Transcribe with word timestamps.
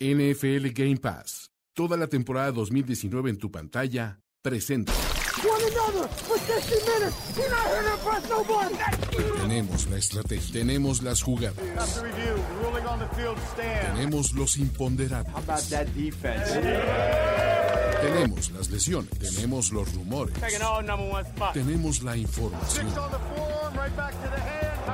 NFL 0.00 0.72
Game 0.72 0.96
Pass. 0.96 1.50
Toda 1.74 1.98
la 1.98 2.06
temporada 2.06 2.52
2019 2.52 3.28
en 3.30 3.38
tu 3.38 3.50
pantalla. 3.50 4.18
Presenta. 4.40 4.94
Tenemos 9.36 9.86
la 9.90 9.98
estrategia, 9.98 10.52
tenemos 10.52 11.02
las 11.02 11.22
jugadas, 11.22 11.54
tenemos 13.92 14.32
los 14.32 14.56
imponderables, 14.56 15.68
tenemos 18.00 18.50
las 18.52 18.70
lesiones, 18.70 19.10
tenemos 19.18 19.70
los 19.70 19.94
rumores, 19.94 20.34
tenemos 21.52 22.02
la 22.02 22.16
información, 22.16 22.86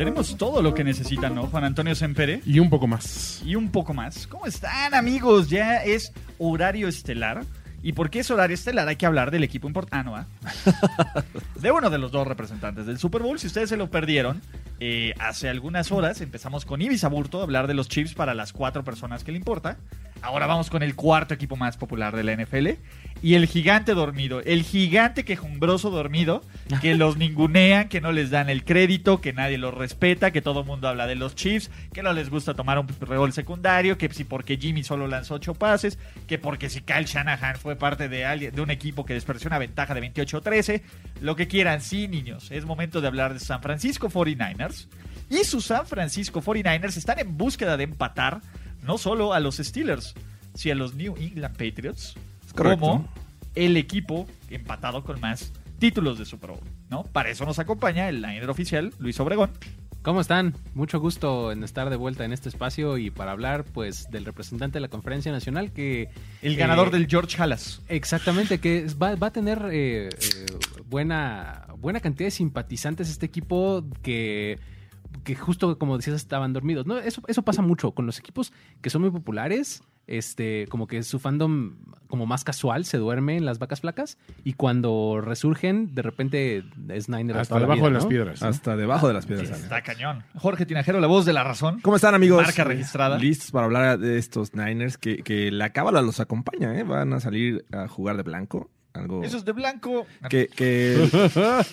Tenemos 0.00 0.34
todo 0.38 0.62
lo 0.62 0.72
que 0.72 0.82
necesitan, 0.82 1.34
¿no? 1.34 1.46
Juan 1.48 1.62
Antonio 1.62 1.94
Sempere. 1.94 2.40
Y 2.46 2.58
un 2.58 2.70
poco 2.70 2.86
más. 2.86 3.42
Y 3.44 3.54
un 3.54 3.70
poco 3.70 3.92
más. 3.92 4.26
¿Cómo 4.28 4.46
están, 4.46 4.94
amigos? 4.94 5.50
Ya 5.50 5.84
es 5.84 6.14
horario 6.38 6.88
estelar. 6.88 7.44
¿Y 7.82 7.92
por 7.92 8.08
qué 8.08 8.20
es 8.20 8.30
horario 8.30 8.54
estelar? 8.54 8.88
Hay 8.88 8.96
que 8.96 9.04
hablar 9.04 9.30
del 9.30 9.44
equipo 9.44 9.66
importante. 9.66 9.96
Ah, 9.98 10.02
no, 10.02 10.16
¿ah? 10.16 10.26
De 11.60 11.70
uno 11.70 11.90
de 11.90 11.98
los 11.98 12.12
dos 12.12 12.26
representantes 12.26 12.86
del 12.86 12.96
Super 12.96 13.20
Bowl. 13.20 13.38
Si 13.38 13.46
ustedes 13.46 13.68
se 13.68 13.76
lo 13.76 13.90
perdieron, 13.90 14.40
eh, 14.80 15.12
hace 15.18 15.50
algunas 15.50 15.92
horas 15.92 16.22
empezamos 16.22 16.64
con 16.64 16.80
Ibis 16.80 17.04
Aburto 17.04 17.40
a 17.40 17.42
hablar 17.42 17.66
de 17.66 17.74
los 17.74 17.86
chips 17.86 18.14
para 18.14 18.32
las 18.32 18.54
cuatro 18.54 18.82
personas 18.82 19.22
que 19.22 19.32
le 19.32 19.36
importa. 19.36 19.76
Ahora 20.22 20.46
vamos 20.46 20.70
con 20.70 20.82
el 20.82 20.96
cuarto 20.96 21.34
equipo 21.34 21.56
más 21.56 21.76
popular 21.76 22.16
de 22.16 22.24
la 22.24 22.32
NFL. 22.32 22.68
Y 23.22 23.34
el 23.34 23.46
gigante 23.46 23.94
dormido. 23.94 24.40
El 24.40 24.62
gigante 24.62 25.24
quejumbroso 25.24 25.90
dormido. 25.90 26.42
Que 26.80 26.94
los 26.96 27.16
ningunean, 27.16 27.88
que 27.88 28.00
no 28.00 28.12
les 28.12 28.30
dan 28.30 28.48
el 28.48 28.64
crédito, 28.64 29.20
que 29.20 29.32
nadie 29.32 29.58
los 29.58 29.74
respeta, 29.74 30.30
que 30.30 30.40
todo 30.40 30.60
el 30.60 30.66
mundo 30.66 30.88
habla 30.88 31.06
de 31.06 31.16
los 31.16 31.34
Chiefs, 31.34 31.70
que 31.92 32.02
no 32.02 32.12
les 32.12 32.30
gusta 32.30 32.54
tomar 32.54 32.78
un 32.78 32.88
rol 33.00 33.32
secundario, 33.32 33.98
que 33.98 34.08
si 34.08 34.24
porque 34.24 34.56
Jimmy 34.56 34.82
solo 34.82 35.06
lanzó 35.06 35.34
ocho 35.34 35.54
pases, 35.54 35.98
que 36.26 36.38
porque 36.38 36.70
si 36.70 36.80
Kyle 36.80 37.04
Shanahan 37.04 37.56
fue 37.56 37.76
parte 37.76 38.08
de, 38.08 38.24
alguien, 38.24 38.54
de 38.54 38.62
un 38.62 38.70
equipo 38.70 39.04
que 39.04 39.14
desperdició 39.14 39.48
una 39.48 39.58
ventaja 39.58 39.94
de 39.94 40.12
28-13. 40.14 40.82
Lo 41.20 41.36
que 41.36 41.48
quieran, 41.48 41.82
sí, 41.82 42.08
niños. 42.08 42.50
Es 42.50 42.64
momento 42.64 43.00
de 43.00 43.08
hablar 43.08 43.34
de 43.34 43.40
San 43.40 43.62
Francisco 43.62 44.08
49ers. 44.08 44.86
Y 45.28 45.44
sus 45.44 45.66
San 45.66 45.86
Francisco 45.86 46.42
49ers 46.42 46.96
están 46.96 47.18
en 47.18 47.36
búsqueda 47.36 47.76
de 47.76 47.84
empatar 47.84 48.40
no 48.82 48.96
solo 48.96 49.34
a 49.34 49.40
los 49.40 49.58
Steelers, 49.58 50.14
sino 50.54 50.72
a 50.72 50.78
los 50.78 50.94
New 50.94 51.16
England 51.18 51.56
Patriots 51.56 52.16
como 52.64 53.08
el 53.54 53.76
equipo 53.76 54.26
empatado 54.50 55.04
con 55.04 55.20
más 55.20 55.52
títulos 55.78 56.18
de 56.18 56.24
Super 56.24 56.50
Bowl, 56.50 56.60
¿no? 56.90 57.04
Para 57.04 57.30
eso 57.30 57.44
nos 57.44 57.58
acompaña 57.58 58.08
el 58.08 58.22
liner 58.22 58.50
oficial 58.50 58.92
Luis 58.98 59.18
Obregón. 59.20 59.50
¿Cómo 60.02 60.22
están? 60.22 60.54
Mucho 60.74 60.98
gusto 60.98 61.52
en 61.52 61.62
estar 61.62 61.90
de 61.90 61.96
vuelta 61.96 62.24
en 62.24 62.32
este 62.32 62.48
espacio 62.48 62.96
y 62.96 63.10
para 63.10 63.32
hablar 63.32 63.64
pues 63.64 64.10
del 64.10 64.24
representante 64.24 64.74
de 64.76 64.80
la 64.80 64.88
Conferencia 64.88 65.30
Nacional 65.30 65.72
que... 65.72 66.08
El 66.40 66.56
ganador 66.56 66.88
eh, 66.88 66.90
del 66.92 67.06
George 67.06 67.36
Halas. 67.40 67.82
Exactamente, 67.86 68.60
que 68.60 68.86
va, 69.00 69.10
a 69.20 69.30
tener 69.30 69.58
eh, 69.70 70.08
eh, 70.08 70.46
buena, 70.86 71.66
buena 71.78 72.00
cantidad 72.00 72.28
de 72.28 72.30
simpatizantes 72.30 73.10
este 73.10 73.26
equipo 73.26 73.84
que 74.02 74.58
que 75.24 75.34
justo 75.34 75.76
como 75.78 75.96
decías 75.96 76.16
estaban 76.16 76.52
dormidos. 76.52 76.86
No, 76.86 76.98
eso, 76.98 77.20
eso 77.26 77.42
pasa 77.42 77.62
mucho 77.62 77.92
con 77.92 78.06
los 78.06 78.18
equipos 78.18 78.52
que 78.80 78.90
son 78.90 79.02
muy 79.02 79.10
populares. 79.10 79.82
Este, 80.06 80.66
como 80.68 80.88
que 80.88 81.02
su 81.04 81.20
fandom 81.20 81.76
como 82.08 82.26
más 82.26 82.42
casual 82.42 82.84
se 82.84 82.98
duerme 82.98 83.36
en 83.36 83.44
las 83.44 83.58
vacas 83.60 83.80
flacas 83.80 84.18
y 84.42 84.54
cuando 84.54 85.20
resurgen, 85.22 85.94
de 85.94 86.02
repente 86.02 86.64
es 86.88 87.08
Niner 87.08 87.38
hasta 87.38 87.58
debajo 87.58 87.84
de 87.84 87.90
las 87.92 88.06
piedras. 88.06 88.42
Hasta 88.42 88.76
debajo 88.76 89.06
de 89.08 89.14
las 89.14 89.26
piedras. 89.26 89.50
está 89.50 89.82
cañón. 89.82 90.24
Jorge 90.34 90.66
Tinajero, 90.66 91.00
la 91.00 91.06
voz 91.06 91.24
de 91.24 91.32
la 91.32 91.44
razón. 91.44 91.80
¿Cómo 91.80 91.96
están, 91.96 92.14
amigos? 92.14 92.42
Marca 92.42 92.64
registrada. 92.64 93.18
Listos 93.18 93.52
para 93.52 93.66
hablar 93.66 93.98
de 93.98 94.18
estos 94.18 94.54
Niners 94.54 94.98
que, 94.98 95.22
que 95.22 95.50
la 95.52 95.70
cábala 95.70 96.02
los 96.02 96.18
acompaña, 96.18 96.76
¿eh? 96.76 96.82
Van 96.82 97.12
a 97.12 97.20
salir 97.20 97.64
a 97.72 97.86
jugar 97.86 98.16
de 98.16 98.24
blanco. 98.24 98.68
Algo 98.92 99.22
Eso 99.22 99.36
es 99.36 99.44
de 99.44 99.52
blanco. 99.52 100.04
Que, 100.28 100.48
que... 100.48 101.08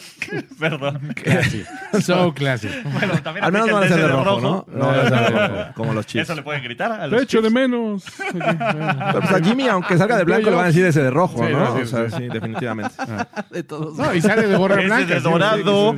Perdón. 0.60 1.14
Classy. 1.16 1.64
So 2.02 2.34
classy. 2.34 2.70
Bueno, 2.94 3.22
también 3.24 3.44
Al 3.44 3.52
menos 3.52 3.68
no 3.68 3.74
van 3.74 3.84
a 3.84 3.88
ser 3.88 3.98
de 3.98 4.08
rojo, 4.08 4.42
¿no? 4.42 4.66
No 4.68 4.88
van 4.88 5.00
a 5.00 5.10
ser 5.10 5.32
de 5.32 5.48
rojo, 5.48 5.74
como 5.76 5.94
los 5.94 6.06
chips. 6.06 6.24
Eso 6.24 6.36
le 6.36 6.44
pueden 6.44 6.64
gritar 6.64 6.92
a 6.92 7.08
los 7.08 7.18
Te 7.18 7.24
echo 7.24 7.42
de 7.42 7.50
menos. 7.50 8.06
Pero 8.32 9.20
pues 9.20 9.32
a 9.32 9.40
Jimmy, 9.44 9.68
aunque 9.68 9.98
salga 9.98 10.18
de 10.18 10.26
blanco, 10.26 10.50
le 10.50 10.56
van 10.56 10.66
a 10.66 10.68
decir 10.68 10.86
ese 10.86 11.02
de 11.02 11.10
rojo, 11.10 11.44
sí, 11.46 11.52
¿no? 11.52 11.74
o 11.74 11.86
sea, 11.86 12.10
sí, 12.12 12.28
definitivamente. 12.28 12.94
Ah. 13.00 13.28
De 13.50 13.64
todos. 13.64 13.98
No, 13.98 14.14
y 14.14 14.22
sale 14.22 14.48
de 14.48 14.56
gorra 14.56 14.76
blanca. 14.76 15.16
de 15.16 15.20
dorado. 15.22 15.96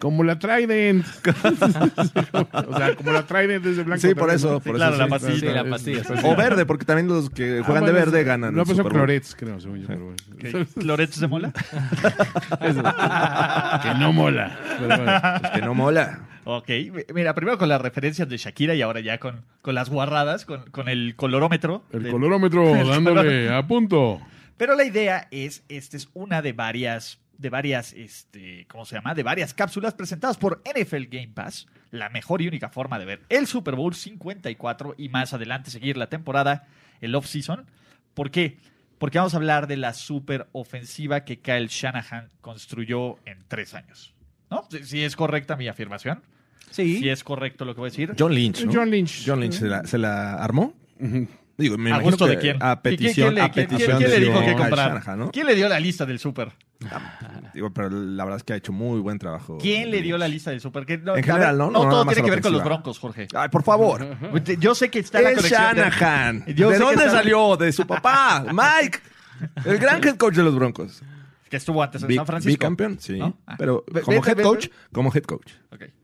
Como 0.00 0.24
la 0.24 0.38
Trident. 0.38 1.04
o 2.52 2.76
sea, 2.76 2.96
como 2.96 3.12
la 3.12 3.22
Trident 3.26 3.64
desde 3.64 3.84
blanco. 3.84 4.00
Sí, 4.00 4.14
por 4.14 4.30
eso. 4.30 4.58
Por 4.60 4.74
claro, 4.74 4.94
eso, 4.94 5.02
la 5.04 5.08
pastilla. 5.08 5.38
Sí, 5.38 5.46
la 5.46 5.64
pastilla. 5.64 6.02
O 6.24 6.34
verde, 6.34 6.66
porque 6.66 6.84
también 6.84 7.06
los 7.06 7.30
que 7.30 7.60
Ah, 7.60 7.64
juegan 7.64 7.84
de 7.84 7.92
verde 7.92 8.24
ganan. 8.24 8.54
No, 8.54 8.62
el 8.62 8.66
pues 8.66 8.80
clorets, 8.80 9.36
creo, 9.38 9.60
según 9.60 9.82
yo. 9.82 9.86
pero 9.86 10.00
bueno. 10.40 10.66
¿Cloretos 10.74 11.20
de 11.20 11.28
mola? 11.28 11.52
Que 13.82 13.94
no 13.98 14.12
mola. 14.12 14.56
Pero 14.78 14.96
bueno. 14.96 15.12
Pues 15.40 15.52
que 15.52 15.60
no 15.62 15.74
mola. 15.74 16.20
Ok, 16.44 16.68
mira, 17.14 17.34
primero 17.34 17.58
con 17.58 17.68
las 17.68 17.80
referencias 17.80 18.28
de 18.28 18.36
Shakira 18.38 18.74
y 18.74 18.82
ahora 18.82 19.00
ya 19.00 19.18
con, 19.18 19.42
con 19.62 19.74
las 19.74 19.90
guarradas, 19.90 20.44
con, 20.46 20.64
con 20.70 20.88
el 20.88 21.14
colorómetro. 21.14 21.84
El 21.92 22.04
del- 22.04 22.12
colorómetro 22.12 22.74
El 22.80 22.88
dándole 22.88 23.52
a 23.54 23.66
punto. 23.66 24.20
Pero 24.56 24.74
la 24.74 24.84
idea 24.84 25.28
es, 25.30 25.62
esta 25.68 25.96
es 25.96 26.08
una 26.14 26.42
de 26.42 26.52
varias, 26.52 27.19
de 27.40 27.48
varias, 27.48 27.94
este, 27.94 28.66
¿cómo 28.68 28.84
se 28.84 28.96
llama? 28.96 29.14
De 29.14 29.22
varias 29.22 29.54
cápsulas 29.54 29.94
presentadas 29.94 30.36
por 30.36 30.62
NFL 30.64 31.04
Game 31.08 31.32
Pass, 31.34 31.66
la 31.90 32.10
mejor 32.10 32.42
y 32.42 32.48
única 32.48 32.68
forma 32.68 32.98
de 32.98 33.06
ver 33.06 33.22
el 33.30 33.46
Super 33.46 33.76
Bowl 33.76 33.94
54 33.94 34.94
y 34.98 35.08
más 35.08 35.32
adelante 35.32 35.70
seguir 35.70 35.96
la 35.96 36.08
temporada, 36.08 36.66
el 37.00 37.14
off-season. 37.14 37.64
¿Por 38.12 38.30
qué? 38.30 38.58
Porque 38.98 39.18
vamos 39.18 39.32
a 39.32 39.38
hablar 39.38 39.66
de 39.66 39.78
la 39.78 39.94
super 39.94 40.48
ofensiva 40.52 41.24
que 41.24 41.40
Kyle 41.40 41.68
Shanahan 41.68 42.28
construyó 42.42 43.16
en 43.24 43.38
tres 43.48 43.72
años. 43.72 44.14
¿No? 44.50 44.68
Si, 44.70 44.84
si 44.84 45.02
es 45.02 45.16
correcta 45.16 45.56
mi 45.56 45.68
afirmación. 45.68 46.22
Sí. 46.70 46.98
Si 46.98 47.08
es 47.08 47.24
correcto 47.24 47.64
lo 47.64 47.74
que 47.74 47.80
voy 47.80 47.88
a 47.88 47.90
decir. 47.90 48.14
John 48.18 48.34
Lynch, 48.34 48.64
¿no? 48.64 48.72
John 48.72 48.90
Lynch. 48.90 49.24
John 49.26 49.40
Lynch 49.40 49.54
se 49.54 49.66
la, 49.66 49.84
se 49.86 49.96
la 49.96 50.34
armó. 50.34 50.74
Digo, 51.60 51.78
me 51.78 51.92
¿A 51.92 51.98
gusto 52.00 52.26
de 52.26 52.38
quién? 52.38 52.56
A 52.62 52.80
¿Quién- 52.80 52.96
petición, 52.96 53.14
quién 53.28 53.34
le- 53.34 53.40
a 53.42 53.52
petición 53.52 53.98
quién 53.98 54.10
le 54.10 54.18
de 54.18 54.24
dijo 54.26 54.40
que 54.40 54.52
comprar? 54.54 54.88
Shanahan, 54.88 55.18
¿no? 55.18 55.30
¿Quién 55.30 55.46
le 55.46 55.54
dio 55.54 55.68
la 55.68 55.78
lista 55.78 56.04
del 56.06 56.18
super? 56.18 56.52
Digo, 57.52 57.70
pero 57.72 57.90
la 57.90 58.24
verdad 58.24 58.38
es 58.38 58.42
que 58.42 58.54
ha 58.54 58.56
hecho 58.56 58.72
muy 58.72 59.00
buen 59.00 59.18
trabajo. 59.18 59.58
¿Quién 59.60 59.90
le 59.90 60.00
dio 60.00 60.16
la 60.16 60.26
lista 60.28 60.50
del 60.50 60.60
no, 61.04 61.16
En 61.16 61.22
general, 61.22 61.58
¿no? 61.58 61.70
No, 61.70 61.80
nada 61.80 61.90
todo 61.90 62.04
tiene 62.06 62.22
que 62.22 62.28
la 62.30 62.34
ver 62.36 62.42
con 62.42 62.52
los 62.52 62.64
broncos, 62.64 62.98
Jorge. 62.98 63.28
Ay, 63.34 63.48
por 63.50 63.62
favor. 63.62 64.04
Yo 64.58 64.74
sé 64.74 64.88
que 64.90 64.98
está 65.00 65.20
la 65.20 65.30
Es 65.30 65.36
conexión. 65.36 65.60
de- 65.76 65.82
Shanahan. 65.82 66.38
¿De 66.46 66.54
que 66.54 66.62
dónde 66.62 67.04
está- 67.04 67.10
salió? 67.10 67.56
De 67.56 67.70
su 67.72 67.86
papá, 67.86 68.44
Mike. 68.52 68.98
El 69.66 69.78
gran 69.78 70.02
head 70.02 70.16
coach 70.16 70.34
de 70.34 70.42
los 70.42 70.54
Broncos. 70.54 71.02
Que 71.50 71.56
estuvo 71.56 71.82
antes 71.82 72.02
en 72.02 72.14
San 72.14 72.26
Francisco. 72.26 72.50
Bicampeón, 72.52 72.98
sí. 73.00 73.18
¿No? 73.18 73.36
Ah. 73.46 73.56
Pero 73.58 73.84
como 74.04 74.24
head 74.24 74.40
coach, 74.40 74.68
como 74.92 75.12
head 75.14 75.24
coach. 75.24 75.52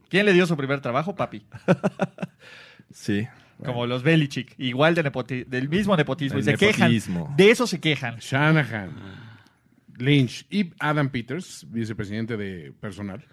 ¿Quién 0.08 0.26
le 0.26 0.32
dio 0.32 0.46
su 0.46 0.56
primer 0.56 0.80
trabajo? 0.80 1.14
Papi. 1.14 1.46
Sí. 2.92 3.26
Como 3.64 3.86
los 3.86 4.02
Belichick. 4.02 4.54
Igual 4.58 4.94
de 4.94 5.04
nepoti- 5.04 5.46
del 5.46 5.68
mismo 5.68 5.96
nepotismo. 5.96 6.36
El 6.38 6.42
y 6.42 6.44
se 6.44 6.50
nepotismo. 6.52 7.24
quejan. 7.24 7.36
De 7.36 7.50
eso 7.50 7.66
se 7.66 7.80
quejan. 7.80 8.16
Shanahan, 8.18 8.90
Lynch 9.98 10.46
y 10.50 10.72
Adam 10.78 11.08
Peters, 11.08 11.66
vicepresidente 11.70 12.36
de 12.36 12.72
personal, 12.80 13.24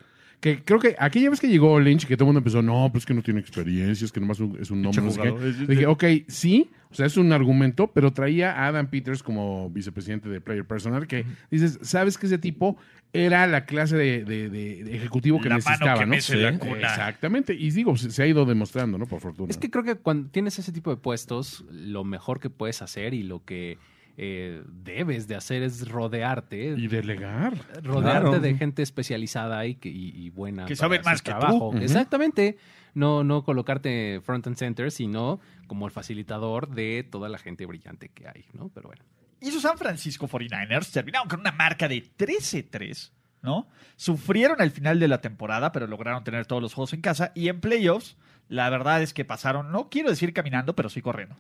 que 0.44 0.62
creo 0.62 0.78
que 0.78 0.94
aquella 1.00 1.30
vez 1.30 1.40
que 1.40 1.48
llegó 1.48 1.80
Lynch, 1.80 2.06
que 2.06 2.18
todo 2.18 2.26
el 2.26 2.34
mundo 2.34 2.40
empezó, 2.40 2.62
no, 2.62 2.90
pues 2.92 3.06
que 3.06 3.14
no 3.14 3.22
tiene 3.24 3.40
experiencia, 3.40 4.04
es 4.04 4.12
que 4.12 4.20
nomás 4.20 4.42
es 4.60 4.70
un 4.72 4.82
nombre. 4.82 5.02
no 5.02 5.10
sé 5.10 5.22
qué". 5.22 5.30
jugador. 5.30 5.68
Dije, 5.68 5.86
ok, 5.86 6.04
sí, 6.28 6.70
o 6.92 6.96
sea, 6.96 7.06
es 7.06 7.16
un 7.16 7.32
argumento, 7.32 7.88
pero 7.94 8.12
traía 8.12 8.52
a 8.52 8.68
Adam 8.68 8.88
Peters 8.88 9.24
como 9.24 9.70
vicepresidente 9.70 10.28
de 10.28 10.42
Player 10.42 10.66
Personal, 10.66 11.08
que 11.08 11.24
dices, 11.50 11.80
sabes 11.82 12.18
que 12.18 12.26
ese 12.26 12.38
tipo 12.40 12.76
era 13.14 13.48
la 13.48 13.66
clase 13.66 13.96
de, 13.96 14.26
de- 14.26 14.50
de- 14.50 14.84
de 14.84 14.96
ejecutivo 14.98 15.40
que 15.40 15.48
La 15.48 15.56
mano 15.60 15.64
necesitaba, 15.70 16.00
que 16.00 16.06
¿no? 16.06 16.10
mece 16.12 16.36
la 16.36 16.60
cuna. 16.60 16.76
Exactamente, 16.82 17.54
y 17.54 17.72
digo, 17.72 17.96
se, 17.96 18.12
se 18.12 18.22
ha 18.24 18.28
ido 18.28 18.44
demostrando, 18.46 18.98
¿no? 18.98 19.06
Por 19.06 19.22
fortuna. 19.22 19.50
Es 19.50 19.58
que 19.58 19.70
creo 19.72 19.86
que 19.86 19.96
cuando 19.96 20.30
tienes 20.30 20.60
ese 20.60 20.74
tipo 20.74 20.90
de 20.90 20.98
puestos, 20.98 21.64
lo 21.72 22.04
mejor 22.04 22.42
que 22.42 22.50
puedes 22.50 22.82
hacer 22.82 23.14
y 23.14 23.24
lo 23.24 23.46
que 23.46 23.78
eh, 24.18 24.64
debes 24.68 25.28
de 25.28 25.36
hacer 25.36 25.64
es 25.64 25.88
rodearte. 25.88 26.76
Y 26.78 26.88
delegar. 26.88 27.54
rodearte 27.84 28.22
Claro. 28.30 28.40
de 28.40 28.56
gente 28.56 28.82
especializada 28.84 29.66
y, 29.66 29.76
que, 29.76 29.90
y, 29.90 30.10
y 30.16 30.30
buena. 30.30 30.66
Que 30.66 30.76
saben 30.76 31.02
más 31.04 31.22
que 31.22 31.32
tú. 31.32 31.40
trabajo. 31.40 31.74
Exactamente. 31.78 32.58
No, 32.94 33.24
no 33.24 33.44
colocarte 33.44 34.22
front 34.24 34.46
and 34.46 34.56
center, 34.56 34.92
sino 34.92 35.40
como 35.68 35.88
el 35.88 35.92
facilitador 35.92 36.70
de 36.70 37.04
toda 37.10 37.28
la 37.28 37.40
gente 37.40 37.66
brillante 37.66 38.10
que 38.10 38.28
hay, 38.28 38.46
¿no? 38.54 38.70
Pero 38.70 38.88
bueno. 38.90 39.04
Y 39.42 39.50
sus 39.52 39.64
San 39.64 39.78
Francisco 39.80 40.28
49ers 40.28 40.92
terminaron 40.92 41.28
con 41.28 41.40
una 41.40 41.52
marca 41.52 41.88
de 41.88 42.04
13-3, 42.04 43.12
¿no? 43.42 43.68
Sufrieron 43.96 44.62
al 44.62 44.70
final 44.72 45.00
de 45.00 45.08
la 45.08 45.22
temporada, 45.22 45.72
pero 45.72 45.88
lograron 45.88 46.24
tener 46.24 46.46
todos 46.46 46.62
los 46.62 46.74
juegos 46.74 46.94
en 46.94 47.02
casa. 47.02 47.32
Y 47.36 47.48
en 47.50 47.60
playoffs, 47.60 48.16
la 48.48 48.70
verdad 48.70 49.02
es 49.02 49.14
que 49.14 49.26
pasaron, 49.26 49.72
no 49.72 49.90
quiero 49.90 50.10
decir 50.10 50.32
caminando, 50.34 50.76
pero 50.76 50.88
sí 50.90 51.02
corriendo. 51.02 51.36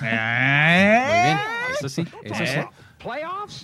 Muy 0.00 0.08
bien. 0.10 1.38
Eso 1.70 1.88
sí, 1.88 2.06
eso 2.22 2.46
sí. 2.46 2.58
¿Eh? 2.58 2.68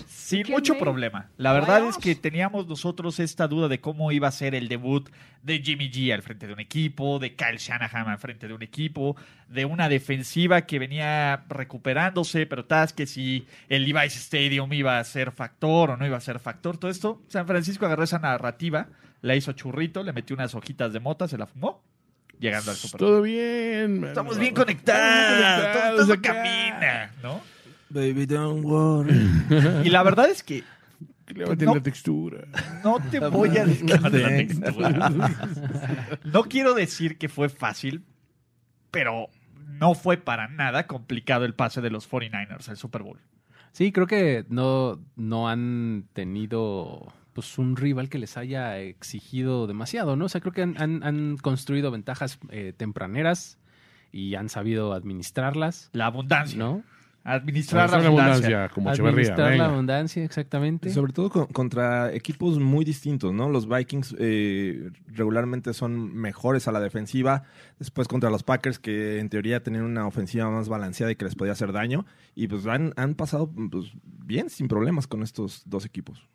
Sin 0.06 0.50
mucho 0.50 0.76
problema. 0.78 1.30
La 1.38 1.52
verdad 1.52 1.86
es 1.88 1.96
que 1.96 2.14
teníamos 2.14 2.66
nosotros 2.66 3.18
esta 3.20 3.48
duda 3.48 3.68
de 3.68 3.80
cómo 3.80 4.12
iba 4.12 4.28
a 4.28 4.32
ser 4.32 4.54
el 4.54 4.68
debut 4.68 5.08
de 5.42 5.60
Jimmy 5.60 5.90
G 5.90 6.12
al 6.12 6.22
frente 6.22 6.46
de 6.46 6.52
un 6.52 6.60
equipo, 6.60 7.18
de 7.18 7.34
Kyle 7.34 7.56
Shanahan 7.56 8.08
al 8.08 8.18
frente 8.18 8.48
de 8.48 8.54
un 8.54 8.62
equipo, 8.62 9.16
de 9.48 9.64
una 9.64 9.88
defensiva 9.88 10.62
que 10.62 10.78
venía 10.78 11.44
recuperándose, 11.48 12.44
pero 12.44 12.66
tal 12.66 12.92
que 12.94 13.06
si 13.06 13.46
el 13.68 13.84
Levi's 13.84 14.16
Stadium 14.16 14.70
iba 14.74 14.98
a 14.98 15.04
ser 15.04 15.32
factor 15.32 15.90
o 15.90 15.96
no 15.96 16.06
iba 16.06 16.18
a 16.18 16.20
ser 16.20 16.38
factor, 16.38 16.76
todo 16.76 16.90
esto. 16.90 17.22
San 17.28 17.46
Francisco 17.46 17.86
agarró 17.86 18.04
esa 18.04 18.18
narrativa, 18.18 18.88
la 19.22 19.36
hizo 19.36 19.52
churrito, 19.52 20.02
le 20.02 20.12
metió 20.12 20.34
unas 20.34 20.54
hojitas 20.54 20.92
de 20.92 21.00
mota, 21.00 21.28
se 21.28 21.38
la 21.38 21.46
fumó, 21.46 21.82
llegando 22.40 22.70
al 22.72 22.76
Super 22.76 23.00
Bowl. 23.00 23.08
Todo 23.10 23.22
bien. 23.22 24.04
Estamos 24.04 24.32
mano. 24.32 24.40
bien 24.40 24.54
conectados, 24.54 25.96
todo, 25.96 26.06
todo 26.06 26.22
camina, 26.22 27.12
¿no? 27.22 27.40
Baby, 27.90 28.26
don't 28.26 28.64
worry. 28.64 29.30
Y 29.84 29.90
la 29.90 30.02
verdad 30.02 30.28
es 30.30 30.42
que 30.42 30.64
Levanten 31.34 31.66
No. 31.66 31.74
la 31.76 31.82
textura. 31.82 32.38
No 32.82 32.98
te 33.10 33.20
voy 33.20 33.56
a 33.56 33.64
decir 33.66 33.86
No 36.24 36.42
quiero 36.44 36.74
decir 36.74 37.18
que 37.18 37.28
fue 37.28 37.48
fácil, 37.48 38.04
pero 38.90 39.28
no 39.66 39.94
fue 39.94 40.16
para 40.16 40.48
nada 40.48 40.86
complicado 40.88 41.44
el 41.44 41.54
pase 41.54 41.80
de 41.80 41.90
los 41.90 42.10
49ers 42.10 42.68
al 42.68 42.76
Super 42.76 43.02
Bowl. 43.02 43.20
Sí, 43.72 43.92
creo 43.92 44.08
que 44.08 44.44
no, 44.48 45.00
no 45.14 45.48
han 45.48 46.08
tenido 46.12 47.12
pues 47.40 47.58
un 47.58 47.76
rival 47.76 48.08
que 48.08 48.18
les 48.18 48.36
haya 48.36 48.78
exigido 48.78 49.66
demasiado, 49.66 50.14
¿no? 50.16 50.26
O 50.26 50.28
sea, 50.28 50.40
creo 50.40 50.52
que 50.52 50.62
han, 50.62 50.80
han- 50.80 51.02
han 51.02 51.36
construido 51.38 51.90
ventajas 51.90 52.38
eh, 52.50 52.72
tempraneras 52.76 53.58
y 54.12 54.34
han 54.34 54.48
sabido 54.48 54.92
administrarlas, 54.92 55.88
La 55.92 56.06
abundancia. 56.06 56.58
¿no? 56.58 56.82
Administrar 57.22 57.90
la 57.90 57.96
Hacer 57.98 58.06
abundancia. 58.08 58.68
como. 58.70 58.88
Administrar 58.88 59.54
la 59.56 59.66
abundancia, 59.66 60.24
exactamente. 60.24 60.88
Sobre 60.88 61.12
todo 61.12 61.28
con- 61.28 61.46
contra 61.48 62.12
equipos 62.14 62.58
muy 62.58 62.82
distintos, 62.82 63.34
¿no? 63.34 63.50
Los 63.50 63.68
Vikings 63.68 64.16
eh, 64.18 64.90
regularmente 65.08 65.74
son 65.74 66.14
mejores 66.14 66.66
a 66.66 66.72
la 66.72 66.80
defensiva, 66.80 67.42
después 67.78 68.08
contra 68.08 68.30
los 68.30 68.42
Packers 68.42 68.78
que 68.78 69.18
en 69.18 69.28
teoría 69.28 69.62
tenían 69.62 69.84
una 69.84 70.06
ofensiva 70.06 70.48
más 70.50 70.70
balanceada 70.70 71.12
y 71.12 71.16
que 71.16 71.26
les 71.26 71.34
podía 71.34 71.52
hacer 71.52 71.72
daño, 71.72 72.06
y 72.34 72.48
pues 72.48 72.66
han, 72.66 72.94
han 72.96 73.14
pasado 73.14 73.50
pues, 73.70 73.92
bien, 74.02 74.48
sin 74.48 74.66
problemas 74.66 75.06
con 75.06 75.22
estos 75.22 75.62
dos 75.66 75.84
equipos. 75.84 76.26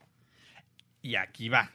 Y 1.06 1.18
aquí 1.18 1.50
va. 1.50 1.70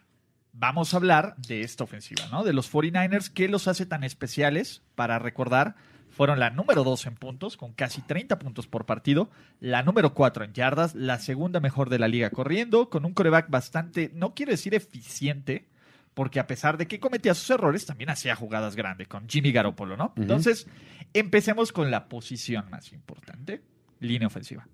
Vamos 0.53 0.93
a 0.93 0.97
hablar 0.97 1.37
de 1.37 1.61
esta 1.61 1.85
ofensiva, 1.85 2.27
¿no? 2.33 2.43
De 2.43 2.53
los 2.53 2.73
49ers, 2.73 3.33
¿qué 3.33 3.47
los 3.47 3.69
hace 3.69 3.87
tan 3.87 4.03
especiales? 4.03 4.83
Para 4.97 5.21
recordar, 5.21 5.77
fueron 6.11 6.41
la 6.41 6.51
número 6.51 6.83
2 6.83 7.07
en 7.07 7.15
puntos, 7.15 7.57
con 7.57 7.73
casi 7.73 8.03
30 8.03 8.41
puntos 8.41 8.67
por 8.67 8.87
partido, 8.87 9.31
la 9.61 9.85
número 9.85 10.15
4 10.15 10.47
en 10.47 10.53
yardas, 10.53 10.97
la 10.97 11.21
segunda 11.21 11.61
mejor 11.61 11.91
de 11.91 12.01
la 12.01 12.09
liga 12.09 12.31
corriendo, 12.31 12.91
con 12.91 13.05
un 13.05 13.15
coreback 13.15 13.49
bastante, 13.51 14.11
no 14.15 14.35
quiero 14.35 14.51
decir 14.51 14.75
eficiente, 14.75 15.69
porque 16.13 16.41
a 16.41 16.49
pesar 16.49 16.77
de 16.77 16.89
que 16.89 16.99
cometía 16.99 17.35
sus 17.35 17.51
errores, 17.51 17.87
también 17.87 18.11
hacía 18.11 18.35
jugadas 18.35 18.75
grandes 18.75 19.07
con 19.07 19.29
Jimmy 19.29 19.53
Garoppolo, 19.53 19.97
¿no? 19.97 20.13
Entonces, 20.17 20.67
empecemos 21.15 21.71
con 21.71 21.93
la 21.93 22.09
posición 22.09 22.69
más 22.69 22.93
importante, 22.93 23.63
línea 24.01 24.27
ofensiva. 24.27 24.67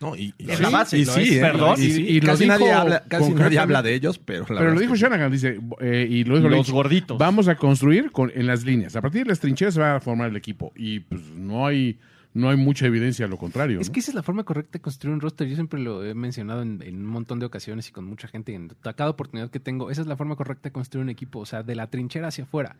No, 0.00 0.16
y, 0.16 0.32
y 0.38 0.50
Es 0.50 0.56
sí, 0.56 0.62
la 0.62 0.70
base, 0.70 0.98
y 0.98 1.04
sí, 1.04 1.34
es, 1.34 1.40
perdón. 1.40 1.74
Y, 1.78 1.90
sí, 1.90 2.02
Y 2.08 2.20
lo 2.22 2.26
casi 2.28 2.44
dijo 2.44 2.58
nadie, 2.58 2.72
habla, 2.72 3.00
casi 3.00 3.10
nadie 3.10 3.34
concretamente- 3.34 3.58
habla 3.58 3.82
de 3.82 3.94
ellos, 3.94 4.18
pero 4.18 4.46
la 4.48 4.58
Pero 4.60 4.72
lo 4.74 4.80
dijo 4.80 4.94
que- 4.94 4.98
Shanahan, 4.98 5.30
dice, 5.30 5.60
eh, 5.80 6.06
y 6.08 6.24
lo 6.24 6.36
dijo 6.36 6.48
Los 6.48 6.56
Lynch, 6.66 6.70
gorditos. 6.70 7.18
Vamos 7.18 7.48
a 7.48 7.56
construir 7.56 8.10
con, 8.10 8.32
en 8.34 8.46
las 8.46 8.64
líneas. 8.64 8.96
A 8.96 9.02
partir 9.02 9.24
de 9.24 9.28
las 9.28 9.40
trincheras 9.40 9.74
se 9.74 9.80
va 9.80 9.96
a 9.96 10.00
formar 10.00 10.30
el 10.30 10.36
equipo. 10.36 10.72
Y 10.74 11.00
pues 11.00 11.20
no 11.36 11.66
hay, 11.66 11.98
no 12.32 12.48
hay 12.48 12.56
mucha 12.56 12.86
evidencia 12.86 13.26
a 13.26 13.28
lo 13.28 13.36
contrario. 13.36 13.78
Es 13.78 13.88
¿no? 13.88 13.92
que 13.92 14.00
esa 14.00 14.10
es 14.10 14.14
la 14.14 14.22
forma 14.22 14.42
correcta 14.44 14.78
de 14.78 14.80
construir 14.80 15.12
un 15.12 15.20
roster. 15.20 15.46
Yo 15.46 15.54
siempre 15.54 15.78
lo 15.78 16.02
he 16.02 16.14
mencionado 16.14 16.62
en, 16.62 16.80
en 16.82 16.96
un 16.96 17.04
montón 17.06 17.38
de 17.38 17.44
ocasiones 17.44 17.86
y 17.88 17.92
con 17.92 18.06
mucha 18.06 18.26
gente 18.26 18.54
en 18.54 18.72
cada 18.96 19.10
oportunidad 19.10 19.50
que 19.50 19.60
tengo. 19.60 19.90
Esa 19.90 20.00
es 20.00 20.06
la 20.06 20.16
forma 20.16 20.34
correcta 20.34 20.70
de 20.70 20.72
construir 20.72 21.02
un 21.04 21.10
equipo, 21.10 21.40
o 21.40 21.46
sea, 21.46 21.62
de 21.62 21.74
la 21.74 21.88
trinchera 21.88 22.28
hacia 22.28 22.44
afuera. 22.44 22.76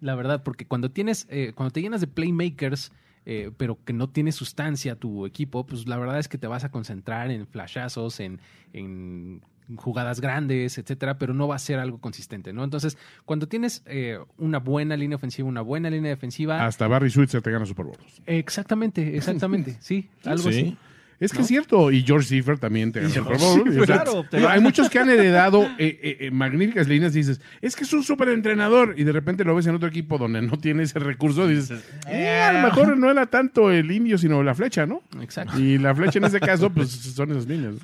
La 0.00 0.16
verdad, 0.16 0.42
porque 0.42 0.64
cuando 0.64 0.90
tienes, 0.90 1.26
eh, 1.30 1.52
cuando 1.54 1.72
te 1.72 1.82
llenas 1.82 2.00
de 2.00 2.08
playmakers, 2.08 2.90
eh, 3.30 3.50
pero 3.58 3.78
que 3.84 3.92
no 3.92 4.08
tiene 4.08 4.32
sustancia 4.32 4.96
tu 4.96 5.26
equipo, 5.26 5.66
pues 5.66 5.86
la 5.86 5.98
verdad 5.98 6.18
es 6.18 6.28
que 6.28 6.38
te 6.38 6.46
vas 6.46 6.64
a 6.64 6.70
concentrar 6.70 7.30
en 7.30 7.46
flashazos, 7.46 8.20
en, 8.20 8.40
en 8.72 9.42
jugadas 9.76 10.22
grandes, 10.22 10.78
etcétera, 10.78 11.18
pero 11.18 11.34
no 11.34 11.46
va 11.46 11.56
a 11.56 11.58
ser 11.58 11.78
algo 11.78 11.98
consistente, 12.00 12.54
¿no? 12.54 12.64
Entonces, 12.64 12.96
cuando 13.26 13.48
tienes 13.48 13.82
eh, 13.84 14.18
una 14.38 14.60
buena 14.60 14.96
línea 14.96 15.16
ofensiva, 15.16 15.46
una 15.46 15.60
buena 15.60 15.90
línea 15.90 16.08
defensiva, 16.10 16.64
Hasta 16.64 16.88
Barry 16.88 17.10
Switzer 17.10 17.42
te 17.42 17.50
gana 17.50 17.66
Super 17.66 17.84
Bowl. 17.84 17.98
exactamente, 18.24 19.14
exactamente, 19.16 19.76
sí, 19.80 20.08
algo 20.24 20.44
Sí. 20.44 20.48
así. 20.48 20.76
Es 21.20 21.32
que 21.32 21.40
es 21.40 21.48
cierto. 21.48 21.90
Y 21.90 22.02
George 22.02 22.28
Seifert 22.28 22.60
también 22.60 22.92
te 22.92 23.08
Super 23.08 23.38
Bowl. 23.38 23.62
Seifert, 23.64 23.82
O 23.82 23.86
sea, 23.86 24.02
claro, 24.02 24.24
te 24.30 24.46
hay 24.46 24.60
muchos 24.60 24.88
que 24.88 24.98
han 25.00 25.10
heredado 25.10 25.64
eh, 25.78 25.98
eh, 26.02 26.16
eh, 26.20 26.30
magníficas 26.30 26.86
líneas. 26.86 27.14
y 27.14 27.18
Dices, 27.18 27.40
es 27.60 27.74
que 27.74 27.84
es 27.84 27.92
un 27.92 28.04
súper 28.04 28.28
entrenador. 28.28 28.94
Y 28.96 29.04
de 29.04 29.12
repente 29.12 29.44
lo 29.44 29.54
ves 29.54 29.66
en 29.66 29.74
otro 29.74 29.88
equipo 29.88 30.16
donde 30.18 30.42
no 30.42 30.58
tiene 30.58 30.84
ese 30.84 30.98
recurso. 31.00 31.48
Dices, 31.48 31.82
eh, 32.08 32.40
a 32.40 32.52
lo 32.52 32.68
mejor 32.68 32.96
no 32.96 33.10
era 33.10 33.26
tanto 33.26 33.70
el 33.72 33.90
indio, 33.90 34.16
sino 34.16 34.42
la 34.42 34.54
flecha, 34.54 34.86
¿no? 34.86 35.02
Exacto. 35.20 35.58
Y 35.58 35.78
la 35.78 35.94
flecha 35.94 36.18
en 36.18 36.26
ese 36.26 36.40
caso, 36.40 36.70
pues 36.70 36.90
son 36.90 37.32
esas 37.32 37.46
líneas. 37.46 37.74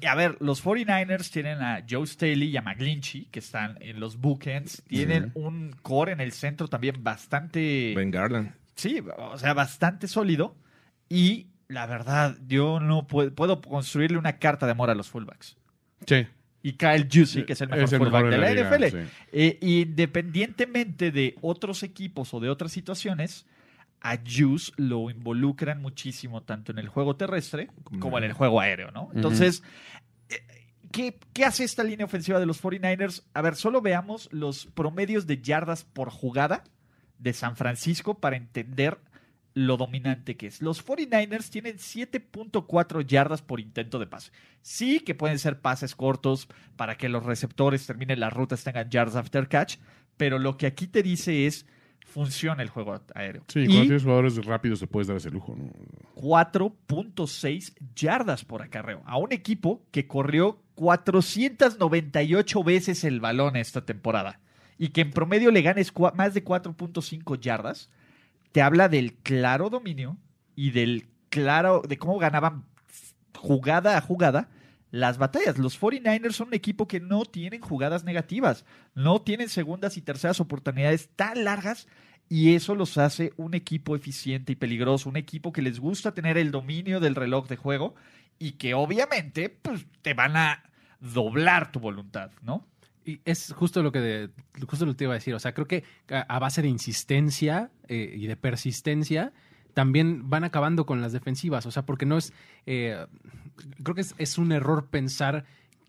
Y 0.00 0.06
a 0.06 0.14
ver, 0.14 0.36
los 0.40 0.64
49ers 0.64 1.30
tienen 1.30 1.60
a 1.62 1.84
Joe 1.88 2.06
Staley 2.06 2.48
y 2.50 2.56
a 2.56 2.62
McGlinchey, 2.62 3.26
que 3.26 3.40
están 3.40 3.76
en 3.80 3.98
los 3.98 4.18
bookends. 4.18 4.82
Tienen 4.86 5.32
un 5.34 5.74
core 5.82 6.12
en 6.12 6.20
el 6.20 6.32
centro 6.32 6.68
también 6.68 7.02
bastante. 7.02 7.92
Ben 7.96 8.10
Garland. 8.10 8.52
Sí, 8.76 9.00
o 9.18 9.36
sea, 9.38 9.52
bastante 9.52 10.08
sólido. 10.08 10.56
Y 11.08 11.48
la 11.72 11.86
verdad, 11.86 12.36
yo 12.46 12.80
no 12.80 13.06
puedo, 13.06 13.34
puedo 13.34 13.60
construirle 13.60 14.18
una 14.18 14.38
carta 14.38 14.66
de 14.66 14.72
amor 14.72 14.90
a 14.90 14.94
los 14.94 15.08
fullbacks. 15.08 15.56
Sí. 16.06 16.26
Y 16.62 16.74
Kyle 16.74 17.08
Juszczyk, 17.12 17.46
que 17.46 17.54
es 17.54 17.60
el 17.60 17.68
mejor 17.68 17.84
Es 17.84 17.92
el 17.92 17.98
fullback 17.98 18.24
mejor 18.24 18.30
de 18.30 18.38
la, 18.38 18.50
liga, 18.50 18.70
NFL. 18.70 18.84
sí. 18.84 19.10
Eh, 19.32 19.58
independientemente 19.60 21.10
de 21.10 21.34
otros 21.40 21.82
equipos 21.82 22.32
o 22.34 22.40
de 22.40 22.50
otras 22.50 22.70
situaciones, 22.72 23.46
a 24.00 24.18
Juice 24.18 24.72
lo 24.76 25.10
involucran 25.10 25.80
muchísimo 25.80 26.42
tanto 26.42 26.72
en 26.72 26.78
el 26.78 26.88
juego 26.88 27.16
terrestre 27.16 27.70
como 28.00 28.18
en 28.18 28.24
el 28.24 28.32
juego 28.32 28.60
aéreo, 28.60 28.90
¿no? 28.90 29.10
Entonces, 29.14 29.62
eh, 30.28 30.40
¿qué, 30.90 31.18
qué 31.32 31.44
hace 31.44 31.64
esta 31.64 31.84
línea 31.84 32.04
ofensiva 32.04 32.38
de 32.38 32.46
los 32.46 32.62
49ers? 32.62 33.22
A 33.32 33.42
ver, 33.42 33.54
solo 33.54 33.80
veamos 33.80 34.28
los 34.32 34.66
promedios 34.66 35.26
de 35.26 35.40
yardas 35.40 35.84
por 35.84 36.10
jugada 36.10 36.64
de 37.18 37.32
San 37.32 37.56
Francisco 37.56 38.18
para 38.18 38.36
entender 38.36 38.98
lo 39.54 39.76
dominante 39.76 40.36
que 40.36 40.46
es. 40.46 40.62
Los 40.62 40.84
49ers 40.84 41.50
tienen 41.50 41.76
7.4 41.76 43.06
yardas 43.06 43.42
por 43.42 43.60
intento 43.60 43.98
de 43.98 44.06
pase. 44.06 44.32
Sí 44.62 45.00
que 45.00 45.14
pueden 45.14 45.38
ser 45.38 45.60
pases 45.60 45.94
cortos 45.94 46.48
para 46.76 46.96
que 46.96 47.08
los 47.08 47.24
receptores 47.24 47.86
terminen 47.86 48.20
las 48.20 48.32
rutas, 48.32 48.64
tengan 48.64 48.90
yards 48.90 49.16
after 49.16 49.48
catch, 49.48 49.76
pero 50.16 50.38
lo 50.38 50.56
que 50.56 50.66
aquí 50.66 50.86
te 50.86 51.02
dice 51.02 51.46
es 51.46 51.66
funciona 52.04 52.62
el 52.62 52.68
juego 52.68 53.00
aéreo. 53.14 53.44
Sí, 53.48 53.60
Y 53.60 53.66
cuando 53.66 53.82
tienes 53.82 54.02
jugadores 54.02 54.44
rápidos 54.44 54.80
te 54.80 54.86
puedes 54.86 55.08
dar 55.08 55.16
ese 55.16 55.30
lujo, 55.30 55.56
¿no? 55.56 55.70
4.6 56.14 57.74
yardas 57.94 58.44
por 58.44 58.62
acarreo 58.62 59.02
a 59.06 59.16
un 59.16 59.32
equipo 59.32 59.82
que 59.90 60.06
corrió 60.06 60.60
498 60.74 62.64
veces 62.64 63.04
el 63.04 63.20
balón 63.20 63.56
esta 63.56 63.84
temporada 63.84 64.40
y 64.78 64.88
que 64.88 65.00
en 65.02 65.10
promedio 65.10 65.50
le 65.50 65.62
ganes 65.62 65.92
más 66.14 66.34
de 66.34 66.44
4.5 66.44 67.38
yardas, 67.40 67.90
te 68.52 68.62
habla 68.62 68.88
del 68.88 69.14
claro 69.14 69.70
dominio 69.70 70.16
y 70.54 70.70
del 70.70 71.08
claro 71.30 71.82
de 71.86 71.98
cómo 71.98 72.18
ganaban 72.18 72.64
jugada 73.36 73.96
a 73.96 74.00
jugada 74.00 74.48
las 74.90 75.18
batallas. 75.18 75.58
Los 75.58 75.80
49ers 75.80 76.32
son 76.32 76.48
un 76.48 76.54
equipo 76.54 76.86
que 76.86 77.00
no 77.00 77.24
tienen 77.24 77.60
jugadas 77.60 78.04
negativas, 78.04 78.64
no 78.94 79.22
tienen 79.22 79.48
segundas 79.48 79.96
y 79.96 80.02
terceras 80.02 80.38
oportunidades 80.38 81.08
tan 81.16 81.44
largas 81.44 81.88
y 82.28 82.54
eso 82.54 82.74
los 82.74 82.98
hace 82.98 83.32
un 83.36 83.54
equipo 83.54 83.96
eficiente 83.96 84.52
y 84.52 84.56
peligroso, 84.56 85.08
un 85.08 85.16
equipo 85.16 85.52
que 85.52 85.62
les 85.62 85.80
gusta 85.80 86.14
tener 86.14 86.38
el 86.38 86.50
dominio 86.50 87.00
del 87.00 87.14
reloj 87.14 87.48
de 87.48 87.56
juego 87.56 87.94
y 88.38 88.52
que 88.52 88.74
obviamente 88.74 89.48
pues, 89.48 89.86
te 90.02 90.14
van 90.14 90.36
a 90.36 90.62
doblar 91.00 91.72
tu 91.72 91.80
voluntad, 91.80 92.30
¿no? 92.42 92.66
Y 93.04 93.20
es 93.24 93.52
justo 93.52 93.82
lo 93.82 93.90
que 93.90 94.30
justo 94.68 94.86
lo 94.86 94.94
te 94.94 95.04
iba 95.04 95.12
a 95.12 95.16
decir. 95.16 95.34
O 95.34 95.38
sea, 95.38 95.54
creo 95.54 95.66
que 95.66 95.84
a, 96.10 96.20
a 96.20 96.38
base 96.38 96.62
de 96.62 96.68
insistencia 96.68 97.70
eh, 97.88 98.14
y 98.16 98.26
de 98.26 98.36
persistencia 98.36 99.32
también 99.74 100.28
van 100.28 100.44
acabando 100.44 100.86
con 100.86 101.00
las 101.00 101.12
defensivas. 101.12 101.66
O 101.66 101.70
sea, 101.70 101.84
porque 101.84 102.06
no 102.06 102.18
es. 102.18 102.32
eh, 102.66 103.06
creo 103.82 103.94
que 103.94 104.02
es, 104.02 104.14
es 104.18 104.38
un 104.38 104.52
error 104.52 104.86
pensar 104.86 105.44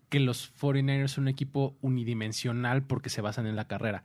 que 0.08 0.20
los 0.20 0.52
49ers 0.60 1.08
son 1.08 1.24
un 1.24 1.28
equipo 1.28 1.76
unidimensional 1.80 2.82
porque 2.84 3.10
se 3.10 3.20
basan 3.20 3.46
en 3.46 3.56
la 3.56 3.66
carrera. 3.66 4.04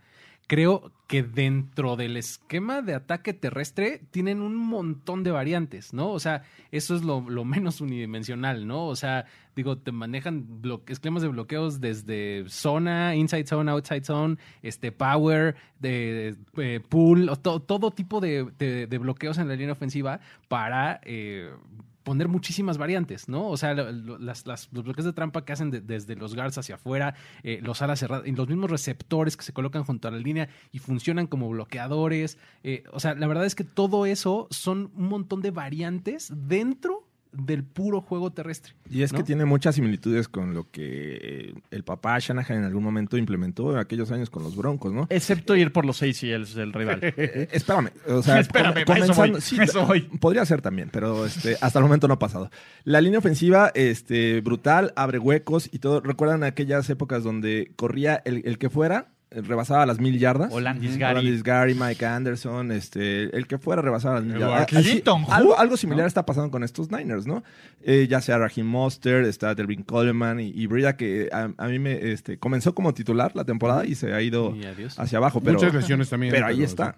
Creo 0.49 0.91
que 1.05 1.21
dentro 1.21 1.95
del 1.95 2.17
esquema 2.17 2.81
de 2.81 2.95
ataque 2.95 3.33
terrestre 3.35 4.01
tienen 4.09 4.41
un 4.41 4.55
montón 4.55 5.23
de 5.23 5.29
variantes, 5.29 5.93
¿no? 5.93 6.09
O 6.09 6.19
sea, 6.19 6.41
eso 6.71 6.95
es 6.95 7.03
lo, 7.03 7.21
menos 7.45 7.81
unidimensional, 7.81 8.65
¿no? 8.65 8.87
O 8.87 8.95
sea, 8.95 9.25
digo, 9.55 9.77
te 9.77 9.91
manejan 9.91 10.47
esquemas 10.87 11.21
de 11.21 11.27
bloqueos 11.27 11.79
desde 11.79 12.45
zona, 12.47 13.13
inside 13.15 13.45
zone, 13.45 13.69
outside 13.69 14.03
zone, 14.03 14.37
este 14.63 14.91
power, 14.91 15.55
de, 15.79 16.35
eh, 16.57 16.79
pool, 16.89 17.29
to- 17.43 17.59
todo 17.59 17.91
tipo 17.91 18.19
de, 18.19 18.47
de- 18.57 18.87
de 18.87 18.97
bloqueos 18.97 19.37
en 19.37 19.49
la 19.49 19.55
línea 19.55 19.73
ofensiva 19.73 20.19
para 20.47 20.99
eh, 21.03 21.51
poner 22.03 22.27
muchísimas 22.27 22.77
variantes, 22.77 23.27
¿no? 23.29 23.47
O 23.49 23.57
sea, 23.57 23.73
las, 23.73 24.45
los 24.45 24.83
bloqueos 24.83 25.05
de 25.05 25.13
trampa 25.13 25.43
que 25.45 25.53
hacen 25.53 25.69
de- 25.69 25.81
desde 25.81 26.15
los 26.15 26.33
guards 26.35 26.57
hacia 26.57 26.75
afuera, 26.75 27.13
eh, 27.43 27.59
los 27.61 27.81
alas 27.81 27.99
cerradas, 27.99 28.25
y 28.27 28.31
los 28.31 28.47
mismos 28.47 28.71
receptores 28.71 29.35
que 29.37 29.43
se 29.43 29.53
colocan 29.53 29.83
junto 29.83 30.07
a 30.07 30.11
la 30.11 30.17
línea 30.17 30.49
y 30.71 30.79
funcionan 30.79 31.27
como 31.27 31.49
bloqueadores. 31.49 32.37
eh, 32.63 32.83
o 32.93 32.99
sea, 32.99 33.15
la 33.15 33.27
verdad 33.27 33.45
es 33.45 33.55
que 33.55 33.63
todo 33.63 34.05
eso 34.05 34.47
son 34.49 34.91
un 34.95 35.09
montón 35.09 35.41
de 35.41 35.51
variantes 35.51 36.31
dentro 36.33 37.08
del 37.31 37.63
puro 37.63 38.01
juego 38.01 38.31
terrestre. 38.31 38.73
Y 38.89 39.03
es 39.03 39.11
¿no? 39.13 39.19
que 39.19 39.23
tiene 39.23 39.45
muchas 39.45 39.75
similitudes 39.75 40.27
con 40.27 40.53
lo 40.53 40.69
que 40.71 41.19
eh, 41.21 41.53
el 41.71 41.83
papá 41.83 42.17
Shanahan 42.19 42.57
en 42.57 42.63
algún 42.63 42.83
momento 42.83 43.17
implementó 43.17 43.71
en 43.71 43.77
aquellos 43.77 44.11
años 44.11 44.29
con 44.29 44.41
los 44.43 44.55
Broncos, 44.55 44.93
¿no? 44.93 45.05
Excepto 45.09 45.55
ir 45.55 45.71
por 45.71 45.85
los 45.85 46.01
ACLs 46.01 46.55
del 46.55 46.73
rival. 46.73 46.99
Eh, 47.21 47.47
espérame, 47.51 47.89
o 48.07 48.23
sea, 48.23 48.39
Espérame, 48.39 48.85
com- 48.85 48.97
eso 48.97 49.13
voy, 49.13 49.41
sí, 49.41 49.59
a 49.59 49.63
eso 49.63 49.85
voy. 49.85 50.01
podría 50.01 50.45
ser 50.45 50.61
también, 50.61 50.89
pero 50.91 51.25
este, 51.25 51.57
hasta 51.61 51.79
el 51.79 51.83
momento 51.83 52.07
no 52.07 52.15
ha 52.15 52.19
pasado. 52.19 52.49
La 52.83 53.01
línea 53.01 53.19
ofensiva, 53.19 53.71
este, 53.75 54.41
brutal, 54.41 54.93
abre 54.95 55.19
huecos 55.19 55.69
y 55.71 55.79
todo. 55.79 56.01
¿Recuerdan 56.01 56.43
aquellas 56.43 56.89
épocas 56.89 57.23
donde 57.23 57.71
corría 57.75 58.21
el, 58.25 58.41
el 58.45 58.57
que 58.57 58.69
fuera, 58.69 59.11
rebasaba 59.31 59.85
las 59.85 59.99
mil 59.99 60.17
yardas? 60.17 60.51
Olandis 60.51 60.91
Ujú. 60.91 60.99
Gary. 60.99 61.19
Olandis 61.19 61.43
Gary, 61.43 61.75
Mike 61.75 62.05
Anderson, 62.05 62.71
este, 62.71 63.35
el 63.35 63.47
que 63.47 63.57
fuera 63.57 63.81
rebasaba 63.81 64.15
las 64.15 64.23
mil 64.23 64.39
yardas. 64.39 64.63
Así- 64.73 64.83
Clinton, 64.91 65.25
algo, 65.29 65.77
similar 65.77 66.07
está 66.07 66.25
pasando 66.25 66.49
con 66.51 66.63
estos 66.63 66.91
Niners, 66.91 67.27
¿no? 67.27 67.43
Eh, 67.83 68.07
ya 68.09 68.21
sea 68.21 68.37
Raheem 68.37 68.65
Mostert, 68.67 69.27
está 69.27 69.53
Delvin 69.55 69.83
Coleman 69.83 70.39
y, 70.39 70.47
y 70.49 70.65
Brida, 70.67 70.97
que 70.97 71.29
a, 71.31 71.49
a 71.57 71.67
mí 71.67 71.79
me 71.79 72.11
este, 72.11 72.37
comenzó 72.37 72.73
como 72.73 72.93
titular 72.93 73.31
la 73.35 73.45
temporada 73.45 73.85
y 73.85 73.95
se 73.95 74.13
ha 74.13 74.21
ido 74.21 74.55
hacia 74.97 75.17
abajo. 75.19 75.41
Pero, 75.41 75.53
Muchas 75.59 75.73
lesiones 75.73 76.09
también. 76.09 76.31
pero 76.33 76.47
ahí 76.47 76.63
está. 76.63 76.95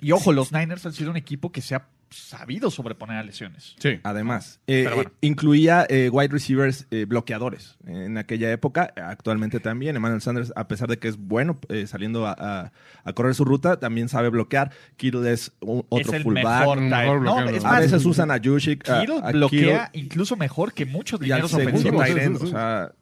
Y 0.00 0.12
ojo, 0.12 0.32
los 0.32 0.52
Niners 0.52 0.84
han 0.86 0.92
sido 0.92 1.10
un 1.10 1.16
equipo 1.16 1.52
que 1.52 1.60
se 1.62 1.74
ha 1.74 1.86
sabido 2.10 2.70
sobreponer 2.70 3.16
a 3.18 3.22
lesiones. 3.22 3.76
Sí. 3.78 4.00
Además, 4.02 4.60
eh, 4.66 4.88
bueno. 4.92 5.02
eh, 5.10 5.12
incluía 5.20 5.86
eh, 5.88 6.10
wide 6.10 6.28
receivers 6.28 6.86
eh, 6.90 7.04
bloqueadores 7.04 7.76
en 7.86 8.18
aquella 8.18 8.50
época, 8.50 8.92
actualmente 8.96 9.60
también. 9.60 9.96
Emmanuel 9.96 10.20
Sanders, 10.20 10.52
a 10.56 10.66
pesar 10.68 10.88
de 10.88 10.98
que 10.98 11.08
es 11.08 11.16
bueno 11.16 11.58
eh, 11.68 11.86
saliendo 11.86 12.26
a, 12.26 12.34
a- 12.38 12.72
a 13.04 13.12
correr 13.12 13.34
su 13.34 13.44
ruta, 13.44 13.78
también 13.78 14.08
sabe 14.08 14.28
bloquear. 14.28 14.72
Kittle 14.96 15.30
es 15.32 15.52
un- 15.60 15.86
otro 15.88 16.10
es 16.10 16.16
el 16.18 16.22
fullback. 16.24 16.44
mejor, 16.60 16.80
mejor 16.80 17.16
No, 17.22 17.34
bloqueador. 17.34 17.54
es 17.54 17.64
A 17.64 17.80
veces 17.80 18.04
usan 18.04 18.30
a 18.30 18.38
Jushik. 18.42 18.88
a- 18.88 19.00
Kittle 19.00 19.20
a 19.22 19.30
bloquea 19.32 19.86
Kittle 19.92 20.02
incluso 20.02 20.36
mejor 20.36 20.72
que 20.72 20.86
muchos 20.86 21.20
segundo 21.20 21.98
ofensivos. 21.98 22.42
o 22.42 22.46
sea, 22.48 22.92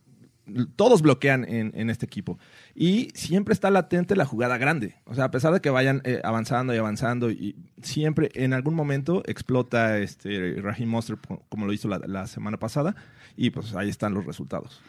todos 0.77 1.03
bloquean 1.03 1.45
en, 1.49 1.73
en 1.75 1.91
este 1.91 2.07
equipo. 2.07 2.39
Y 2.75 3.09
siempre 3.15 3.53
está 3.53 3.71
latente 3.71 4.17
la 4.17 4.25
jugada 4.25 4.59
grande. 4.59 4.97
O 5.05 5.15
sea, 5.15 5.25
a 5.25 5.31
pesar 5.31 5.53
de 5.53 5.61
que 5.61 5.71
vayan 5.71 6.01
eh, 6.05 6.21
avanzando 6.25 6.75
y 6.75 6.79
avanzando, 6.79 7.31
y 7.31 7.57
siempre 7.83 8.31
en 8.35 8.53
algún 8.53 8.75
momento 8.75 9.23
explota 9.27 9.99
este 9.99 10.57
Raheem 10.61 10.89
Mostert 10.89 11.21
po- 11.21 11.43
como 11.49 11.67
lo 11.67 11.73
hizo 11.73 11.89
la, 11.89 11.99
la 12.07 12.27
semana 12.27 12.57
pasada. 12.59 12.95
Y 13.37 13.51
pues 13.51 13.75
ahí 13.75 13.89
están 13.89 14.15
los 14.15 14.25
resultados. 14.27 14.81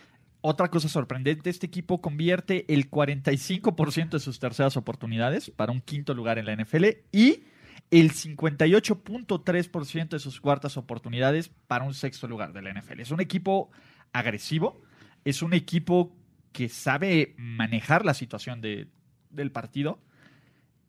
Otra 0.41 0.69
cosa 0.69 0.87
sorprendente, 0.87 1.49
este 1.49 1.65
equipo 1.67 1.99
convierte 1.99 2.65
el 2.73 2.89
45% 2.89 4.09
de 4.11 4.19
sus 4.19 4.39
terceras 4.39 4.77
oportunidades 4.77 5.49
para 5.51 5.73
un 5.73 5.81
quinto 5.81 6.13
lugar 6.13 6.39
en 6.39 6.45
la 6.45 6.55
NFL 6.55 6.85
y 7.11 7.43
el 7.91 8.11
58.3% 8.13 10.09
de 10.09 10.19
sus 10.19 10.39
cuartas 10.39 10.77
oportunidades 10.77 11.49
para 11.67 11.83
un 11.83 11.93
sexto 11.93 12.27
lugar 12.27 12.53
de 12.53 12.61
la 12.61 12.73
NFL. 12.73 12.99
Es 13.01 13.11
un 13.11 13.19
equipo 13.19 13.69
agresivo, 14.13 14.81
es 15.29 15.41
un 15.41 15.53
equipo 15.53 16.15
que 16.51 16.69
sabe 16.69 17.35
manejar 17.37 18.05
la 18.05 18.13
situación 18.13 18.61
de- 18.61 18.87
del 19.29 19.51
partido. 19.51 19.99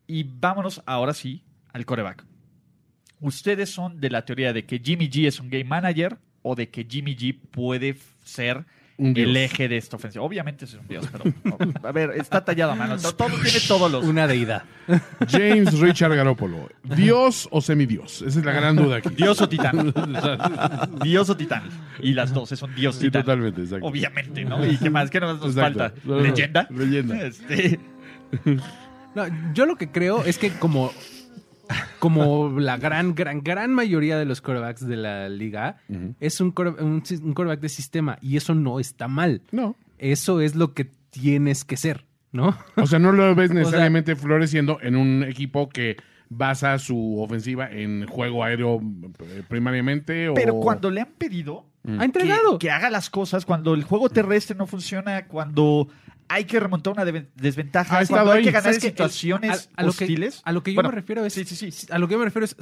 Y 0.07 0.23
vámonos 0.23 0.81
ahora 0.85 1.13
sí 1.13 1.43
al 1.73 1.85
coreback. 1.85 2.25
¿Ustedes 3.19 3.69
son 3.69 4.01
de 4.01 4.09
la 4.09 4.25
teoría 4.25 4.51
de 4.51 4.65
que 4.65 4.79
Jimmy 4.83 5.07
G 5.09 5.27
es 5.27 5.39
un 5.39 5.49
game 5.49 5.63
manager 5.65 6.17
o 6.41 6.55
de 6.55 6.69
que 6.69 6.85
Jimmy 6.89 7.15
G 7.15 7.37
puede 7.51 7.95
ser. 8.23 8.65
El 8.97 9.35
eje 9.37 9.67
de 9.67 9.77
esta 9.77 9.95
ofensiva? 9.95 10.23
Obviamente 10.23 10.65
es 10.65 10.73
un 10.75 10.87
dios, 10.87 11.07
pero 11.11 11.23
no, 11.43 11.57
a 11.87 11.91
ver, 11.91 12.11
está 12.17 12.43
tallado 12.45 12.71
a 12.73 12.75
mano. 12.75 12.97
Todo, 12.97 13.13
todo- 13.15 13.27
tiene 13.43 13.59
todos 13.67 13.91
los... 13.91 14.05
Una 14.05 14.27
deidad. 14.27 14.63
James 15.29 15.79
Richard 15.79 16.15
Garoppolo. 16.15 16.69
¿Dios 16.83 17.47
o 17.51 17.61
semidios? 17.61 18.21
Esa 18.21 18.39
es 18.39 18.45
la 18.45 18.51
gran 18.53 18.75
duda 18.75 18.97
aquí. 18.97 19.09
Dios 19.15 19.41
o 19.41 19.47
titán. 19.49 19.93
Dios 21.03 21.29
o 21.29 21.37
titán. 21.37 21.63
Y 22.01 22.13
las 22.13 22.33
dos 22.33 22.49
son 22.49 22.73
Dios 22.75 22.95
Sí, 22.95 23.05
titán. 23.05 23.21
totalmente, 23.23 23.61
exacto. 23.61 23.85
Obviamente, 23.85 24.43
¿no? 24.45 24.65
¿Y 24.65 24.77
qué 24.77 24.89
más? 24.89 25.09
¿Qué 25.09 25.19
nos, 25.19 25.39
nos 25.39 25.55
Exacto. 25.55 25.79
falta? 25.79 26.21
¿Leyenda? 26.21 26.67
Leyenda. 26.69 27.21
Este, 27.25 27.79
No, 29.15 29.25
yo 29.53 29.65
lo 29.65 29.75
que 29.75 29.91
creo 29.91 30.23
es 30.23 30.37
que 30.37 30.51
como, 30.51 30.91
como 31.99 32.59
la 32.59 32.77
gran, 32.77 33.15
gran, 33.15 33.41
gran 33.43 33.73
mayoría 33.73 34.17
de 34.17 34.25
los 34.25 34.41
quarterbacks 34.41 34.85
de 34.87 34.97
la 34.97 35.29
liga, 35.29 35.77
es 36.19 36.41
un, 36.41 36.51
core- 36.53 36.81
un, 36.81 37.03
un 37.23 37.33
quarterback 37.33 37.59
de 37.61 37.69
sistema 37.69 38.17
y 38.21 38.37
eso 38.37 38.55
no 38.55 38.79
está 38.79 39.07
mal. 39.07 39.41
No. 39.51 39.75
Eso 39.97 40.41
es 40.41 40.55
lo 40.55 40.73
que 40.73 40.85
tienes 41.11 41.63
que 41.65 41.77
ser, 41.77 42.05
¿no? 42.31 42.57
O 42.75 42.87
sea, 42.87 42.99
no 42.99 43.11
lo 43.11 43.35
ves 43.35 43.51
necesariamente 43.53 44.15
floreciendo 44.15 44.79
en 44.81 44.95
un 44.95 45.23
equipo 45.23 45.69
que 45.69 45.97
basa 46.29 46.79
su 46.79 47.19
ofensiva 47.21 47.69
en 47.69 48.07
juego 48.07 48.43
aéreo 48.43 48.79
eh, 49.19 49.43
primariamente. 49.47 50.29
O... 50.29 50.33
Pero 50.33 50.55
cuando 50.61 50.89
le 50.89 51.01
han 51.01 51.09
pedido 51.17 51.65
Ha 51.97 52.05
entregado. 52.05 52.57
que, 52.57 52.67
que 52.67 52.71
haga 52.71 52.89
las 52.89 53.09
cosas, 53.09 53.45
cuando 53.45 53.73
el 53.73 53.83
juego 53.83 54.09
terrestre 54.09 54.55
no 54.55 54.65
funciona, 54.65 55.25
cuando 55.27 55.89
hay 56.33 56.45
que 56.45 56.59
remontar 56.59 56.93
una 56.93 57.05
de- 57.05 57.27
desventaja, 57.35 58.05
cuando 58.07 58.31
hay 58.31 58.43
que 58.43 58.51
ganar 58.51 58.73
situaciones 58.73 59.69
a, 59.75 59.81
a 59.81 59.83
lo 59.85 59.91
que, 59.93 60.05
hostiles. 60.05 60.41
a 60.45 60.51
lo 60.51 60.63
que 60.63 60.71
yo 60.71 60.75
Bueno, 60.75 60.89
me 60.89 60.95
refiero 60.95 61.25
es 61.25 61.33
sí, 61.33 61.43
sí, 61.45 61.71
sí. 61.71 61.87
a 61.91 61.99
lo 61.99 62.07
que 62.07 62.13
yo 62.13 62.19
me 62.19 62.25
refiero 62.25 62.45
es 62.45 62.55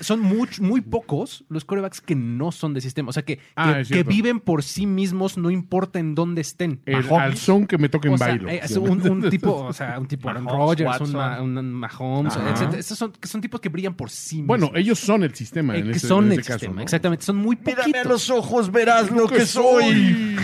son 0.00 0.20
muy, 0.20 0.48
muy 0.60 0.80
pocos 0.80 1.44
los 1.48 1.64
corebacks 1.64 2.00
que 2.00 2.14
no 2.14 2.52
son 2.52 2.74
de 2.74 2.80
sistema, 2.80 3.10
o 3.10 3.12
sea 3.12 3.24
que, 3.24 3.38
Ah, 3.56 3.82
que, 3.88 4.02
viven 4.02 4.40
por 4.40 4.62
sí 4.62 4.86
mismos 4.86 5.38
no 5.38 5.50
importa 5.50 5.98
en 5.98 6.14
dónde 6.14 6.40
estén. 6.40 6.80
El 6.86 7.04
Mahomes. 7.04 7.12
al 7.22 7.36
son 7.36 7.66
que 7.66 7.78
me 7.78 7.88
toque 7.88 8.08
en 8.08 8.14
O 8.14 8.18
sea, 8.18 8.26
bailo. 8.28 8.48
eh, 8.48 8.60
es 8.62 8.76
un, 8.76 9.08
un 9.08 9.30
tipo, 9.30 9.54
o 9.54 9.72
sea, 9.72 9.98
un 9.98 10.06
tipo 10.08 10.28
Aaron 10.28 10.46
Rodgers, 10.46 11.00
un, 11.00 11.72
Mahomes, 11.74 12.34
etcétera. 12.36 12.78
Esos 12.78 12.98
son, 12.98 13.12
que 13.12 13.28
son 13.28 13.40
tipos 13.40 13.60
que 13.60 13.68
brillan 13.68 13.94
por 13.94 14.10
sí 14.10 14.36
mismos. 14.36 14.48
Bueno, 14.58 14.70
ellos 14.74 14.98
son 14.98 15.22
el 15.22 15.34
sistema 15.34 15.74
Eh, 15.76 15.80
en 15.80 15.84
que 15.86 15.96
ese, 15.96 16.08
son 16.08 16.26
en 16.26 16.32
el 16.32 16.38
ese 16.40 16.48
caso, 16.48 16.58
sistema, 16.60 16.76
¿no? 16.76 16.82
exactamente, 16.82 17.24
son 17.24 17.36
muy 17.36 17.56
poquitos. 17.56 17.86
Mírame 17.86 18.08
a 18.08 18.10
los 18.10 18.30
ojos, 18.30 18.70
verás 18.72 19.10
lo 19.10 19.28
que 19.28 19.46
soy. 19.46 20.36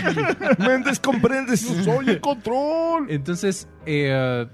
Méndez, 0.59 0.99
comprendes. 0.99 1.59
Soy 1.83 2.09
el 2.09 2.19
control. 2.21 2.68
Entonces, 3.09 3.67
eh, 3.85 4.45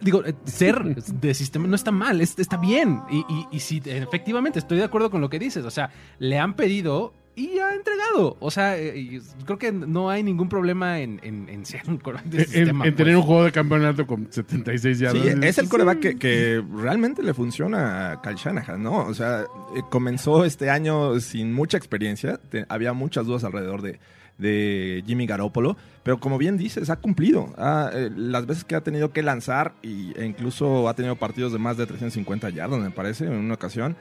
digo, 0.00 0.24
eh, 0.24 0.34
ser 0.44 0.82
de 0.94 1.34
sistema 1.34 1.66
no 1.66 1.74
está 1.76 1.90
mal, 1.90 2.20
es- 2.20 2.38
está 2.38 2.56
bien. 2.56 3.00
Y, 3.10 3.18
y, 3.28 3.46
y 3.52 3.60
sí, 3.60 3.82
efectivamente, 3.84 4.58
estoy 4.58 4.78
de 4.78 4.84
acuerdo 4.84 5.10
con 5.10 5.20
lo 5.20 5.28
que 5.30 5.38
dices. 5.38 5.64
O 5.64 5.70
sea, 5.70 5.90
le 6.18 6.38
han 6.38 6.54
pedido 6.54 7.12
y 7.38 7.58
ha 7.58 7.74
entregado. 7.74 8.38
O 8.40 8.50
sea, 8.50 8.78
eh, 8.78 9.20
creo 9.44 9.58
que 9.58 9.70
no 9.70 10.08
hay 10.08 10.22
ningún 10.22 10.48
problema 10.48 11.00
en, 11.00 11.20
en- 11.22 11.50
en 11.50 11.66
ser 11.66 11.82
un 11.86 11.98
quarterback 11.98 12.30
de 12.32 12.38
En, 12.38 12.48
sistema. 12.48 12.86
en 12.86 12.94
tener 12.96 13.12
pues. 13.12 13.22
un 13.22 13.26
juego 13.28 13.44
de 13.44 13.52
campeonato 13.52 14.06
con 14.06 14.28
76 14.32 14.98
yardas. 15.00 15.22
Sí, 15.22 15.28
es 15.42 15.58
el 15.58 15.68
coreback 15.68 16.00
que, 16.00 16.16
que 16.18 16.64
realmente 16.76 17.22
le 17.22 17.34
funciona 17.34 18.12
a 18.12 18.22
Kyle 18.22 18.36
Shanahan, 18.36 18.82
¿no? 18.82 19.00
O 19.06 19.12
sea, 19.12 19.42
eh, 19.42 19.82
comenzó 19.90 20.46
este 20.46 20.70
año 20.70 21.20
sin 21.20 21.52
mucha 21.52 21.76
experiencia, 21.76 22.38
te- 22.48 22.64
había 22.70 22.94
muchas 22.94 23.26
dudas 23.26 23.44
alrededor 23.44 23.82
de, 23.82 24.00
de 24.38 25.02
Jimmy 25.06 25.26
Garoppolo, 25.26 25.76
pero 26.02 26.18
como 26.20 26.38
bien 26.38 26.56
dices, 26.56 26.90
ha 26.90 26.96
cumplido. 26.96 27.54
Ha, 27.56 27.90
eh, 27.92 28.10
las 28.14 28.46
veces 28.46 28.64
que 28.64 28.74
ha 28.74 28.80
tenido 28.82 29.12
que 29.12 29.22
lanzar 29.22 29.74
y, 29.82 30.12
e 30.18 30.24
incluso 30.26 30.88
ha 30.88 30.94
tenido 30.94 31.16
partidos 31.16 31.52
de 31.52 31.58
más 31.58 31.76
de 31.76 31.86
350 31.86 32.50
yardas, 32.50 32.78
me 32.80 32.90
parece, 32.90 33.24
en 33.26 33.32
una 33.32 33.54
ocasión. 33.54 33.96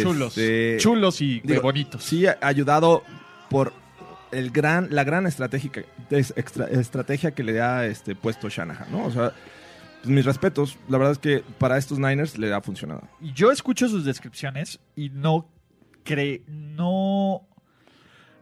Chulos. 0.00 0.36
Este, 0.38 0.76
Chulos 0.78 1.20
y 1.20 1.40
digo, 1.40 1.62
bonitos. 1.62 2.02
Sí, 2.02 2.26
ha 2.26 2.36
ayudado 2.40 3.02
por 3.50 3.72
el 4.32 4.50
gran, 4.50 4.88
la 4.90 5.04
gran 5.04 5.26
estratégica, 5.26 5.82
extra- 6.10 6.68
estrategia 6.68 7.30
que 7.32 7.44
le 7.44 7.60
ha 7.60 7.86
este, 7.86 8.14
puesto 8.14 8.48
Shanahan, 8.48 8.90
¿no? 8.90 9.04
O 9.04 9.10
sea, 9.10 9.32
pues, 10.02 10.12
mis 10.14 10.24
respetos. 10.24 10.78
La 10.88 10.98
verdad 10.98 11.12
es 11.12 11.18
que 11.18 11.44
para 11.58 11.78
estos 11.78 11.98
Niners 11.98 12.38
le 12.38 12.52
ha 12.52 12.60
funcionado. 12.60 13.02
Yo 13.34 13.50
escucho 13.52 13.88
sus 13.88 14.04
descripciones 14.04 14.80
y 14.94 15.10
no 15.10 15.48
cre 16.04 16.42
no 16.48 17.46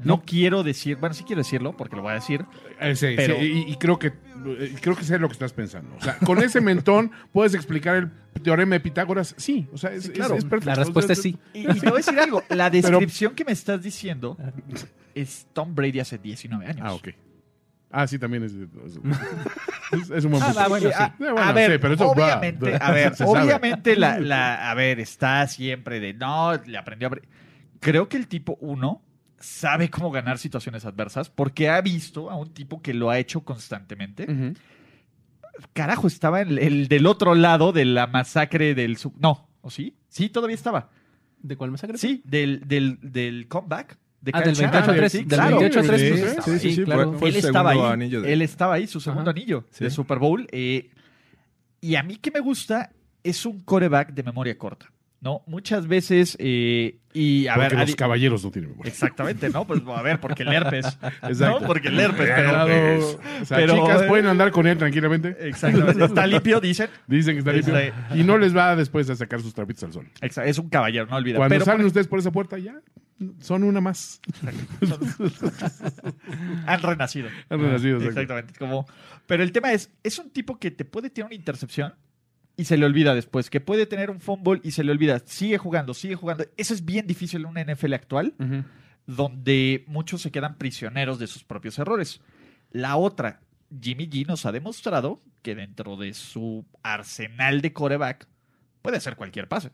no 0.00 0.22
quiero 0.22 0.62
decir, 0.62 0.96
bueno, 0.96 1.14
sí 1.14 1.24
quiero 1.24 1.40
decirlo 1.42 1.76
porque 1.76 1.96
lo 1.96 2.02
voy 2.02 2.12
a 2.12 2.14
decir. 2.16 2.44
Eh, 2.80 2.96
sí, 2.96 3.14
Pero- 3.16 3.36
sí, 3.36 3.64
y, 3.68 3.72
y 3.72 3.76
creo 3.76 3.98
que 3.98 4.08
eh, 4.08 4.74
creo 4.80 4.96
que 4.96 5.04
sé 5.04 5.18
lo 5.18 5.28
que 5.28 5.32
estás 5.34 5.52
pensando. 5.52 5.94
O 5.96 6.00
sea, 6.02 6.18
con 6.18 6.42
ese 6.42 6.60
mentón 6.60 7.12
puedes 7.32 7.54
explicar 7.54 7.96
el 7.96 8.10
teorema 8.42 8.74
de 8.74 8.80
Pitágoras. 8.80 9.34
Sí, 9.38 9.66
o 9.72 9.78
sea, 9.78 9.92
es, 9.92 10.10
claro. 10.10 10.34
es- 10.34 10.38
es 10.44 10.44
perfecto. 10.50 10.70
La 10.70 10.74
respuesta 10.84 11.12
O 11.12 11.14
es 11.14 11.22
sí. 11.22 11.38
Y, 11.54 11.60
y 11.70 11.80
te 11.80 11.86
voy 11.88 11.92
a 11.94 11.96
decir 12.04 12.18
algo, 12.18 12.42
la 12.50 12.68
descripción 12.70 13.34
que 13.34 13.44
me 13.44 13.52
estás 13.52 13.82
diciendo 13.82 14.36
es 15.14 15.46
Tom 15.52 15.74
Brady 15.74 16.00
hace 16.00 16.18
19 16.18 16.66
años. 16.66 16.80
Ah, 16.82 16.92
ok. 16.94 17.08
Ah, 17.96 18.08
sí, 18.08 18.18
también 18.18 18.42
es, 18.42 18.52
es, 18.52 20.10
es 20.10 20.24
un 20.24 20.32
buen 20.32 20.42
Ah, 20.56 20.66
bueno, 20.68 20.88
sí. 20.88 20.94
a, 20.98 21.06
Eh, 21.06 21.12
bueno, 21.18 21.38
a 21.38 21.52
ver, 21.52 21.72
sí, 21.72 21.78
pero 21.80 21.94
eso- 21.94 22.08
obviamente, 22.10 22.76
a 22.80 22.90
ver, 22.90 23.12
obviamente 23.24 23.96
la, 23.96 24.18
la- 24.18 24.70
a 24.70 24.74
ver, 24.74 24.98
está 24.98 25.46
siempre 25.46 26.00
de 26.00 26.12
no, 26.12 26.54
le 26.66 26.76
aprendió 26.76 27.08
a. 27.08 27.12
Creo 27.80 28.08
que 28.08 28.16
el 28.16 28.26
tipo 28.26 28.56
uno 28.60 29.00
sabe 29.44 29.90
cómo 29.90 30.10
ganar 30.10 30.38
situaciones 30.38 30.84
adversas 30.84 31.30
porque 31.30 31.68
ha 31.68 31.80
visto 31.80 32.30
a 32.30 32.36
un 32.36 32.52
tipo 32.52 32.80
que 32.82 32.94
lo 32.94 33.10
ha 33.10 33.18
hecho 33.18 33.40
constantemente. 33.44 34.24
Ujú. 34.30 34.54
Carajo, 35.72 36.06
estaba 36.08 36.40
el, 36.40 36.58
el 36.58 36.88
del 36.88 37.06
otro 37.06 37.34
lado 37.34 37.72
de 37.72 37.84
la 37.84 38.06
masacre 38.06 38.74
del 38.74 38.96
sub- 38.96 39.14
no, 39.20 39.48
¿o 39.60 39.70
sí? 39.70 39.96
Sí, 40.08 40.28
todavía 40.28 40.54
estaba. 40.54 40.90
¿De 41.40 41.56
cuál 41.56 41.70
masacre? 41.70 41.98
Sí, 41.98 42.22
del, 42.24 42.62
del, 42.66 42.98
del 43.02 43.46
comeback. 43.48 43.98
De 44.20 44.30
Ah, 44.34 44.40
del 44.40 44.54
Shanahan. 44.54 44.96
28-3, 44.96 45.08
Sí, 45.10 45.18
del 45.18 45.26
claro. 45.28 45.60
28-3, 45.60 45.86
pues, 45.86 46.00
Sí, 46.00 46.06
estaba 46.06 46.42
sí, 46.42 46.58
sí, 46.58 46.68
ahí, 46.68 46.74
sí, 46.76 46.82
claro. 46.84 47.10
fue- 47.10 47.18
fue 47.18 47.28
él 47.28 47.36
estaba 47.36 47.70
ahí. 47.70 48.08
de- 48.08 48.32
Él 48.32 48.42
estaba 48.42 48.74
ahí, 48.74 48.86
su 48.86 48.98
segundo 49.00 49.30
Ajá. 49.30 49.38
anillo 49.38 49.64
Sí. 49.70 49.84
de 49.84 49.90
Super 49.90 50.18
Bowl. 50.18 50.48
eh, 50.50 50.90
y 51.82 51.96
a 51.96 52.02
mí 52.02 52.16
que 52.16 52.30
me 52.30 52.40
gusta 52.40 52.90
es 53.22 53.44
un 53.44 53.60
coreback 53.60 54.12
de 54.14 54.22
memoria 54.22 54.56
corta. 54.56 54.90
¿No? 55.24 55.42
Muchas 55.46 55.86
veces. 55.88 56.36
eh, 56.38 56.98
y 57.14 57.46
a 57.46 57.54
Porque 57.54 57.76
ver. 57.76 57.86
los 57.88 57.96
caballeros 57.96 58.44
no 58.44 58.50
tienen 58.50 58.72
memoria. 58.72 58.90
Exactamente, 58.92 59.48
¿no? 59.48 59.66
Pues 59.66 59.80
a 59.86 60.02
ver, 60.02 60.20
porque 60.20 60.42
el 60.42 60.52
herpes. 60.52 60.84
Exacto. 61.22 61.60
¿no? 61.60 61.66
Porque 61.66 61.88
el 61.88 61.98
herpes. 61.98 62.28
Pero, 62.34 62.50
Cuidado. 62.64 63.20
o 63.40 63.44
sea, 63.46 63.56
pero- 63.56 63.74
chicas 63.80 64.02
pueden 64.02 64.26
andar 64.26 64.50
con 64.50 64.66
él 64.66 64.76
tranquilamente. 64.76 65.34
Exactamente. 65.48 66.04
Está 66.04 66.26
limpio, 66.26 66.60
dicen. 66.60 66.90
Dicen 67.06 67.34
que 67.34 67.38
está 67.38 67.52
limpio. 67.52 67.74
Está- 67.78 68.16
Y 68.16 68.22
no 68.22 68.36
les 68.36 68.54
va 68.54 68.76
después 68.76 69.08
a 69.08 69.16
sacar 69.16 69.40
sus 69.40 69.54
trapitos 69.54 69.84
al 69.84 69.92
sol. 69.94 70.06
Exa- 70.20 70.44
Es 70.44 70.58
un 70.58 70.68
caballero, 70.68 71.06
no 71.06 71.16
olvida. 71.16 71.36
Cuando 71.38 71.54
Pero 71.54 71.64
salen 71.64 71.86
ustedes 71.86 72.06
por 72.06 72.18
esa 72.18 72.30
puerta, 72.30 72.58
ya 72.58 72.74
son 73.40 73.62
una 73.64 73.80
más. 73.80 74.20
han 76.66 76.82
renacido. 76.82 77.28
Han 77.48 77.60
renacido, 77.60 77.96
exacto. 77.98 78.20
Exactamente. 78.20 78.58
Como... 78.58 78.86
Pero 79.26 79.42
el 79.42 79.52
tema 79.52 79.72
es, 79.72 79.90
es 80.02 80.18
un 80.18 80.30
tipo 80.30 80.58
que 80.58 80.70
te 80.70 80.84
puede 80.84 81.10
tener 81.10 81.26
una 81.26 81.34
intercepción 81.34 81.94
y 82.56 82.64
se 82.64 82.76
le 82.76 82.86
olvida 82.86 83.14
después, 83.14 83.50
que 83.50 83.60
puede 83.60 83.86
tener 83.86 84.10
un 84.10 84.20
fumble 84.20 84.60
y 84.62 84.70
se 84.70 84.84
le 84.84 84.92
olvida. 84.92 85.20
Sigue 85.24 85.58
jugando, 85.58 85.94
sigue 85.94 86.14
jugando. 86.14 86.44
Eso 86.56 86.74
es 86.74 86.84
bien 86.84 87.06
difícil 87.06 87.40
en 87.40 87.46
una 87.46 87.64
NFL 87.64 87.94
actual, 87.94 88.34
donde 89.06 89.84
muchos 89.86 90.22
se 90.22 90.30
quedan 90.30 90.56
prisioneros 90.56 91.18
de 91.18 91.26
sus 91.26 91.44
propios 91.44 91.78
errores. 91.78 92.20
La 92.70 92.96
otra, 92.96 93.40
Jimmy 93.80 94.08
G 94.08 94.26
nos 94.26 94.46
ha 94.46 94.52
demostrado 94.52 95.20
que 95.42 95.54
dentro 95.54 95.96
de 95.96 96.14
su 96.14 96.64
arsenal 96.82 97.60
de 97.60 97.72
coreback 97.72 98.26
puede 98.82 98.96
hacer 98.96 99.16
cualquier 99.16 99.48
pase. 99.48 99.70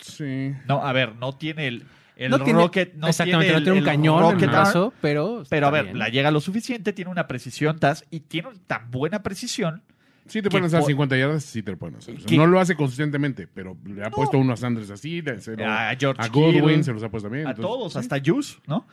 Sí. 0.00 0.52
No, 0.66 0.84
a 0.84 0.92
ver, 0.92 1.14
no 1.16 1.36
tiene 1.36 1.68
el, 1.68 1.86
el 2.16 2.30
no 2.30 2.40
tiene, 2.40 2.60
rocket, 2.60 2.94
no 2.94 3.08
exactamente, 3.08 3.46
tiene 3.46 3.60
no 3.60 3.64
tiene 3.64 3.72
un 3.72 3.78
el 3.78 3.84
cañón 3.84 4.36
en 4.36 4.40
el 4.40 4.48
brazo, 4.48 4.92
pero. 5.00 5.44
pero 5.48 5.66
a 5.68 5.70
ver, 5.70 5.84
bien. 5.84 5.98
la 5.98 6.08
llega 6.08 6.30
lo 6.30 6.40
suficiente, 6.40 6.92
tiene 6.92 7.10
una 7.10 7.28
precisión 7.28 7.78
TAS 7.78 8.04
y 8.10 8.20
tiene 8.20 8.50
tan 8.66 8.90
buena 8.90 9.22
precisión. 9.22 9.82
Sí 10.28 10.42
te 10.42 10.50
pueden 10.50 10.66
hacer 10.66 10.80
po- 10.80 10.86
50 10.86 11.16
yardas, 11.16 11.44
sí 11.44 11.62
te 11.62 11.72
lo 11.72 11.78
pueden 11.78 11.96
hacer. 11.96 12.14
O 12.14 12.18
sea, 12.18 12.26
Que- 12.26 12.36
no 12.36 12.46
lo 12.46 12.60
hace 12.60 12.76
consistentemente, 12.76 13.46
pero 13.46 13.76
le 13.84 14.04
ha 14.04 14.10
puesto 14.10 14.38
uno 14.38 14.52
a 14.52 14.56
Sanders 14.56 14.90
así, 14.90 15.20
le- 15.22 15.40
se 15.40 15.56
lo- 15.56 15.66
A 15.66 15.94
George 15.98 16.22
a 16.22 16.28
Godwin 16.28 16.60
Kittle, 16.62 16.84
se 16.84 16.92
los 16.92 17.02
ha 17.02 17.08
puesto 17.10 17.28
también. 17.28 17.46
A 17.46 17.50
entonces, 17.50 17.70
todos, 17.70 17.92
sí. 17.94 17.98
hasta 17.98 18.18
Juice, 18.24 18.58
¿no? 18.66 18.86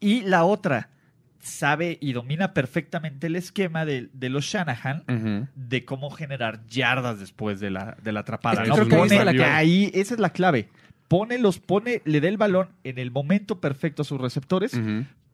Y 0.00 0.22
la 0.22 0.44
otra, 0.44 0.90
sabe 1.40 1.98
y 2.00 2.12
domina 2.12 2.54
perfectamente 2.54 3.26
el 3.26 3.34
esquema 3.36 3.84
de, 3.84 4.08
de 4.12 4.28
los 4.28 4.44
Shanahan 4.44 5.48
de 5.56 5.84
cómo 5.84 6.10
generar 6.10 6.64
yardas 6.68 7.18
después 7.18 7.58
de 7.58 7.70
la, 7.70 7.96
de 8.02 8.12
la 8.12 8.20
atrapada. 8.20 8.62
Es 8.62 8.70
que 8.70 8.76
¿no? 8.76 8.76
creo 8.76 8.88
que 8.88 8.94
ahí 8.94 9.08
Pone- 9.08 9.24
la 9.24 9.32
clave. 9.32 9.50
ahí, 9.52 9.90
esa 9.94 10.14
es 10.14 10.20
la 10.20 10.30
clave. 10.30 10.68
Pone 11.08 11.38
los, 11.38 11.58
pone, 11.58 12.00
le 12.04 12.20
da 12.20 12.28
el 12.28 12.36
balón 12.36 12.68
en 12.84 12.98
el 12.98 13.10
momento 13.10 13.60
perfecto 13.60 14.02
a 14.02 14.04
sus 14.04 14.20
receptores. 14.20 14.72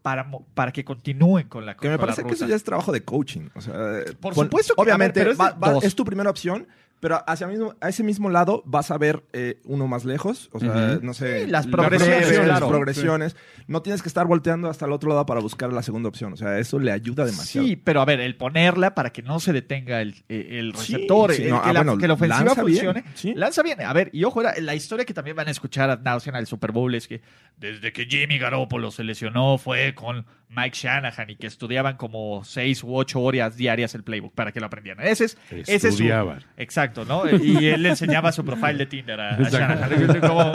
Para, 0.03 0.31
para 0.55 0.73
que 0.73 0.85
continúen 0.85 1.49
con 1.49 1.67
la 1.67 1.77
Que 1.77 1.89
me 1.89 1.97
con 1.97 2.07
la 2.09 2.15
parece 2.15 2.27
que 2.29 2.35
eso 2.35 2.47
ya 2.47 2.57
es 2.57 2.65
trabajo 2.65 2.93
de 2.93 3.03
coaching. 3.05 3.49
O 3.55 3.61
sea, 3.61 3.73
Por 4.21 4.35
pon- 4.35 4.45
supuesto 4.47 4.75
que- 4.75 4.81
obviamente 4.83 5.21
a 5.21 5.25
ver, 5.25 5.33
pero 5.37 5.45
es 5.47 5.53
va- 5.53 5.53
de 5.53 5.59
va- 5.67 5.73
dos. 5.75 5.85
es 5.85 5.95
tu 5.95 6.05
primera 6.05 6.31
opción, 6.31 6.67
pero 7.01 7.23
hacia 7.27 7.47
mismo, 7.47 7.75
a 7.81 7.89
ese 7.89 8.03
mismo 8.03 8.29
lado 8.31 8.63
vas 8.67 8.91
a 8.91 8.99
ver 8.99 9.23
eh, 9.33 9.61
uno 9.65 9.87
más 9.87 10.05
lejos. 10.05 10.49
O 10.53 10.61
sea, 10.61 10.99
no 11.01 11.15
sé. 11.15 11.45
Sí, 11.45 11.51
las 11.51 11.67
la 11.67 11.71
progresiones, 11.73 12.29
claro. 12.33 12.49
las 12.49 12.63
progresiones. 12.65 13.37
No 13.67 13.83
tienes 13.83 14.03
que 14.03 14.09
estar 14.09 14.27
volteando 14.27 14.69
hasta 14.69 14.87
el 14.87 14.93
otro 14.93 15.09
lado 15.11 15.25
para 15.27 15.41
buscar 15.41 15.73
la 15.73 15.83
segunda 15.83 16.09
opción. 16.09 16.33
O 16.33 16.37
sea, 16.37 16.59
eso 16.59 16.79
le 16.79 16.91
ayuda 16.91 17.25
demasiado. 17.25 17.67
Sí, 17.67 17.77
pero 17.77 18.01
a 18.01 18.05
ver, 18.05 18.21
el 18.21 18.37
ponerla 18.37 18.95
para 18.95 19.11
que 19.11 19.23
no 19.23 19.39
se 19.41 19.53
detenga 19.53 20.01
el, 20.01 20.15
eh, 20.29 20.59
el 20.59 20.73
receptor, 20.73 21.33
sí, 21.33 21.45
el 21.45 21.51
no, 21.51 21.63
que, 21.63 21.69
ah, 21.69 21.73
la, 21.73 21.81
bueno, 21.81 21.99
que 21.99 22.09
la 22.09 22.15
ofensiva 22.15 22.45
lanza 22.45 22.63
bien, 22.65 22.85
funcione. 22.85 23.05
sí. 23.15 23.33
Lanza 23.35 23.63
bien. 23.63 23.81
A 23.83 23.93
ver, 23.93 24.11
y 24.13 24.25
ojo, 24.25 24.41
era- 24.41 24.55
la 24.61 24.75
historia 24.75 25.05
que 25.05 25.15
también 25.15 25.37
van 25.37 25.49
a 25.49 25.51
escuchar 25.51 25.91
a 25.91 25.97
Nausean 25.97 26.35
al 26.37 26.47
Super 26.47 26.73
Bowl 26.73 26.95
es 26.95 27.07
que 27.07 27.21
desde 27.57 27.93
que 27.93 28.07
Jimmy 28.07 28.39
Garoppolo 28.39 28.91
se 28.91 29.05
lesionó 29.05 29.59
fue 29.59 29.95
con 29.95 30.27
Mike 30.51 30.77
Shanahan 30.77 31.31
y 31.31 31.37
que 31.37 31.47
estudiaban 31.47 31.97
como 31.97 32.43
seis 32.45 32.83
u 32.83 32.95
ocho 32.97 33.21
horas 33.21 33.57
diarias 33.57 33.95
el 33.95 34.03
playbook 34.03 34.35
para 34.35 34.51
que 34.53 34.61
lo 34.61 34.67
aprendieran. 34.67 35.07
Ese 35.07 35.27
es, 35.27 35.39
ese 35.51 35.75
es 35.75 35.83
su, 35.83 35.89
Estudiaban. 35.89 36.43
Exacto, 36.89 37.05
¿no? 37.05 37.29
Y 37.31 37.67
él 37.69 37.83
le 37.83 37.91
enseñaba 37.91 38.33
su 38.33 38.45
profile 38.45 38.75
de 38.75 38.87
Tinder 38.87 39.21
a, 39.21 39.35
a. 39.35 39.49
Shanahan. 39.49 40.21
Como- 40.21 40.53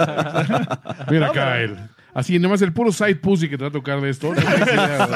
Mira 1.10 1.28
acá 1.28 1.60
él. 1.60 1.78
Así, 2.15 2.38
nomás 2.38 2.62
el 2.62 2.72
puro 2.74 2.91
side 2.91 3.15
pussy 3.15 3.50
que 3.50 3.58
te 3.58 3.63
va 3.63 3.69
a 3.69 3.72
tocar 3.72 4.00
de 4.00 4.10
esto. 4.12 4.34
No 4.36 4.36
tienes 4.36 4.67
idea, 4.67 5.08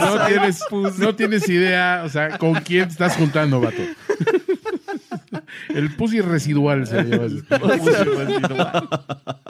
no 0.00 0.26
tienes, 0.26 0.64
no 0.98 1.14
tienes 1.14 1.48
idea, 1.48 2.02
o 2.04 2.08
sea, 2.08 2.38
con 2.38 2.54
quién 2.54 2.84
te 2.86 2.92
estás 2.92 3.16
juntando, 3.16 3.60
vato. 3.60 3.82
El 5.74 5.94
pussy 5.94 6.20
residual 6.22 6.86
se 6.86 7.02
llama. 7.04 7.28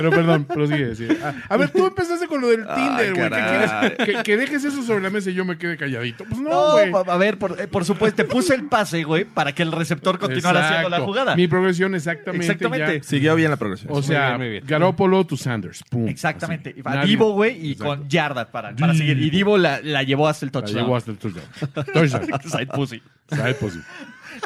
Pero 0.00 0.10
perdón, 0.10 0.44
prosigue. 0.44 0.94
sí. 0.94 1.08
A, 1.22 1.34
a 1.54 1.56
ver, 1.56 1.70
tú 1.70 1.86
empezaste 1.86 2.26
con 2.26 2.40
lo 2.40 2.48
del 2.48 2.66
Tinder, 2.66 3.14
güey. 3.14 3.24
¿Qué 3.24 3.30
caray. 3.30 3.90
quieres? 3.96 4.16
Que, 4.18 4.22
que 4.22 4.36
dejes 4.36 4.64
eso 4.64 4.82
sobre 4.82 5.02
la 5.02 5.10
mesa 5.10 5.30
y 5.30 5.34
yo 5.34 5.44
me 5.44 5.58
quede 5.58 5.76
calladito. 5.76 6.24
Pues 6.24 6.40
no, 6.40 6.50
No, 6.50 6.72
güey. 6.72 6.92
a 7.08 7.16
ver, 7.16 7.38
por, 7.38 7.60
eh, 7.60 7.66
por 7.66 7.84
supuesto, 7.84 8.16
te 8.16 8.24
puse 8.24 8.54
el 8.54 8.64
pase, 8.68 9.04
güey, 9.04 9.24
para 9.24 9.52
que 9.54 9.62
el 9.62 9.72
receptor 9.72 10.18
continuara 10.18 10.66
haciendo 10.66 10.88
la 10.88 11.00
jugada. 11.00 11.36
Mi 11.36 11.46
progresión 11.48 11.94
exactamente. 11.94 12.46
Exactamente. 12.46 12.98
ya. 12.98 13.02
Siguió 13.02 13.34
bien 13.36 13.50
la 13.50 13.56
progresión. 13.56 13.92
O 13.92 14.02
sea, 14.02 14.28
bien, 14.28 14.38
muy 14.40 14.48
bien. 14.50 14.64
Garópolo 14.66 15.24
to 15.26 15.36
Sanders. 15.36 15.82
Pum. 15.90 16.08
Exactamente. 16.08 16.70
Así. 16.70 16.82
Nadie- 16.82 17.06
Divo, 17.06 17.32
güey, 17.32 17.58
y 17.66 17.72
Exacto. 17.72 17.96
con 18.00 18.08
yardas 18.08 18.46
para, 18.46 18.74
para 18.74 18.94
seguir. 18.94 19.18
Y 19.20 19.30
Divo 19.30 19.58
la, 19.58 19.80
la 19.82 20.02
llevó 20.02 20.28
hasta 20.28 20.46
el 20.46 20.50
La 20.54 20.60
touchdown. 20.60 20.84
llevó 20.84 20.96
hasta 20.96 21.10
el 21.10 21.18
touchdown. 21.18 21.46
Touchdown. 21.92 22.40
Side 22.50 22.66
pussy. 22.66 23.02
Side 23.30 23.54
pussy. 23.54 23.80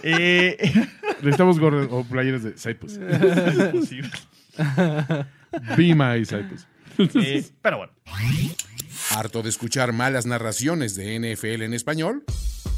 Eh, 0.03 0.73
Necesitamos 1.21 1.61
gorras 1.61 1.87
o 1.91 2.05
playeras 2.05 2.43
de 2.43 2.57
side 2.57 2.75
pussy. 2.77 2.99
Be 5.77 5.95
my. 5.95 6.27
Eh, 6.97 7.45
pero 7.61 7.79
bueno. 7.79 7.93
¿Harto 9.11 9.43
de 9.43 9.49
escuchar 9.49 9.93
malas 9.93 10.27
narraciones 10.27 10.95
de 10.95 11.19
NFL 11.19 11.63
en 11.63 11.75
español? 11.75 12.25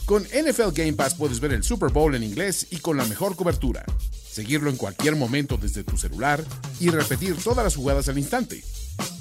Con 0.06 0.22
NFL 0.22 0.72
Game 0.72 0.94
Pass 0.94 1.14
puedes 1.14 1.38
ver 1.40 1.52
el 1.52 1.64
Super 1.64 1.90
Bowl 1.90 2.14
en 2.14 2.22
inglés 2.22 2.68
y 2.70 2.78
con 2.78 2.96
la 2.96 3.04
mejor 3.04 3.36
cobertura. 3.36 3.84
Seguirlo 4.10 4.70
en 4.70 4.76
cualquier 4.76 5.16
momento 5.16 5.56
desde 5.56 5.82
tu 5.82 5.96
celular 5.96 6.44
y 6.78 6.90
repetir 6.90 7.34
todas 7.36 7.64
las 7.64 7.74
jugadas 7.74 8.08
al 8.08 8.18
instante. 8.18 8.62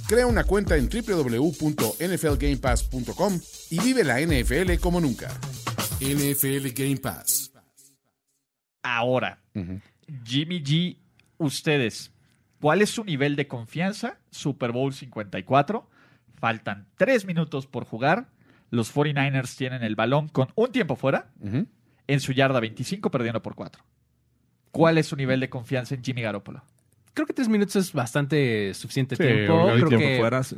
Crea 0.08 0.28
una 0.28 0.44
cuenta 0.44 0.78
en 0.78 0.88
www.nflgamepass.com 0.88 3.40
y 3.72 3.80
vive 3.80 4.04
la 4.04 4.22
NFL 4.22 4.76
como 4.80 5.02
nunca. 5.02 5.32
NFL 6.00 6.68
Game 6.76 6.98
Pass. 6.98 7.52
Ahora, 8.84 9.42
Jimmy 10.24 10.62
G, 10.62 11.00
ustedes, 11.40 12.12
¿cuál 12.66 12.82
es 12.82 12.90
su 12.90 13.04
nivel 13.04 13.36
de 13.36 13.48
confianza? 13.48 14.18
Super 14.32 14.72
Bowl 14.72 14.92
54. 14.92 15.88
Faltan 16.40 16.88
tres 16.98 17.24
minutos 17.26 17.68
por 17.68 17.86
jugar. 17.86 18.30
Los 18.72 18.92
49ers 18.92 19.56
tienen 19.56 19.84
el 19.84 19.96
balón 19.96 20.30
con 20.30 20.48
un 20.56 20.72
tiempo 20.72 20.96
fuera. 20.96 21.28
En 22.08 22.20
su 22.20 22.32
yarda 22.34 22.60
25, 22.60 23.12
perdiendo 23.12 23.44
por 23.44 23.54
4. 23.54 23.84
¿Cuál 24.72 24.98
es 24.98 25.06
su 25.06 25.16
nivel 25.16 25.40
de 25.42 25.48
confianza 25.50 25.94
en 25.94 26.04
Jimmy 26.04 26.24
Garoppolo? 26.24 26.64
Creo 27.14 27.28
que 27.28 27.34
tres 27.34 27.48
minutos 27.50 27.76
es 27.76 27.94
bastante 27.94 28.74
suficiente 28.74 29.16
Sí, 29.16 29.22
tiempo. 29.22 29.54
organiza 29.54 29.86
Creo 29.86 29.90
tiempo 30.00 30.08
que, 30.08 30.20
fuera. 30.20 30.42
sí. 30.44 30.56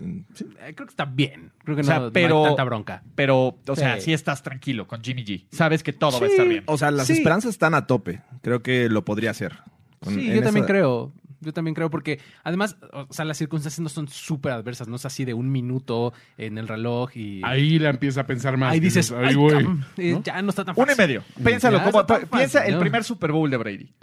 eh, 0.62 0.74
creo 0.76 0.88
que 0.88 0.92
está 0.92 1.04
bien. 1.06 1.52
Creo 1.66 1.76
que 1.76 1.82
O 1.82 1.84
sea, 1.86 2.00
no, 2.00 2.06
no 2.06 2.14
pero- 2.14 2.40
hay 2.44 2.46
tanta 2.52 2.64
bronca. 2.64 3.04
Pero, 3.16 3.58
o 3.68 3.76
sea, 3.76 3.96
Sí. 3.98 4.02
sí 4.06 4.14
estás 4.14 4.42
tranquilo 4.44 4.88
con 4.88 5.04
Jimmy 5.04 5.26
G. 5.26 5.46
Sabes 5.52 5.84
que 5.84 5.92
todo 5.92 6.22
va 6.22 6.26
a 6.26 6.30
estar 6.30 6.48
bien. 6.48 6.64
O 6.68 6.78
sea, 6.78 6.90
las 6.90 7.08
Sí. 7.08 7.14
esperanzas 7.18 7.50
están 7.50 7.74
a 7.76 7.86
tope. 7.86 8.22
Creo 8.44 8.64
que 8.64 8.88
lo 8.88 9.04
podría 9.04 9.32
hacer. 9.32 9.58
Con- 10.00 10.14
Sí, 10.16 10.34
yo 10.34 10.42
también 10.42 10.66
creo. 10.66 11.12
Yo 11.42 11.54
también 11.54 11.74
creo 11.76 11.90
porque 11.90 12.20
además, 12.44 12.78
o 12.92 13.08
sea, 13.12 13.26
las 13.26 13.38
circunstancias 13.38 13.80
no 13.80 13.90
son 13.90 14.08
súper 14.08 14.52
adversas, 14.54 14.88
no 14.88 14.96
es 14.96 15.06
así 15.06 15.26
de 15.26 15.34
un 15.34 15.52
minuto 15.52 16.14
en 16.38 16.58
el 16.58 16.68
reloj 16.68 17.16
y 17.16 17.42
Ahí 17.44 17.80
la 17.80 17.90
empieza 17.90 18.22
a 18.22 18.28
pensar 18.28 18.58
más. 18.58 18.74
ahí 18.74 18.80
dices, 18.80 19.12
Ahí 19.12 19.26
"Ay, 19.30 19.36
voy. 19.36 19.52
cabrón, 19.54 19.86
eh, 19.98 20.12
¿no? 20.14 20.24
ya 20.24 20.42
no 20.42 20.50
está 20.50 20.66
tan 20.66 20.74
Uno 20.78 20.86
fácil. 20.88 21.04
y 21.04 21.08
medio. 21.08 21.24
Piénsalo 21.44 21.82
como. 21.84 22.06
piensa 22.32 22.66
el 22.66 22.74
¿no? 22.76 22.80
primer 22.80 23.04
Super 23.04 23.32
Bowl 23.32 23.50
de 23.50 23.58
Brady. 23.58 23.94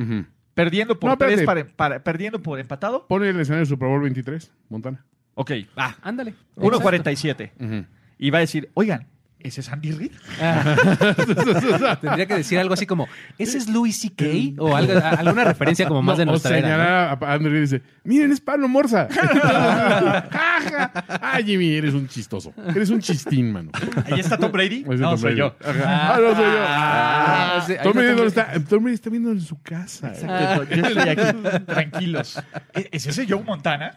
Perdiendo 0.55 0.99
por 1.01 1.11
No, 1.11 1.18
tres, 1.18 1.42
para, 1.42 1.66
para- 1.66 2.05
perdiendo 2.05 2.40
por 2.40 2.61
empatado. 2.61 3.07
Pone 3.09 3.29
el 3.29 3.40
escenario 3.40 3.61
del 3.61 3.66
Super 3.66 3.88
Bowl 3.88 4.03
23, 4.03 4.53
Montana. 4.68 5.05
Ok, 5.35 5.51
va. 5.77 5.97
Ándale. 6.01 6.35
1.47. 6.57 7.53
Ujú. 7.59 7.87
Y 8.18 8.31
va 8.31 8.38
a 8.38 8.40
decir, 8.42 8.70
oigan, 8.75 9.09
¿ese 9.44 9.61
es 9.61 9.68
Andy 9.68 9.92
Reid? 9.92 10.11
Exacto. 10.40 11.98
Tendría 12.00 12.26
que 12.26 12.35
decir 12.35 12.59
algo 12.59 12.74
así 12.74 12.87
como, 12.87 13.07
¿ese 13.38 13.59
es 13.59 13.68
Louis 13.68 13.96
C.K.? 14.00 14.24
O 14.61 14.74
algo, 14.74 14.92
alguna 15.00 15.44
referencia 15.44 15.87
como 15.87 16.02
más 16.02 16.18
de 16.18 16.24
No, 16.24 16.33
o 16.33 16.35
nuestra 16.35 16.59
era. 16.59 16.68
¿no? 16.68 16.74
señalar 16.74 17.18
a 17.22 17.33
Andrew 17.35 17.57
y 17.57 17.61
dice, 17.61 17.83
miren, 18.02 18.33
es 18.33 18.40
Pablo 18.40 18.66
Morza. 18.68 19.07
Ah, 20.26 21.38
Jimmy, 21.44 21.74
eres 21.74 21.94
un 21.94 22.09
chistoso. 22.09 22.52
Eres 22.74 22.90
un 22.90 23.00
chistín, 23.00 23.52
mano. 23.52 23.70
Ahí 24.11 24.20
está 24.20 24.37
Tom 24.38 24.50
Brady. 24.52 24.85
No, 24.85 25.11
Tom 25.11 25.18
soy 25.18 25.35
Brady. 25.35 25.38
yo. 25.38 25.57
Ah, 25.64 26.18
no 26.20 26.35
soy 26.35 26.44
yo. 26.44 26.64
Ah, 26.66 27.64
sí, 27.66 27.72
ahí 27.72 27.78
Tom 27.83 27.92
Brady, 27.92 28.09
está 28.09 28.14
¿dónde 28.14 28.16
Tom 28.16 28.26
está? 28.26 28.68
Tom 28.70 28.83
Brady 28.83 28.94
está 28.94 29.11
viendo 29.11 29.30
en 29.33 29.40
su 29.40 29.61
casa. 29.62 30.09
Exacto, 30.09 30.64
Yo 30.74 30.87
estoy 30.87 31.09
aquí, 31.09 31.64
tranquilos. 31.66 32.42
¿E- 32.72 32.88
¿Es 32.92 33.07
ese 33.07 33.26
Joe 33.28 33.42
Montana? 33.42 33.92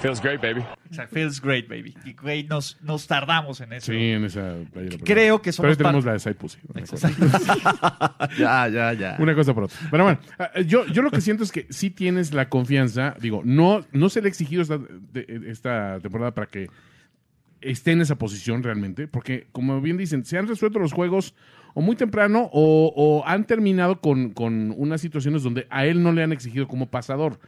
Feels 0.00 0.20
great, 0.22 0.40
baby. 0.40 0.64
Exacto, 0.86 1.14
feels 1.14 1.40
great, 1.40 1.68
baby. 1.68 1.94
Y 2.04 2.14
güey, 2.14 2.44
nos, 2.44 2.78
nos 2.82 3.06
tardamos 3.06 3.60
en 3.60 3.72
eso. 3.74 3.92
Sí, 3.92 3.98
en 3.98 4.24
esa 4.24 4.54
playera. 4.72 4.96
Creo 5.04 5.40
que 5.42 5.52
Pero 5.52 5.68
ahí 5.68 5.74
somos 5.74 5.76
tenemos 5.78 6.04
par- 6.04 6.06
la 6.06 6.12
de 6.14 6.18
Side 6.18 6.34
Pussy. 6.34 6.58
Una 6.74 6.86
cosa. 6.86 7.10
Ya, 8.38 8.68
ya, 8.68 8.92
ya. 8.94 9.16
Una 9.18 9.34
cosa 9.34 9.54
por 9.54 9.64
otra. 9.64 9.76
Pero 9.90 10.04
bueno, 10.04 10.18
ah, 10.38 10.50
yo, 10.66 10.86
yo 10.86 11.02
lo 11.02 11.10
que 11.10 11.20
siento 11.20 11.44
es 11.44 11.52
que 11.52 11.66
sí 11.70 11.90
tienes 11.90 12.32
la 12.32 12.48
confianza. 12.48 13.14
Digo, 13.20 13.42
no, 13.44 13.84
no 13.92 14.08
se 14.08 14.20
le 14.22 14.26
ha 14.26 14.30
exigido 14.30 14.62
esta, 14.62 14.78
de- 14.78 15.42
esta 15.48 15.98
temporada 16.00 16.32
para 16.34 16.46
que 16.46 16.68
esté 17.60 17.92
en 17.92 18.00
esa 18.00 18.16
posición 18.16 18.62
realmente. 18.62 19.06
Porque, 19.08 19.46
como 19.52 19.80
bien 19.80 19.96
dicen, 19.98 20.24
se 20.24 20.38
han 20.38 20.48
resuelto 20.48 20.78
los 20.78 20.92
juegos 20.92 21.34
o 21.74 21.80
muy 21.82 21.96
temprano 21.96 22.48
o, 22.52 22.92
o 22.96 23.26
han 23.26 23.44
terminado 23.46 24.00
con, 24.00 24.30
con 24.30 24.72
unas 24.76 25.00
situaciones 25.00 25.42
donde 25.42 25.66
a 25.70 25.84
él 25.86 26.02
no 26.02 26.12
le 26.12 26.22
han 26.22 26.32
exigido 26.32 26.66
como 26.66 26.90
pasador. 26.90 27.38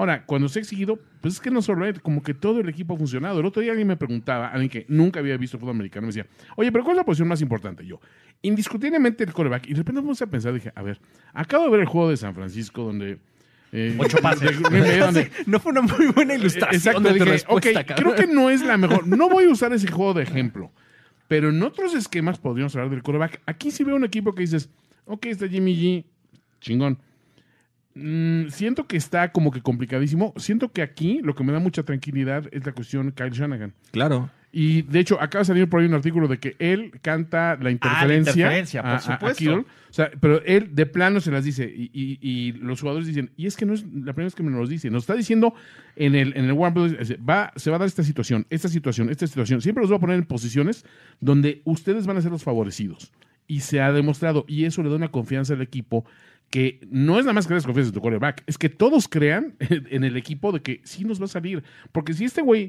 Ahora, 0.00 0.24
cuando 0.24 0.48
se 0.48 0.58
ha 0.58 0.62
exigido, 0.62 0.98
pues 1.20 1.34
es 1.34 1.40
que 1.40 1.50
no 1.50 1.60
solo 1.60 1.84
él, 1.84 2.00
como 2.00 2.22
que 2.22 2.32
todo 2.32 2.60
el 2.60 2.70
equipo 2.70 2.94
ha 2.94 2.96
funcionado. 2.96 3.38
El 3.40 3.44
otro 3.44 3.60
día 3.60 3.72
alguien 3.72 3.86
me 3.86 3.98
preguntaba, 3.98 4.48
alguien 4.48 4.70
que 4.70 4.86
nunca 4.88 5.20
había 5.20 5.36
visto 5.36 5.58
fútbol 5.58 5.74
americano, 5.74 6.06
me 6.06 6.12
decía, 6.14 6.26
oye, 6.56 6.72
pero 6.72 6.84
¿cuál 6.84 6.94
es 6.94 7.00
la 7.00 7.04
posición 7.04 7.28
más 7.28 7.42
importante? 7.42 7.84
Yo, 7.84 8.00
indiscutiblemente 8.40 9.24
el 9.24 9.32
coreback. 9.34 9.66
Y 9.66 9.72
de 9.74 9.76
repente 9.80 10.00
me 10.00 10.06
puse 10.08 10.24
a 10.24 10.26
pensar, 10.26 10.54
dije, 10.54 10.72
a 10.74 10.80
ver, 10.80 10.98
acabo 11.34 11.64
de 11.64 11.70
ver 11.72 11.80
el 11.80 11.86
juego 11.86 12.08
de 12.08 12.16
San 12.16 12.34
Francisco 12.34 12.82
donde... 12.84 13.18
eh, 13.72 13.94
Ocho 13.98 14.16
pases. 14.22 14.58
de 14.62 14.68
Bay, 14.80 14.98
donde- 15.00 15.30
No 15.44 15.60
fue 15.60 15.72
una 15.72 15.82
muy 15.82 16.06
buena 16.06 16.34
ilustración 16.34 16.76
Exacto, 16.78 17.00
de 17.02 17.12
dije, 17.12 17.84
creo 17.94 18.14
que 18.14 18.26
no 18.26 18.48
es 18.48 18.62
la 18.62 18.78
mejor. 18.78 19.06
No 19.06 19.28
voy 19.28 19.44
a 19.44 19.50
usar 19.50 19.72
ese 19.74 19.90
juego 19.90 20.14
de 20.14 20.22
ejemplo. 20.22 20.72
Pero 21.28 21.50
en 21.50 21.62
otros 21.62 21.94
esquemas 21.94 22.38
podríamos 22.38 22.74
hablar 22.74 22.90
del 22.90 23.02
coreback. 23.02 23.42
Aquí 23.44 23.70
sí 23.70 23.84
veo 23.84 23.96
un 23.96 24.04
equipo 24.04 24.34
que 24.34 24.40
dices, 24.40 24.70
ok, 25.04 25.26
está 25.26 25.46
Jimmy 25.46 25.76
G, 25.76 26.04
chingón. 26.60 26.98
Mm, 28.00 28.48
siento 28.50 28.86
que 28.86 28.96
está 28.96 29.30
como 29.32 29.50
que 29.50 29.60
complicadísimo. 29.60 30.32
Siento 30.36 30.72
que 30.72 30.82
aquí 30.82 31.20
lo 31.22 31.34
que 31.34 31.44
me 31.44 31.52
da 31.52 31.58
mucha 31.58 31.82
tranquilidad 31.82 32.44
es 32.52 32.64
la 32.64 32.72
cuestión 32.72 33.12
Kyle 33.12 33.30
Shanahan. 33.30 33.72
Claro. 33.92 34.30
Y 34.52 34.82
de 34.82 34.98
hecho, 34.98 35.20
acaba 35.20 35.42
de 35.42 35.44
salir 35.46 35.68
por 35.68 35.80
ahí 35.80 35.86
un 35.86 35.94
artículo 35.94 36.26
de 36.26 36.38
que 36.38 36.56
él 36.58 36.90
canta 37.02 37.56
la 37.60 37.70
interferencia. 37.70 38.32
interferencia, 38.32 38.82
por 38.82 38.90
a- 38.90 38.94
a- 38.94 38.96
a 38.96 39.00
supuesto. 39.00 39.38
Kittle. 39.38 39.58
O 39.58 39.92
sea, 39.92 40.10
pero 40.20 40.42
él 40.44 40.74
de 40.74 40.86
plano 40.86 41.20
se 41.20 41.30
las 41.30 41.44
dice. 41.44 41.72
Y, 41.72 41.90
y- 41.92 42.18
y 42.20 42.52
los 42.52 42.80
jugadores 42.80 43.06
dicen, 43.06 43.30
y 43.36 43.46
es 43.46 43.56
que 43.56 43.64
no 43.64 43.74
es 43.74 43.82
la 43.84 44.12
primera 44.12 44.24
vez 44.24 44.34
que 44.34 44.42
me 44.42 44.50
los 44.50 44.68
dice. 44.68 44.90
Nos 44.90 45.04
está 45.04 45.14
diciendo 45.14 45.54
en 45.94 46.16
el, 46.16 46.36
en 46.36 46.46
el 46.46 46.52
va, 46.58 47.52
se 47.54 47.70
va 47.70 47.76
a 47.76 47.78
dar 47.78 47.86
esta 47.86 48.02
situación, 48.02 48.44
esta 48.50 48.68
situación, 48.68 49.08
esta 49.10 49.26
situación. 49.28 49.60
Siempre 49.60 49.82
los 49.82 49.92
va 49.92 49.96
a 49.96 50.00
poner 50.00 50.16
en 50.16 50.24
posiciones 50.24 50.84
donde 51.20 51.62
ustedes 51.64 52.06
van 52.08 52.16
a 52.16 52.20
ser 52.20 52.32
los 52.32 52.42
favorecidos. 52.42 53.12
Y 53.46 53.60
se 53.60 53.80
ha 53.80 53.92
demostrado. 53.92 54.44
Y 54.48 54.64
eso 54.64 54.82
le 54.82 54.90
da 54.90 54.96
una 54.96 55.08
confianza 55.12 55.54
al 55.54 55.62
equipo 55.62 56.04
que 56.50 56.80
no 56.90 57.18
es 57.18 57.24
nada 57.24 57.32
más 57.34 57.46
que 57.46 57.54
les 57.54 57.64
confianza 57.64 57.88
en 57.90 57.94
tu 57.94 58.00
quarterback, 58.00 58.42
es 58.46 58.58
que 58.58 58.68
todos 58.68 59.06
crean 59.08 59.54
en 59.60 60.04
el 60.04 60.16
equipo 60.16 60.50
de 60.52 60.60
que 60.60 60.80
sí 60.84 61.04
nos 61.04 61.20
va 61.20 61.24
a 61.26 61.28
salir. 61.28 61.62
Porque 61.92 62.12
si 62.12 62.24
este 62.24 62.42
güey 62.42 62.68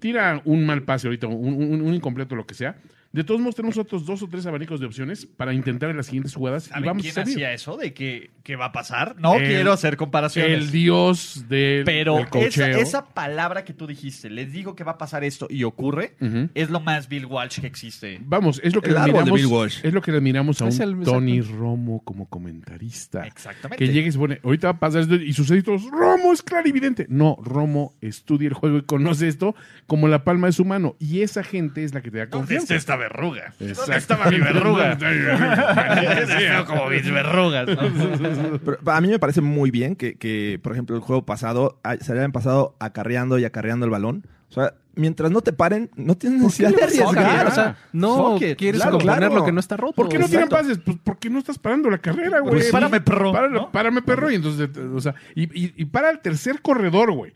tira 0.00 0.42
un 0.44 0.66
mal 0.66 0.82
pase 0.82 1.06
ahorita, 1.06 1.28
un- 1.28 1.80
un 1.82 1.94
incompleto, 1.94 2.34
lo 2.34 2.46
que 2.46 2.54
sea, 2.54 2.76
de 3.12 3.24
todos 3.24 3.40
modos 3.40 3.54
tenemos 3.54 3.76
otros 3.78 4.06
dos 4.06 4.22
o 4.22 4.28
tres 4.28 4.46
abanicos 4.46 4.80
de 4.80 4.86
opciones 4.86 5.26
para 5.26 5.52
intentar 5.52 5.90
en 5.90 5.96
las 5.98 6.06
siguientes 6.06 6.34
jugadas 6.34 6.66
y 6.66 6.70
¿Saben 6.70 6.84
vamos 6.84 7.02
quién 7.02 7.18
a 7.18 7.22
hacía 7.22 7.52
eso? 7.52 7.76
¿De 7.76 7.92
que, 7.92 8.30
que 8.42 8.56
va 8.56 8.66
a 8.66 8.72
pasar? 8.72 9.16
No 9.18 9.34
El- 9.36 9.46
quiero 9.48 9.72
hacer 9.72 9.96
comparaciones. 9.96 10.50
El 10.50 10.70
dios 10.70 11.44
del, 11.48 11.84
pero 11.84 12.16
del 12.32 12.42
esa, 12.44 12.70
esa 12.70 13.06
palabra 13.06 13.64
que 13.64 13.72
tú 13.74 13.86
dijiste, 13.86 14.30
les 14.30 14.50
digo 14.52 14.74
que 14.74 14.84
va 14.84 14.92
a 14.92 14.98
pasar 14.98 15.24
esto 15.24 15.46
y 15.50 15.64
ocurre, 15.64 16.14
es 16.54 16.70
lo 16.70 16.80
más 16.80 17.08
Bill 17.08 17.26
Walsh 17.26 17.60
que 17.60 17.66
existe. 17.66 18.18
Vamos, 18.24 18.60
es 18.64 18.74
lo 18.74 18.80
que 18.80 18.88
El 18.88 18.94
le 18.94 19.00
árbol 19.00 19.12
de 19.12 19.18
admiramos, 19.20 19.40
Bill 19.40 19.46
Walsh. 19.52 19.80
es 19.84 19.92
lo 19.92 20.00
que 20.02 20.10
le 20.10 20.16
admiramos 20.18 20.62
a 20.62 20.68
Es 20.68 20.78
un 20.78 20.82
el- 21.00 21.04
Tony 21.04 21.40
Romo 21.42 22.02
como 22.04 22.28
comentarista. 22.28 23.26
Exactamente. 23.26 23.84
Que 23.84 23.92
llegue 23.92 24.08
y 24.08 24.12
se 24.12 24.18
pone, 24.18 24.40
ahorita 24.42 24.68
va 24.68 24.76
a 24.76 24.80
pasar 24.80 25.02
esto 25.02 25.14
y 25.16 25.32
sus 25.32 25.50
éditos, 25.50 25.82
Romo 25.90 26.32
es 26.32 26.42
clarividente. 26.42 27.06
No, 27.08 27.36
Romo 27.42 27.94
estudia 28.00 28.48
el 28.48 28.54
juego 28.54 28.78
y 28.78 28.82
conoce 28.82 29.28
esto 29.28 29.54
como 29.86 30.08
la 30.08 30.24
palma 30.24 30.46
de 30.46 30.52
su 30.52 30.64
mano. 30.64 30.96
Y 30.98 31.20
esa 31.22 31.42
gente 31.44 31.84
es 31.84 31.92
la 31.94 32.00
que 32.00 32.10
te 32.10 32.18
da 32.18 32.24
¿Dónde 32.26 32.38
confianza. 32.38 32.74
está 32.74 32.74
esta 32.76 32.96
verruga? 33.02 33.54
¿Dónde 33.58 33.96
estaba 33.96 34.30
mi 34.30 34.38
verruga? 34.38 34.96
como 36.66 36.88
mis 36.88 37.10
verrugas. 37.10 37.66
¿no? 37.68 38.58
Pero 38.64 38.78
a 38.92 39.00
mí 39.00 39.08
me 39.08 39.18
parece 39.18 39.40
muy 39.40 39.70
bien 39.70 39.96
que, 39.96 40.16
que, 40.16 40.58
por 40.62 40.72
ejemplo, 40.72 40.96
el 40.96 41.02
juego 41.02 41.24
pasado 41.24 41.78
ah, 41.84 41.96
se 42.00 42.12
hayan 42.12 42.32
pasado 42.32 42.74
acarreando 42.78 43.38
y 43.38 43.44
acarreando 43.44 43.84
el 43.84 43.90
balón. 43.90 44.26
O 44.48 44.54
sea, 44.54 44.74
mientras 44.94 45.30
no 45.30 45.40
te 45.40 45.52
paren, 45.54 45.90
no 45.96 46.14
tienes 46.14 46.42
necesidad 46.42 46.74
de 46.74 46.82
arriesgar. 46.84 47.46
O 47.46 47.50
sea, 47.50 47.76
no 47.92 48.36
quieres 48.38 48.82
Claro, 48.82 48.98
componer 48.98 49.18
claro. 49.18 49.34
lo 49.36 49.44
que 49.46 49.52
no 49.52 49.60
está 49.60 49.76
roto. 49.78 49.94
¿Por 49.94 50.08
qué 50.10 50.18
no 50.18 50.28
tiran 50.28 50.48
pases? 50.48 50.78
Pues 50.78 50.98
porque 51.02 51.30
no 51.30 51.38
estás 51.38 51.58
parando 51.58 51.88
la 51.88 51.98
carrera, 51.98 52.40
güey. 52.40 52.54
Pues 52.54 52.70
párame, 52.70 53.00
perro, 53.00 53.32
Párame, 53.32 53.54
¿no? 53.54 53.72
párame, 53.72 54.02
perro. 54.02 54.30
Y 54.30 54.34
entonces, 54.34 54.68
o 54.76 55.00
sea, 55.00 55.14
y, 55.34 55.44
y- 55.58 55.72
y 55.76 55.84
para 55.86 56.10
el 56.10 56.20
tercer 56.20 56.60
corredor, 56.60 57.12
güey. 57.12 57.32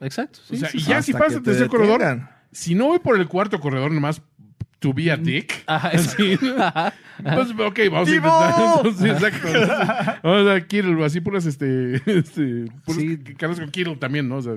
Exacto. 0.00 0.40
sí, 0.46 0.56
o 0.56 0.58
sea, 0.58 0.68
sí, 0.68 0.76
y 0.76 0.80
sí. 0.80 0.86
ya 0.90 1.02
si 1.02 1.12
Hasta 1.12 1.24
pasa 1.24 1.36
el 1.38 1.42
te 1.42 1.50
tercer 1.50 1.68
corredor, 1.68 2.20
si 2.52 2.74
no 2.74 2.86
voy 2.86 2.98
por 2.98 3.18
el 3.18 3.26
cuarto 3.28 3.58
corredor 3.60 3.90
nomás 3.90 4.20
to 4.80 4.92
be 4.94 5.10
a 5.10 5.16
dick, 5.16 5.62
Ajá, 5.66 5.88
es- 5.92 6.16
Ajá. 6.58 6.92
pues 7.22 7.50
ok, 7.50 7.78
vamos 7.90 8.08
a 8.08 8.14
intentar. 8.14 8.54
Entonces, 8.76 9.10
exacto. 9.22 10.18
Vamos 10.22 10.48
a 10.50 10.60
Kittle, 10.66 11.04
así 11.04 11.20
puras, 11.20 11.46
este, 11.46 11.96
este 12.06 12.66
puros 12.84 13.00
Sí. 13.02 13.18
con 13.60 13.70
Kittle 13.70 13.96
también, 13.96 14.28
¿no? 14.28 14.36
O 14.36 14.42
sea, 14.42 14.56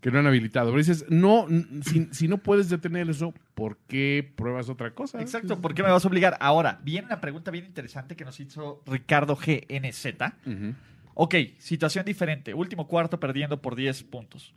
que 0.00 0.10
no 0.10 0.18
han 0.18 0.26
habilitado. 0.26 0.66
Pero 0.66 0.78
dices, 0.78 1.06
no, 1.08 1.46
si, 1.82 2.08
si 2.12 2.28
no 2.28 2.38
puedes 2.38 2.68
detener 2.68 3.08
eso, 3.08 3.32
¿por 3.54 3.78
qué 3.88 4.30
pruebas 4.36 4.68
otra 4.68 4.90
cosa? 4.92 5.20
Exacto, 5.20 5.60
¿por 5.60 5.74
qué 5.74 5.82
me 5.82 5.90
vas 5.90 6.04
a 6.04 6.08
obligar? 6.08 6.36
Ahora, 6.40 6.78
viene 6.84 7.06
una 7.06 7.20
pregunta 7.22 7.50
bien 7.50 7.64
interesante 7.64 8.14
que 8.14 8.24
nos 8.24 8.38
hizo 8.38 8.82
Ricardo 8.86 9.34
GNZ. 9.36 10.06
Ujú. 10.46 10.74
Ok, 11.14 11.34
situación 11.58 12.04
diferente. 12.04 12.52
Último 12.54 12.86
cuarto 12.86 13.18
perdiendo 13.18 13.62
por 13.62 13.76
10 13.76 14.02
puntos. 14.04 14.54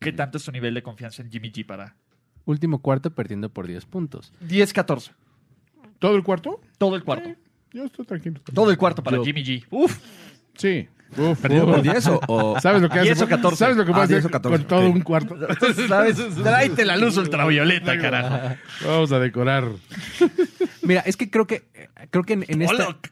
¿Qué 0.00 0.12
tanto 0.12 0.38
es 0.38 0.44
tu 0.44 0.50
nivel 0.50 0.74
de 0.74 0.82
confianza 0.82 1.22
en 1.22 1.30
Jimmy 1.30 1.52
G 1.52 1.64
para 1.64 1.94
Último 2.44 2.80
cuarto 2.80 3.10
perdiendo 3.10 3.48
por 3.50 3.66
10 3.66 3.84
puntos. 3.86 4.32
10-14? 4.48 5.10
¿Todo 5.98 6.16
el 6.16 6.22
cuarto? 6.22 6.60
Todo 6.78 6.96
el 6.96 7.04
cuarto. 7.04 7.30
Yo 7.72 7.84
estoy 7.84 8.04
tranquilo. 8.06 8.40
Todo 8.54 8.70
el 8.70 8.78
cuarto 8.78 9.02
para 9.02 9.18
Yo- 9.18 9.24
Jimmy 9.24 9.44
G. 9.44 9.64
Uf, 9.70 9.98
Sí. 10.56 10.88
Uf, 11.16 11.40
¿Perdido 11.40 11.64
uf. 11.66 11.70
por 11.74 11.82
10 11.82 12.06
o, 12.06 12.20
o- 12.28 12.60
¿Sabes 12.60 12.80
lo 12.82 12.88
que 12.88 13.00
10 13.00 13.12
hace? 13.16 13.24
o 13.24 13.28
14. 13.28 13.56
¿Sabes 13.56 13.76
lo 13.76 13.84
que 13.84 13.90
Ah, 13.92 13.94
puede 13.94 14.08
10 14.08 14.18
hacer 14.20 14.30
o 14.30 14.32
14, 14.32 14.58
con 14.58 14.66
todo 14.68 14.88
ok. 14.88 14.94
un 14.94 15.00
cuarto? 15.02 15.36
¿sabes? 15.88 16.16
Tráete 16.42 16.84
la 16.84 16.96
luz 16.96 17.16
ultravioleta, 17.16 17.98
carajo. 17.98 18.56
Vamos 18.86 19.12
a 19.12 19.18
decorar. 19.18 19.64
Mira, 20.82 21.00
es 21.00 21.16
que 21.16 21.30
creo 21.30 21.46
que 21.46 21.64
creo 22.10 22.24
que 22.24 22.32
en, 22.34 22.44
en 22.48 22.62
esta 22.62 22.76
Pollock. 22.86 23.08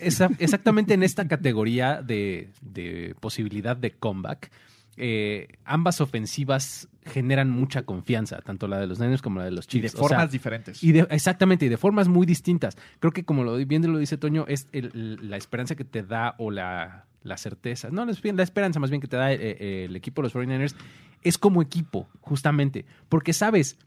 esa- 0.00 0.30
exactamente 0.38 0.94
en 0.94 1.02
esta 1.02 1.26
categoría 1.28 2.02
de, 2.02 2.50
de 2.62 3.14
posibilidad 3.20 3.76
de 3.76 3.92
comeback, 3.92 4.50
eh, 4.96 5.48
ambas 5.64 6.00
ofensivas 6.00 6.88
generan 7.06 7.50
mucha 7.50 7.84
confianza, 7.84 8.38
tanto 8.42 8.68
la 8.68 8.78
de 8.78 8.86
los 8.86 8.98
Niners 9.00 9.22
como 9.22 9.38
la 9.38 9.46
de 9.46 9.52
los 9.52 9.66
Y 9.72 9.80
de 9.80 9.88
Chiefs. 9.88 9.94
O 9.94 9.98
formas 9.98 10.18
sea, 10.22 10.26
diferentes. 10.28 10.82
y 10.82 10.92
de- 10.92 11.06
exactamente, 11.10 11.66
y 11.66 11.68
de 11.68 11.76
formas 11.76 12.08
muy 12.08 12.26
distintas. 12.26 12.76
Creo 12.98 13.12
que 13.12 13.24
como 13.24 13.44
lo 13.44 13.56
bien 13.56 13.90
lo 13.90 13.98
dice 13.98 14.16
Toño, 14.18 14.44
es 14.48 14.68
el- 14.72 15.18
la 15.30 15.36
esperanza 15.36 15.74
que 15.76 15.84
te 15.84 16.02
da 16.02 16.34
o 16.38 16.50
la, 16.50 17.06
la 17.22 17.36
certeza, 17.36 17.88
no, 17.90 18.04
la 18.04 18.42
esperanza 18.42 18.78
más 18.80 18.90
bien 18.90 19.00
que 19.00 19.08
te 19.08 19.16
da 19.16 19.32
eh, 19.32 19.38
eh, 19.40 19.84
el 19.88 19.96
equipo 19.96 20.20
de 20.22 20.26
los 20.26 20.34
49ers 20.34 20.74
es 21.22 21.38
como 21.38 21.62
equipo, 21.62 22.08
justamente, 22.20 22.84
porque 23.08 23.32
sabes 23.32 23.78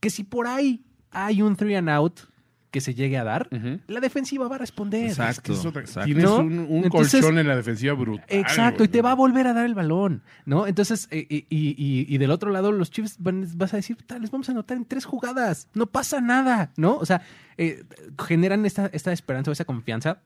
que 0.00 0.10
si 0.10 0.24
por 0.24 0.46
ahí 0.46 0.82
hay 1.10 1.42
un 1.42 1.56
three 1.56 1.74
and 1.74 1.88
out 1.90 2.20
que 2.76 2.82
se 2.82 2.92
llegue 2.94 3.16
a 3.16 3.24
dar, 3.24 3.48
la 3.86 4.00
defensiva 4.00 4.46
va 4.48 4.56
a 4.56 4.58
responder. 4.58 5.06
Exacto. 5.06 5.54
Es 5.54 5.64
otra- 5.64 5.80
exacto. 5.80 6.04
Tienes 6.04 6.24
¿No? 6.24 6.40
un, 6.40 6.58
un 6.58 6.84
Entonces- 6.84 7.20
colchón 7.22 7.38
en 7.38 7.48
la 7.48 7.56
defensiva 7.56 7.94
brutal. 7.94 8.26
Exacto, 8.28 8.78
güey. 8.80 8.88
y 8.88 8.92
te 8.92 9.00
va 9.00 9.12
a 9.12 9.14
volver 9.14 9.46
a 9.46 9.54
dar 9.54 9.64
el 9.64 9.74
balón, 9.74 10.22
¿no? 10.44 10.66
Entonces, 10.66 11.08
eh, 11.10 11.26
y, 11.30 11.36
y- 11.48 11.74
y- 11.78 12.06
y 12.14 12.18
del 12.18 12.30
otro 12.30 12.50
lado, 12.50 12.70
los 12.72 12.90
Chiefs 12.90 13.16
van- 13.18 13.48
vas 13.56 13.72
a 13.72 13.78
decir, 13.78 13.96
"Puta, 13.96 14.18
les 14.18 14.30
vamos 14.30 14.50
a 14.50 14.52
anotar 14.52 14.76
en 14.76 14.84
tres 14.84 15.06
jugadas, 15.06 15.68
no 15.72 15.86
pasa 15.86 16.20
nada, 16.20 16.72
¿no? 16.76 16.96
O 16.98 17.06
sea, 17.06 17.22
eh, 17.56 17.84
generan 18.26 18.66
esta, 18.66 18.90
esta 18.92 19.12
esperanza 19.12 19.50
o 19.50 19.52
esa 19.52 19.64
confianza 19.64 20.18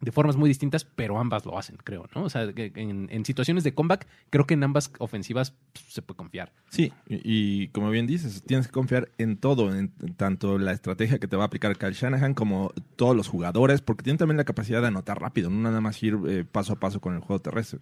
de 0.00 0.12
formas 0.12 0.36
muy 0.36 0.48
distintas, 0.48 0.84
pero 0.84 1.18
ambas 1.18 1.46
lo 1.46 1.58
hacen, 1.58 1.76
creo, 1.82 2.06
¿no? 2.14 2.24
O 2.24 2.30
sea, 2.30 2.52
que 2.52 2.70
en, 2.76 3.08
en 3.10 3.24
situaciones 3.24 3.64
de 3.64 3.72
comeback, 3.72 4.06
creo 4.30 4.46
que 4.46 4.54
en 4.54 4.62
ambas 4.62 4.92
ofensivas 4.98 5.54
pues, 5.72 5.86
se 5.88 6.02
puede 6.02 6.16
confiar. 6.18 6.52
Sí, 6.68 6.92
y, 7.08 7.20
y 7.64 7.68
como 7.68 7.88
bien 7.90 8.06
dices, 8.06 8.42
tienes 8.46 8.66
que 8.66 8.72
confiar 8.72 9.08
en 9.16 9.38
todo, 9.38 9.74
en, 9.74 9.92
en 10.02 10.14
tanto 10.14 10.58
la 10.58 10.72
estrategia 10.72 11.18
que 11.18 11.28
te 11.28 11.36
va 11.36 11.44
a 11.44 11.46
aplicar 11.46 11.76
Kyle 11.78 11.92
Shanahan 11.94 12.34
como 12.34 12.72
todos 12.96 13.16
los 13.16 13.28
jugadores, 13.28 13.80
porque 13.80 14.02
tienen 14.02 14.18
también 14.18 14.36
la 14.36 14.44
capacidad 14.44 14.82
de 14.82 14.88
anotar 14.88 15.18
rápido, 15.20 15.48
no 15.48 15.60
nada 15.62 15.80
más 15.80 16.02
ir 16.02 16.18
eh, 16.28 16.44
paso 16.44 16.74
a 16.74 16.76
paso 16.76 17.00
con 17.00 17.14
el 17.14 17.20
juego 17.20 17.40
terrestre. 17.40 17.80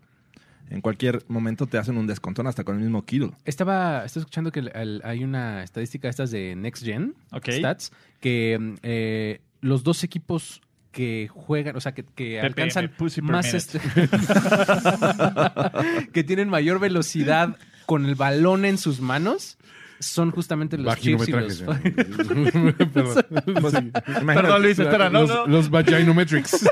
En 0.71 0.81
cualquier 0.81 1.25
momento 1.29 1.67
te 1.67 1.77
hacen 1.77 1.99
un 1.99 2.07
descontón 2.07 2.47
hasta 2.47 2.65
con 2.65 2.77
el 2.77 2.83
mismo 2.83 3.05
Kittle. 3.05 3.33
Estaba, 3.45 4.05
estaba 4.07 4.23
escuchando 4.23 4.51
que 4.51 4.61
el- 4.61 4.73
el- 4.75 5.03
hay 5.05 5.23
una 5.23 5.63
estadística 5.63 6.07
de 6.07 6.11
estas 6.11 6.31
de 6.31 6.57
Next 6.57 6.83
Gen. 6.85 7.15
Stats 7.59 7.93
que 8.21 8.75
eh, 8.83 9.41
los 9.61 9.83
dos 9.85 10.05
equipos 10.05 10.63
que 10.95 11.29
juegan, 11.29 11.77
o 11.77 11.81
sea, 11.81 11.93
que, 11.93 12.05
que 12.05 12.37
PPM, 12.37 12.47
alcanzan 12.47 12.89
pussy 12.97 13.21
per 13.21 13.31
más 13.33 13.53
este- 13.53 13.81
que 16.13 16.25
tienen 16.25 16.49
mayor 16.49 16.79
velocidad 16.79 17.57
con 17.87 18.07
el 18.07 18.15
balón 18.15 18.65
en 18.65 18.79
sus 18.79 19.01
manos 19.01 19.59
son 20.01 20.33
justamente 20.33 20.77
los 20.77 20.95
Chiefs 20.99 21.29
y 21.29 21.33
los 21.33 21.65
Vaginometrajes. 21.65 22.85
Perdón. 22.93 23.93
Perdón, 24.27 24.63
Luis, 24.63 24.79
espera, 24.79 25.09
no, 25.09 25.21
los, 25.23 25.31
no. 25.31 25.47
los 25.47 25.71
vaginometrics. 25.71 26.69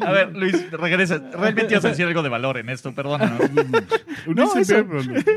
A 0.00 0.10
ver, 0.10 0.34
Luis, 0.36 0.68
regresa. 0.72 1.18
Realmente 1.18 1.72
ibas 1.74 1.84
a 1.84 1.88
decir 1.90 2.06
algo 2.06 2.22
de 2.22 2.28
valor 2.30 2.58
en 2.58 2.68
esto, 2.70 2.92
perdónanos. 2.94 3.38
No, 4.26 4.56
eso- 4.58 4.84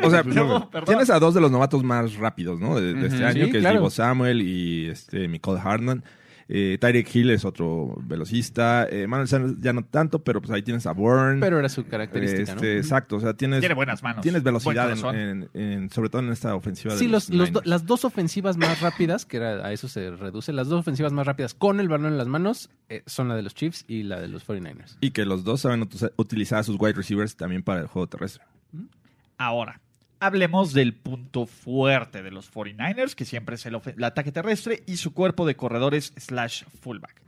O 0.03 0.10
sea, 0.10 0.23
No, 0.23 0.69
perdón. 0.71 0.86
tienes 0.86 1.10
a 1.12 1.19
dos 1.19 1.36
de 1.36 1.41
los 1.41 1.51
novatos 1.51 1.84
más 1.84 2.15
rápidos, 2.15 2.60
¿no? 2.60 2.79
De, 2.79 2.93
de 2.93 3.08
este 3.08 3.23
año, 3.23 3.45
Sí, 3.45 3.51
que 3.51 3.60
claro. 3.60 3.75
es 3.75 3.79
Divo 3.81 3.89
Samuel 3.91 4.41
y 4.41 4.88
este 4.89 5.27
Nicole 5.27 5.60
Hardman. 5.62 6.03
Eh, 6.47 6.77
Tyreek 6.79 7.15
Hill 7.15 7.31
es 7.31 7.43
otro 7.43 7.95
velocista. 8.03 8.88
Eh, 8.89 9.08
Manuel 9.08 9.27
Sanders 9.27 9.55
ya 9.60 9.73
no 9.73 9.84
tanto, 9.84 10.23
pero 10.23 10.41
pues 10.41 10.51
ahí 10.51 10.62
tienes 10.62 10.86
a 10.86 10.91
Bourne. 10.91 11.39
Pero 11.39 11.58
era 11.58 11.69
su 11.69 11.86
característica, 11.88 12.43
Este, 12.53 12.73
¿no? 12.73 12.79
Exacto, 12.79 13.15
o 13.15 13.19
sea, 13.19 13.34
tienes, 13.34 13.62
Tiene 13.62 13.73
buenas 13.73 14.03
manos. 14.03 14.21
tienes 14.21 14.43
velocidad 14.43 14.86
Buen 14.89 15.01
corazón. 15.01 15.15
en, 15.19 15.49
en- 15.53 15.62
en- 15.84 15.89
sobre 15.89 16.10
todo 16.10 16.21
en 16.21 16.31
esta 16.31 16.53
ofensiva. 16.53 16.93
de 16.93 16.99
Sí, 16.99 17.08
los, 17.08 17.29
los 17.31 17.51
do- 17.51 17.62
Niners. 17.62 17.67
las 17.67 17.86
dos 17.88 18.05
ofensivas 18.05 18.58
más 18.58 18.79
rápidas, 18.81 19.25
que 19.25 19.38
era, 19.38 19.65
a 19.65 19.71
eso 19.73 19.88
se 19.88 20.12
reduce, 20.12 20.53
las 20.53 20.67
dos 20.67 20.79
ofensivas 20.81 21.12
más 21.13 21.25
rápidas 21.25 21.55
con 21.55 21.79
el 21.79 21.89
balón 21.89 22.12
en 22.12 22.17
las 22.19 22.27
manos 22.27 22.69
eh, 22.89 23.01
son 23.08 23.27
la 23.27 23.36
de 23.36 23.41
los 23.41 23.55
Chiefs 23.55 23.84
y 23.88 24.03
la 24.03 24.19
de 24.21 24.27
los 24.27 24.45
49ers. 24.47 24.97
Y 25.01 25.12
que 25.12 25.25
los 25.25 25.43
dos 25.43 25.62
saben 25.62 25.88
utilizar 26.17 26.60
a 26.60 26.63
sus 26.63 26.75
wide 26.79 26.93
receivers 26.93 27.36
también 27.36 27.63
para 27.63 27.81
el 27.81 27.88
juego 27.88 28.08
terrestre. 28.08 28.43
Ahora, 29.38 29.81
hablemos 30.25 30.73
del 30.73 30.93
punto 30.93 31.45
fuerte 31.45 32.21
de 32.23 32.31
los 32.31 32.51
49ers, 32.53 33.15
que 33.15 33.25
siempre 33.25 33.55
es 33.55 33.65
el, 33.65 33.79
el 33.95 34.03
ataque 34.03 34.31
terrestre 34.31 34.83
y 34.85 34.97
su 34.97 35.13
cuerpo 35.13 35.45
de 35.45 35.55
corredores 35.55 36.13
slash 36.17 36.63
fullback. 36.81 37.21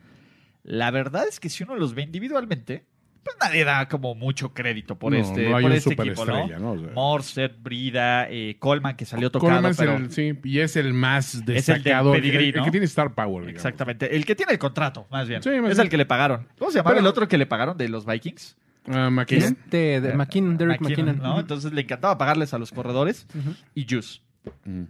La 0.63 0.91
verdad 0.91 1.25
es 1.27 1.39
que 1.39 1.49
si 1.49 1.63
uno 1.63 1.75
los 1.75 1.93
ve 1.93 2.01
individualmente, 2.03 2.85
pues 3.23 3.35
nadie 3.41 3.63
da 3.65 3.87
como 3.87 4.15
mucho 4.15 4.53
crédito 4.53 4.97
por 4.97 5.11
No, 5.13 5.17
este, 5.19 5.49
no 5.49 5.59
por 5.59 5.71
este 5.71 5.93
equipo, 5.93 6.25
¿no? 6.25 6.47
¿no? 6.59 6.71
O 6.71 6.77
sea. 6.79 6.89
Morstead, 6.93 7.51
Brida, 7.59 8.27
eh, 8.29 8.55
Coleman, 8.59 8.95
que 8.95 9.05
salió 9.05 9.29
tocado, 9.31 9.51
Coleman 9.51 9.71
es 9.71 9.77
pero... 9.77 9.95
el, 9.97 10.11
sí, 10.11 10.33
y 10.43 10.59
es 10.59 10.75
el 10.75 10.93
más 10.93 11.45
destacado. 11.45 12.13
el, 12.15 12.21
pedigrí, 12.21 12.49
el 12.55 12.63
que 12.63 12.71
tiene 12.71 12.85
Star 12.85 13.13
Power. 13.13 13.45
digamos. 13.45 13.55
Exactamente. 13.65 14.15
El 14.15 14.25
que 14.25 14.35
tiene 14.35 14.53
el 14.53 14.59
contrato, 14.59 15.07
más 15.09 15.27
bien. 15.27 15.41
Sí, 15.43 15.49
más 15.49 15.71
es 15.71 15.77
bien. 15.77 15.81
el 15.81 15.89
que 15.89 15.97
le 15.97 16.05
pagaron. 16.05 16.47
¿Cómo 16.57 16.71
se 16.71 16.77
llamaba 16.77 16.95
Pero- 16.95 17.01
el 17.01 17.07
otro 17.07 17.27
que 17.27 17.37
le 17.37 17.45
pagaron 17.45 17.77
de 17.77 17.89
los 17.89 18.05
Vikings? 18.05 18.55
Ah, 18.87 19.09
McKinnon. 19.09 19.57
Este, 19.63 20.01
de 20.01 20.13
McKinnon, 20.13 20.57
Derek 20.57 20.81
McKinnon. 20.81 21.17
¿no? 21.17 21.39
Entonces 21.39 21.73
le 21.73 21.81
encantaba 21.81 22.17
pagarles 22.17 22.53
a 22.53 22.57
los 22.57 22.71
corredores 22.71 23.27
y 23.75 23.85
Juice. 23.89 24.21
Mm. 24.65 24.83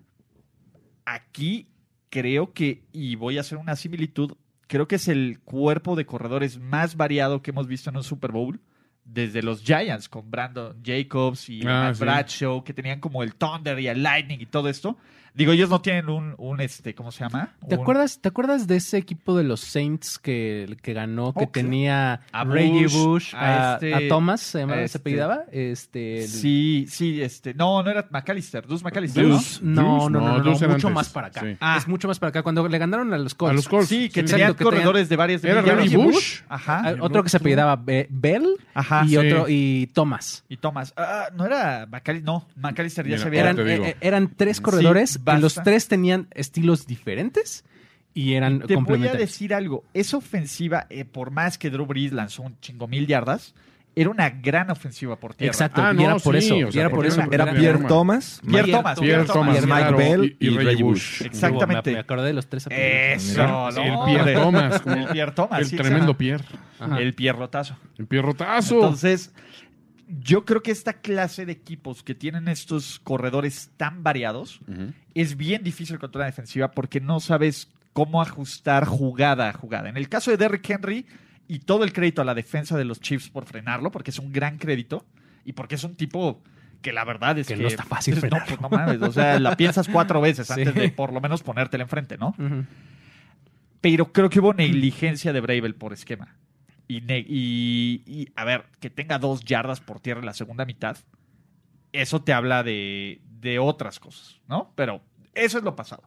Aquí 1.05 1.67
creo 2.09 2.53
que, 2.53 2.83
y 2.91 3.15
voy 3.15 3.37
a 3.37 3.41
hacer 3.41 3.57
una 3.57 3.75
similitud, 3.75 4.33
creo 4.67 4.87
que 4.87 4.95
es 4.95 5.07
el 5.07 5.39
cuerpo 5.43 5.95
de 5.95 6.05
corredores 6.05 6.59
más 6.59 6.95
variado 6.97 7.41
que 7.41 7.51
hemos 7.51 7.67
visto 7.67 7.89
en 7.89 7.97
un 7.97 8.03
Super 8.03 8.31
Bowl. 8.31 8.59
Desde 9.09 9.41
los 9.41 9.63
Giants 9.63 10.09
con 10.09 10.29
Brandon 10.29 10.75
Jacobs 10.83 11.47
y 11.47 11.61
Ah, 11.61 11.85
Matt 11.85 11.95
sí. 11.95 12.01
Bradshaw, 12.01 12.63
que 12.65 12.73
tenían 12.73 12.99
como 12.99 13.23
el 13.23 13.35
Thunder 13.35 13.79
y 13.79 13.87
el 13.87 14.03
Lightning 14.03 14.41
y 14.41 14.45
todo 14.47 14.67
esto. 14.67 14.97
Digo, 15.37 15.51
ellos 15.51 15.69
no 15.69 15.79
tienen 15.81 16.09
un, 16.09 16.33
un 16.39 16.59
este, 16.61 16.95
¿cómo 16.95 17.11
se 17.11 17.23
llama? 17.23 17.53
¿Te 17.69 17.75
Un- 17.75 17.81
acuerdas, 17.81 18.19
¿Te 18.19 18.27
acuerdas 18.29 18.65
de 18.65 18.77
ese 18.77 18.97
equipo 18.97 19.37
de 19.37 19.43
los 19.43 19.59
Saints 19.61 20.17
que, 20.17 20.75
que 20.81 20.93
ganó, 20.93 21.31
que 21.33 21.45
tenía 21.45 22.21
A 22.31 22.43
Reggie 22.43 22.85
Bush, 22.87 22.93
Bush, 23.05 23.35
a 23.35 23.71
a, 23.71 23.73
este- 23.75 23.93
a 23.93 24.07
Thomas, 24.09 24.41
¿se, 24.41 24.59
llamaba, 24.59 24.79
se 24.79 24.85
este- 24.85 24.97
apellidaba? 24.97 25.41
Este, 25.51 26.23
el- 26.23 26.27
Sí, 26.27 26.85
sí, 26.89 27.21
este. 27.21 27.53
No, 27.53 27.83
no 27.83 27.89
era 27.91 28.07
McAllister, 28.09 28.65
Deuce 28.65 28.83
McAllister, 28.83 29.23
Deuce. 29.25 29.59
¿no? 29.61 30.09
No, 30.09 30.09
no, 30.09 30.37
no, 30.39 30.43
mucho 30.51 30.65
antes, 30.65 30.91
más 30.91 31.09
para 31.09 31.27
acá. 31.27 31.41
sí. 31.41 31.55
Ah. 31.59 31.75
Es 31.77 31.87
mucho 31.87 32.07
más 32.07 32.17
para 32.17 32.29
acá. 32.29 32.41
Cuando 32.41 32.67
le 32.67 32.77
ganaron 32.79 33.13
a 33.13 33.17
los 33.19 33.35
Colts. 33.35 33.51
A 33.51 33.53
los 33.53 33.67
Colts. 33.69 33.89
Sí, 33.89 34.09
que 34.09 34.21
Exacto, 34.21 34.31
tenían 34.31 34.51
que 34.53 34.57
tenían- 34.57 34.73
corredores 34.73 35.07
de 35.09 35.15
varias 35.15 35.43
Era. 35.43 35.61
Reggie 35.61 35.97
Bush. 35.97 36.41
Ajá. 36.49 36.81
Ah, 36.83 36.95
otro 36.99 37.21
que 37.21 37.29
se 37.29 37.37
apellidaba 37.37 37.75
Be- 37.75 38.07
Bell 38.09 38.47
Ajá. 38.73 39.03
y 39.05 39.09
sí. 39.09 39.17
otro 39.17 39.45
y 39.47 39.87
Thomas. 39.93 40.43
Y 40.49 40.57
Thomas. 40.57 40.93
Ah, 40.97 41.27
no 41.35 41.45
era 41.45 41.85
McAllister. 41.85 42.25
No, 42.25 42.47
McAllister 42.55 43.07
ya 43.07 43.17
se 43.19 43.27
había. 43.27 43.41
Eran, 43.41 43.59
eh, 43.59 43.89
eh, 43.89 43.95
eran 44.01 44.31
tres 44.35 44.59
corredores 44.61 45.19
Y 45.35 45.41
los 45.41 45.55
basta. 45.55 45.63
tres 45.63 45.87
tenían 45.87 46.27
estilos 46.31 46.87
diferentes 46.87 47.65
y 48.13 48.33
eran 48.33 48.59
Te 48.59 48.65
voy 48.67 48.73
a 48.73 48.75
complementarios. 48.77 49.29
decir 49.29 49.53
algo. 49.53 49.83
Esa 49.93 50.17
ofensiva, 50.17 50.87
eh, 50.89 51.05
por 51.05 51.31
más 51.31 51.57
que 51.57 51.69
Drew 51.69 51.85
Brees 51.85 52.13
lanzó 52.13 52.43
un 52.43 52.59
chingo 52.59 52.87
mil 52.87 53.05
yardas, 53.07 53.53
era 53.95 54.11
una 54.11 54.29
gran 54.29 54.69
ofensiva 54.69 55.19
por 55.19 55.33
tierra. 55.33 55.51
Exacto, 55.51 55.81
Ah, 55.83 55.91
y 55.91 55.97
no, 55.97 56.03
era 56.03 56.15
por 56.17 56.39
sí, 56.39 56.45
eso. 56.45 56.55
o 56.55 56.69
y 56.69 56.71
sea, 56.71 56.81
era 56.81 56.89
por 56.91 57.05
eso. 57.07 57.19
era- 57.19 57.45
Pierre 57.45 57.59
Pierre 57.59 57.87
Thomas, 57.87 58.41
Pierre 58.47 58.71
Thomas. 58.71 58.99
Pierre 58.99 59.15
Pierre 59.23 59.33
Thomas, 59.33 59.57
y 59.57 59.61
Mike 59.61 59.67
claro, 59.79 59.97
Bell 59.97 60.37
y, 60.39 60.45
y 60.45 60.49
y 60.53 60.57
Reggie 60.57 60.83
Bush. 60.83 61.17
Bush. 61.19 61.21
Exactamente. 61.25 61.89
Me, 61.89 61.95
me 61.95 61.99
acordé 62.01 62.27
de 62.27 62.33
los 62.33 62.47
tres. 62.47 62.67
Eso, 62.69 63.47
no, 63.47 63.69
el 63.69 64.05
Pierre. 64.05 64.33
Thomas. 64.35 64.81
como- 64.81 64.95
El 64.97 65.07
Pierre 65.07 65.31
Thomas. 65.31 65.59
el 65.61 65.65
sí, 65.65 65.75
tremendo 65.77 66.15
Pierre. 66.15 66.45
Ajá. 66.79 66.99
El 66.99 67.13
pierrotazo. 67.15 67.75
El 67.97 68.05
pierrotazo. 68.05 68.75
Entonces, 68.75 69.33
yo 70.07 70.45
creo 70.45 70.63
que 70.63 70.71
esta 70.71 70.93
clase 70.93 71.45
de 71.45 71.51
equipos 71.51 72.01
que 72.03 72.15
tienen 72.15 72.47
estos 72.47 72.99
corredores 72.99 73.71
tan 73.77 74.03
variados 74.03 74.59
es 75.13 75.35
bien 75.37 75.63
difícil 75.63 75.99
contra 75.99 76.19
la 76.21 76.25
defensiva 76.27 76.71
porque 76.71 77.01
no 77.01 77.19
sabes 77.19 77.69
cómo 77.93 78.21
ajustar 78.21 78.85
jugada 78.85 79.49
a 79.49 79.53
jugada. 79.53 79.89
En 79.89 79.97
el 79.97 80.07
caso 80.07 80.31
de 80.31 80.37
Derrick 80.37 80.69
Henry, 80.69 81.05
y 81.47 81.59
todo 81.59 81.83
el 81.83 81.93
crédito 81.93 82.21
a 82.21 82.25
la 82.25 82.35
defensa 82.35 82.77
de 82.77 82.85
los 82.85 82.99
Chiefs 83.01 83.29
por 83.29 83.45
frenarlo, 83.45 83.89
porque 83.91 84.11
es 84.11 84.19
un 84.19 84.31
gran 84.31 84.57
crédito, 84.57 85.05
y 85.45 85.53
porque 85.53 85.75
es 85.75 85.83
un 85.83 85.95
tipo 85.95 86.41
que 86.81 86.93
la 86.93 87.03
verdad 87.05 87.37
es 87.39 87.47
Que 87.47 87.55
que... 87.55 87.61
no 87.63 87.67
está 87.67 87.83
fácil 87.83 88.13
No, 88.15 88.19
frenarlo. 88.21 88.45
pues 88.47 88.61
no 88.61 88.69
mames, 88.69 89.01
o 89.01 89.11
sea, 89.11 89.39
la 89.39 89.55
piensas 89.57 89.87
cuatro 89.89 90.21
veces 90.21 90.47
Sí. 90.53 90.53
antes 90.53 90.75
de 90.75 90.89
por 90.89 91.11
lo 91.11 91.19
menos 91.21 91.41
ponértela 91.43 91.83
enfrente, 91.83 92.17
¿no? 92.17 92.35
Pero 93.81 94.11
creo 94.11 94.29
que 94.29 94.39
hubo 94.39 94.53
negligencia 94.53 95.33
de 95.33 95.39
Bravel 95.41 95.75
por 95.75 95.93
esquema. 95.93 96.35
Y, 96.87 98.29
a 98.35 98.45
ver, 98.45 98.65
que 98.79 98.89
tenga 98.89 99.19
dos 99.19 99.41
yardas 99.43 99.81
por 99.81 99.99
tierra 99.99 100.21
en 100.21 100.25
la 100.25 100.33
segunda 100.33 100.65
mitad, 100.65 100.97
eso 101.91 102.21
te 102.21 102.33
habla 102.33 102.63
de, 102.63 103.21
de 103.23 103.59
otras 103.59 103.99
cosas, 103.99 104.39
¿no? 104.47 104.71
Pero 104.75 105.01
eso 105.33 105.57
es 105.57 105.63
lo 105.63 105.75
pasado. 105.75 106.03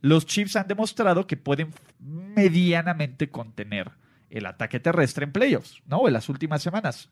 Los 0.00 0.26
Chiefs 0.26 0.56
han 0.56 0.68
demostrado 0.68 1.26
que 1.26 1.36
pueden 1.36 1.74
medianamente 1.98 3.30
contener 3.30 3.90
el 4.30 4.46
ataque 4.46 4.80
terrestre 4.80 5.24
en 5.24 5.32
playoffs, 5.32 5.82
¿no? 5.86 6.06
En 6.06 6.14
las 6.14 6.28
últimas 6.28 6.62
semanas. 6.62 7.10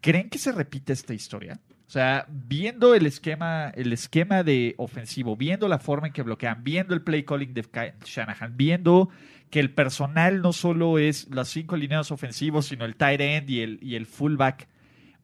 ¿Creen 0.00 0.28
que 0.28 0.38
se 0.38 0.52
repite 0.52 0.92
esta 0.92 1.14
historia? 1.14 1.60
O 1.88 1.90
sea, 1.90 2.26
viendo 2.28 2.94
el 2.94 3.06
esquema, 3.06 3.70
el 3.74 3.94
esquema 3.94 4.42
de 4.42 4.74
ofensivo, 4.76 5.36
viendo 5.36 5.68
la 5.68 5.78
forma 5.78 6.08
en 6.08 6.12
que 6.12 6.22
bloquean, 6.22 6.62
viendo 6.62 6.92
el 6.92 7.00
play 7.00 7.22
calling 7.24 7.54
de 7.54 7.64
Shanahan, 8.04 8.58
viendo 8.58 9.08
que 9.48 9.58
el 9.58 9.70
personal 9.72 10.42
no 10.42 10.52
solo 10.52 10.98
es 10.98 11.28
los 11.30 11.48
cinco 11.48 11.78
lineados 11.78 12.10
ofensivos, 12.10 12.66
sino 12.66 12.84
el 12.84 12.94
tight 12.94 13.22
end 13.22 13.48
y 13.48 13.60
el, 13.62 13.78
y 13.80 13.94
el 13.94 14.04
fullback. 14.04 14.68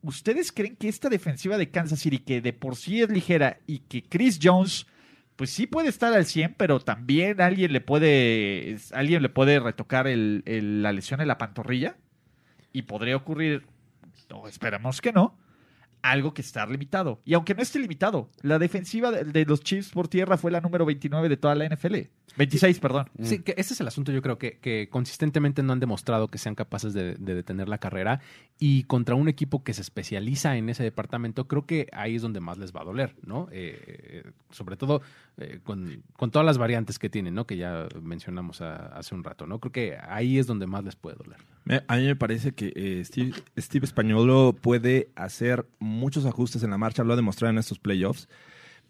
¿Ustedes 0.01 0.53
creen 0.53 0.77
que 0.77 0.89
esta 0.89 1.11
defensiva 1.11 1.59
de 1.59 1.71
Kansas 1.71 1.99
City, 2.01 2.19
que 2.21 2.41
de 2.41 2.55
por 2.55 2.77
sí 2.77 3.03
es 3.03 3.11
ligera 3.11 3.59
y 3.67 3.81
que 3.81 4.03
Chris 4.03 4.41
Jones, 4.43 4.87
pues 5.37 5.51
sí 5.51 5.67
puede 5.67 5.91
estar 5.91 6.15
al 6.15 6.25
100, 6.25 6.55
pero 6.57 6.81
también 6.81 7.43
alguien 7.43 7.75
le 7.75 7.83
puede, 7.83 8.79
alguien 8.93 9.21
le 9.21 9.29
puede 9.29 9.61
retocar 9.61 10.07
el- 10.07 10.43
la 10.83 10.93
lesión 10.95 11.21
en 11.21 11.29
la 11.29 11.37
pantorrilla? 11.37 11.97
Y 12.73 12.83
podría 12.83 13.17
ocurrir, 13.17 13.67
o 14.33 14.49
esperamos 14.49 15.03
que 15.03 15.13
no, 15.13 15.37
algo 16.05 16.35
que 16.35 16.43
está 16.43 16.67
limitado. 16.67 17.21
Y 17.25 17.33
aunque 17.33 17.55
no 17.55 17.63
esté 17.63 17.79
limitado, 17.79 18.31
la 18.43 18.59
defensiva 18.59 19.11
de, 19.11 19.45
los 19.47 19.63
Chiefs 19.63 19.91
por 19.91 20.07
tierra 20.07 20.37
fue 20.37 20.51
la 20.51 20.61
número 20.61 20.85
29 20.85 21.31
de 21.31 21.37
toda 21.39 21.55
la 21.55 21.67
NFL. 21.67 21.95
26, 22.37 22.79
perdón. 22.79 23.09
Sí, 23.23 23.41
que 23.41 23.55
ese 23.57 23.73
es 23.73 23.81
el 23.81 23.89
asunto, 23.89 24.13
yo 24.13 24.21
creo 24.21 24.39
que, 24.39 24.89
consistentemente 24.91 25.63
no 25.63 25.73
han 25.73 25.81
demostrado 25.81 26.29
que 26.29 26.39
sean 26.39 26.55
capaces 26.55 26.93
de, 26.93 27.15
de 27.15 27.35
detener 27.35 27.69
la 27.69 27.79
carrera 27.79 28.21
y 28.59 28.85
contra 28.85 29.15
un 29.15 29.29
equipo 29.29 29.65
que 29.65 29.73
se 29.73 29.83
especializa 29.83 30.57
en 30.57 30.69
ese 30.69 30.83
departamento, 30.83 31.49
creo 31.49 31.67
que 31.67 31.89
ahí 31.93 32.17
es 32.17 32.23
donde 32.23 32.41
más 32.41 32.59
les 32.59 32.73
va 32.73 32.83
a 32.83 32.85
doler, 32.85 33.17
¿no? 33.23 33.49
Eh, 33.51 34.23
eh, 34.25 34.33
sobre 34.51 34.77
todo 34.77 35.03
eh, 35.39 35.61
con, 35.65 36.03
todas 36.31 36.47
las 36.47 36.59
variantes 36.59 36.99
que 36.99 37.11
tienen, 37.11 37.35
¿no? 37.35 37.47
Que 37.47 37.57
ya 37.57 37.89
mencionamos 38.01 38.61
hace 38.61 39.15
un 39.15 39.25
rato, 39.25 39.47
¿no? 39.47 39.59
Creo 39.59 39.73
que 39.73 39.99
ahí 40.01 40.39
es 40.39 40.47
donde 40.47 40.67
más 40.67 40.85
les 40.85 40.97
puede 40.97 41.17
doler. 41.17 41.39
A 41.89 41.97
mí 41.97 42.05
me 42.05 42.17
parece 42.17 42.53
que 42.53 42.73
eh, 42.77 43.03
Steve, 43.05 43.33
Steve 43.59 43.87
Españolo 43.87 44.55
puede 44.61 45.09
hacer 45.17 45.67
muchos 45.79 46.27
ajustes 46.27 46.63
en 46.63 46.71
la 46.71 46.79
marcha, 46.79 47.05
lo 47.05 47.13
ha 47.15 47.17
demostrado 47.17 47.51
en 47.53 47.59
estos 47.59 47.79
playoffs, 47.79 48.29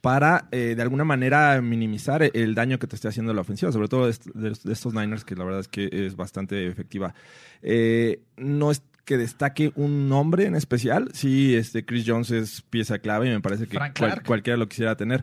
para 0.01 0.49
eh, 0.51 0.75
de 0.77 0.83
alguna 0.83 1.05
manera 1.05 1.61
minimizar 1.63 2.23
el 2.35 2.55
daño 2.55 2.79
que 2.79 2.87
te 2.87 2.97
esté 2.97 3.09
haciendo 3.09 3.33
la 3.33 3.41
ofensiva, 3.43 3.73
sobre 3.73 3.89
todo 3.89 4.05
de, 4.05 4.11
est- 4.11 4.27
de- 4.27 4.51
de 4.63 4.73
estos 4.73 4.93
Niners, 4.93 5.25
que 5.25 5.35
la 5.37 5.45
verdad 5.45 5.61
es 5.61 5.69
que 5.69 5.89
es 5.93 6.17
bastante 6.17 6.67
efectiva. 6.67 7.15
Eh, 7.63 8.21
no 8.37 8.71
es 8.71 8.83
que 9.05 9.17
destaque 9.19 9.71
un 9.77 10.09
nombre 10.09 10.47
en 10.47 10.57
especial, 10.57 11.11
sí, 11.15 11.55
este 11.55 11.85
Chris 11.85 12.05
Jones 12.07 12.31
es 12.31 12.63
pieza 12.63 12.99
clave 12.99 13.29
y 13.29 13.31
me 13.31 13.41
parece 13.41 13.67
que 13.67 13.77
cual- 13.77 13.91
cualquiera 14.27 14.57
lo 14.57 14.69
quisiera 14.69 14.97
tener. 14.97 15.23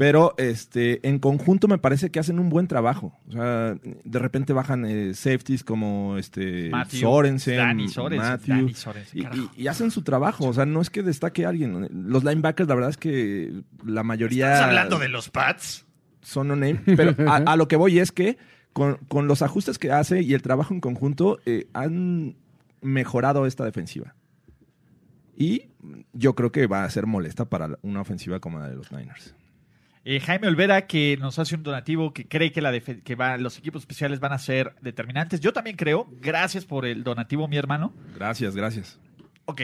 Pero 0.00 0.32
este, 0.38 1.06
en 1.06 1.18
conjunto 1.18 1.68
me 1.68 1.76
parece 1.76 2.10
que 2.10 2.18
hacen 2.18 2.38
un 2.38 2.48
buen 2.48 2.66
trabajo. 2.66 3.12
O 3.28 3.32
sea, 3.32 3.74
de 3.82 4.18
repente 4.18 4.54
bajan 4.54 4.86
eh, 4.86 5.12
safeties 5.12 5.62
como 5.62 6.16
este 6.16 6.70
Matthew, 6.70 7.00
Sorensen, 7.00 7.56
Danny 7.58 7.86
Sorensen, 7.86 8.30
Matthew, 8.30 8.54
Danny 8.54 8.72
Sorensen, 8.72 9.50
y, 9.54 9.66
hacen 9.66 9.90
su 9.90 10.00
trabajo. 10.00 10.46
O 10.46 10.54
sea, 10.54 10.64
no 10.64 10.80
es 10.80 10.88
que 10.88 11.02
destaque 11.02 11.44
alguien. 11.44 11.86
Los 11.92 12.24
linebackers, 12.24 12.66
la 12.66 12.76
verdad 12.76 12.88
es 12.88 12.96
que 12.96 13.52
la 13.84 14.02
mayoría 14.02 14.54
¿Estás 14.54 14.68
hablando 14.68 14.98
de 14.98 15.10
los 15.10 15.28
Pats? 15.28 15.84
son 16.22 16.48
no 16.48 16.56
name. 16.56 16.80
Pero 16.96 17.14
a, 17.28 17.36
a 17.36 17.56
lo 17.56 17.68
que 17.68 17.76
voy 17.76 17.98
es 17.98 18.10
que 18.10 18.38
con, 18.72 18.96
con 19.08 19.28
los 19.28 19.42
ajustes 19.42 19.78
que 19.78 19.92
hace 19.92 20.22
y 20.22 20.32
el 20.32 20.40
trabajo 20.40 20.72
en 20.72 20.80
conjunto 20.80 21.40
eh, 21.44 21.66
han 21.74 22.36
mejorado 22.80 23.44
esta 23.44 23.66
defensiva. 23.66 24.14
Y 25.36 25.68
yo 26.14 26.34
creo 26.34 26.52
que 26.52 26.66
va 26.66 26.84
a 26.84 26.90
ser 26.90 27.04
molesta 27.04 27.44
para 27.44 27.78
una 27.82 28.00
ofensiva 28.00 28.40
como 28.40 28.60
la 28.60 28.70
de 28.70 28.76
los 28.76 28.90
Niners. 28.92 29.34
Eh, 30.04 30.18
Jaime 30.20 30.48
Olvera, 30.48 30.86
que 30.86 31.18
nos 31.20 31.38
hace 31.38 31.54
un 31.54 31.62
donativo 31.62 32.12
que 32.14 32.26
cree 32.26 32.52
que, 32.52 32.62
la 32.62 32.72
que 32.80 33.14
va- 33.14 33.36
los 33.36 33.58
equipos 33.58 33.82
especiales 33.82 34.18
van 34.18 34.32
a 34.32 34.38
ser 34.38 34.74
determinantes. 34.80 35.40
Yo 35.40 35.52
también 35.52 35.76
creo. 35.76 36.08
Gracias 36.20 36.64
por 36.64 36.86
el 36.86 37.04
donativo, 37.04 37.46
mi 37.48 37.56
hermano. 37.58 37.92
Gracias, 38.14 38.56
gracias. 38.56 38.98
Ok, 39.44 39.60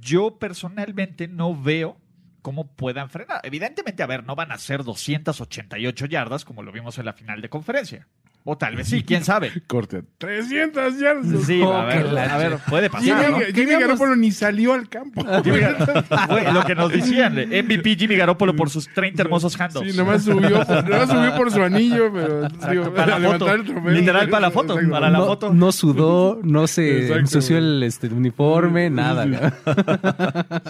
yo 0.00 0.38
personalmente 0.38 1.28
no 1.28 1.60
veo 1.60 1.98
cómo 2.40 2.74
puedan 2.74 3.10
frenar. 3.10 3.40
Evidentemente, 3.44 4.02
a 4.02 4.06
ver, 4.06 4.24
no 4.24 4.34
van 4.34 4.52
a 4.52 4.58
ser 4.58 4.84
288 4.84 6.06
yardas 6.06 6.44
como 6.44 6.62
lo 6.62 6.72
vimos 6.72 6.98
en 6.98 7.04
la 7.04 7.12
final 7.12 7.40
de 7.42 7.48
conferencia. 7.48 8.08
O 8.44 8.58
tal 8.58 8.74
vez 8.74 8.88
sí, 8.88 9.04
quién 9.04 9.22
sabe. 9.24 9.52
Corte. 9.68 10.02
300 10.18 10.98
yardas. 10.98 11.26
Sí, 11.46 11.60
Oh, 11.62 11.72
a 11.76 11.84
ver, 11.84 12.06
la 12.12 12.24
a 12.34 12.38
ver, 12.38 12.56
puede 12.68 12.88
Jimmy, 12.88 13.10
pasar, 13.12 13.30
¿no? 13.30 13.38
Jimmy 13.54 13.72
Garoppolo 13.80 14.16
ni 14.16 14.32
salió 14.32 14.72
al 14.72 14.88
campo. 14.88 15.24
Jimmy 15.44 15.58
Gar- 15.58 16.26
Fue 16.26 16.52
lo 16.52 16.64
que 16.64 16.74
nos 16.74 16.90
decían, 16.90 17.36
de 17.36 17.62
MVP 17.62 17.94
Jimmy 17.96 18.16
Garoppolo 18.16 18.56
por 18.56 18.68
sus 18.68 18.88
30 18.92 19.22
hermosos 19.22 19.54
handoffs. 19.60 19.90
Sí, 19.92 19.96
nomás 19.96 20.24
subió, 20.24 20.50
nomás 20.64 21.08
subió 21.08 21.36
por 21.36 21.52
su 21.52 21.62
anillo, 21.62 22.10
pero 22.12 22.48
digo, 22.70 22.92
para 22.94 23.12
la 23.12 23.18
levantar 23.20 23.48
foto. 23.48 23.54
el 23.60 23.64
trofeo. 23.64 23.90
Literal 23.92 24.28
para 24.28 24.40
la 24.40 24.50
foto, 24.50 24.72
Exacto. 24.74 24.90
para 24.92 25.10
la 25.10 25.18
no, 25.18 25.26
foto. 25.26 25.54
no 25.54 25.70
sudó, 25.72 26.40
no 26.42 26.66
se 26.66 26.98
Exacto, 27.02 27.20
ensució 27.20 27.58
el 27.58 27.82
este, 27.84 28.08
uniforme, 28.08 28.90
nada. 28.90 29.24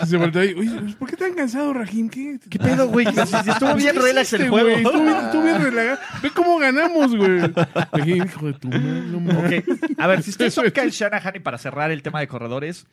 Sí, 0.03 0.07
se 0.11 0.17
volteó 0.19 0.43
ahí. 0.43 0.55
Oye, 0.59 0.71
pues, 0.79 0.95
¿por 0.97 1.09
qué 1.11 1.17
tan 1.17 1.33
cansado, 1.35 1.73
Rajim? 1.73 2.09
¿Qué, 2.11 2.39
¿Qué 2.51 2.59
pedo, 2.59 2.89
güey? 2.89 3.07
Estuvo 3.09 3.75
bien 3.77 3.95
¿Qué 3.95 4.01
relax 4.03 4.33
el 4.35 4.49
juego. 4.51 4.69
estuvo 4.69 5.43
bien 5.43 5.63
relajado. 5.63 5.99
Ve 6.23 6.31
cómo 6.35 6.59
ganamos, 6.59 7.17
güey. 7.17 7.41
Hijo 8.07 8.47
de 8.47 8.53
tu 8.55 8.69
madre, 8.69 9.03
no 9.11 9.21
mames. 9.21 9.65
Ok, 9.69 9.91
A 9.99 10.07
ver, 10.07 10.23
si 10.23 10.31
ustedes 10.31 10.55
son 10.55 10.71
Kyle 10.71 10.91
Shanahan 10.91 11.37
y 11.37 11.41
para 11.41 11.59
cerrar 11.59 11.91
el 11.91 12.03
tema 12.03 12.21
de 12.21 12.29
corredores, 12.29 12.87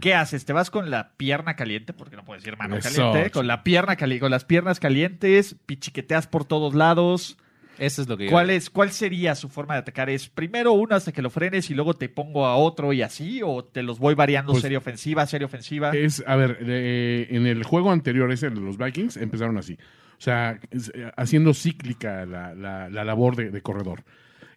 ¿qué 0.00 0.14
haces? 0.14 0.44
¿Te 0.44 0.52
vas 0.52 0.70
con 0.70 0.90
la 0.90 1.12
pierna 1.16 1.56
caliente? 1.56 1.92
Porque 1.92 2.16
no 2.16 2.24
puedes 2.24 2.42
decir 2.44 2.56
mano 2.58 2.76
Eso, 2.76 2.88
caliente. 3.10 3.30
Con 3.30 3.46
la 3.46 3.62
pierna 3.64 3.96
cali 3.96 4.18
con 4.20 4.30
las 4.30 4.44
piernas 4.44 4.78
calientes, 4.80 5.56
pichiqueteas 5.66 6.26
por 6.26 6.44
todos 6.44 6.74
lados. 6.74 7.36
Eso 7.76 8.02
es 8.02 8.08
lo 8.08 8.16
que 8.16 8.26
yo- 8.26 8.30
¿Cuál, 8.30 8.50
es, 8.50 8.70
¿Cuál 8.70 8.92
sería 8.92 9.34
su 9.34 9.48
forma 9.48 9.74
de 9.74 9.80
atacar? 9.80 10.08
¿Es 10.08 10.28
primero 10.28 10.70
uno 10.74 10.94
hasta 10.94 11.10
que 11.10 11.22
lo 11.22 11.28
frenes 11.28 11.70
y 11.70 11.74
luego 11.74 11.94
te 11.94 12.08
pongo 12.08 12.46
a 12.46 12.54
otro 12.54 12.92
y 12.92 13.02
así? 13.02 13.40
¿O 13.44 13.64
te 13.64 13.82
los 13.82 13.98
voy 13.98 14.14
variando 14.14 14.52
Pues- 14.52 14.62
serie 14.62 14.78
ofensiva, 14.78 15.26
serie 15.26 15.46
ofensiva? 15.46 15.90
Es, 15.90 16.22
a 16.24 16.36
ver, 16.36 16.58
eh, 16.60 17.26
en 17.30 17.48
el 17.48 17.64
juego 17.64 17.90
anterior, 17.90 18.30
ese 18.30 18.48
de 18.50 18.60
los 18.60 18.78
Vikings, 18.78 19.16
empezaron 19.16 19.58
así. 19.58 19.76
O 20.18 20.20
sea, 20.24 20.58
eh, 20.70 21.10
haciendo 21.16 21.54
cíclica 21.54 22.24
la, 22.26 22.54
la- 22.54 22.88
la 22.88 23.04
labor 23.04 23.36
de, 23.36 23.50
de 23.50 23.60
corredor. 23.62 24.04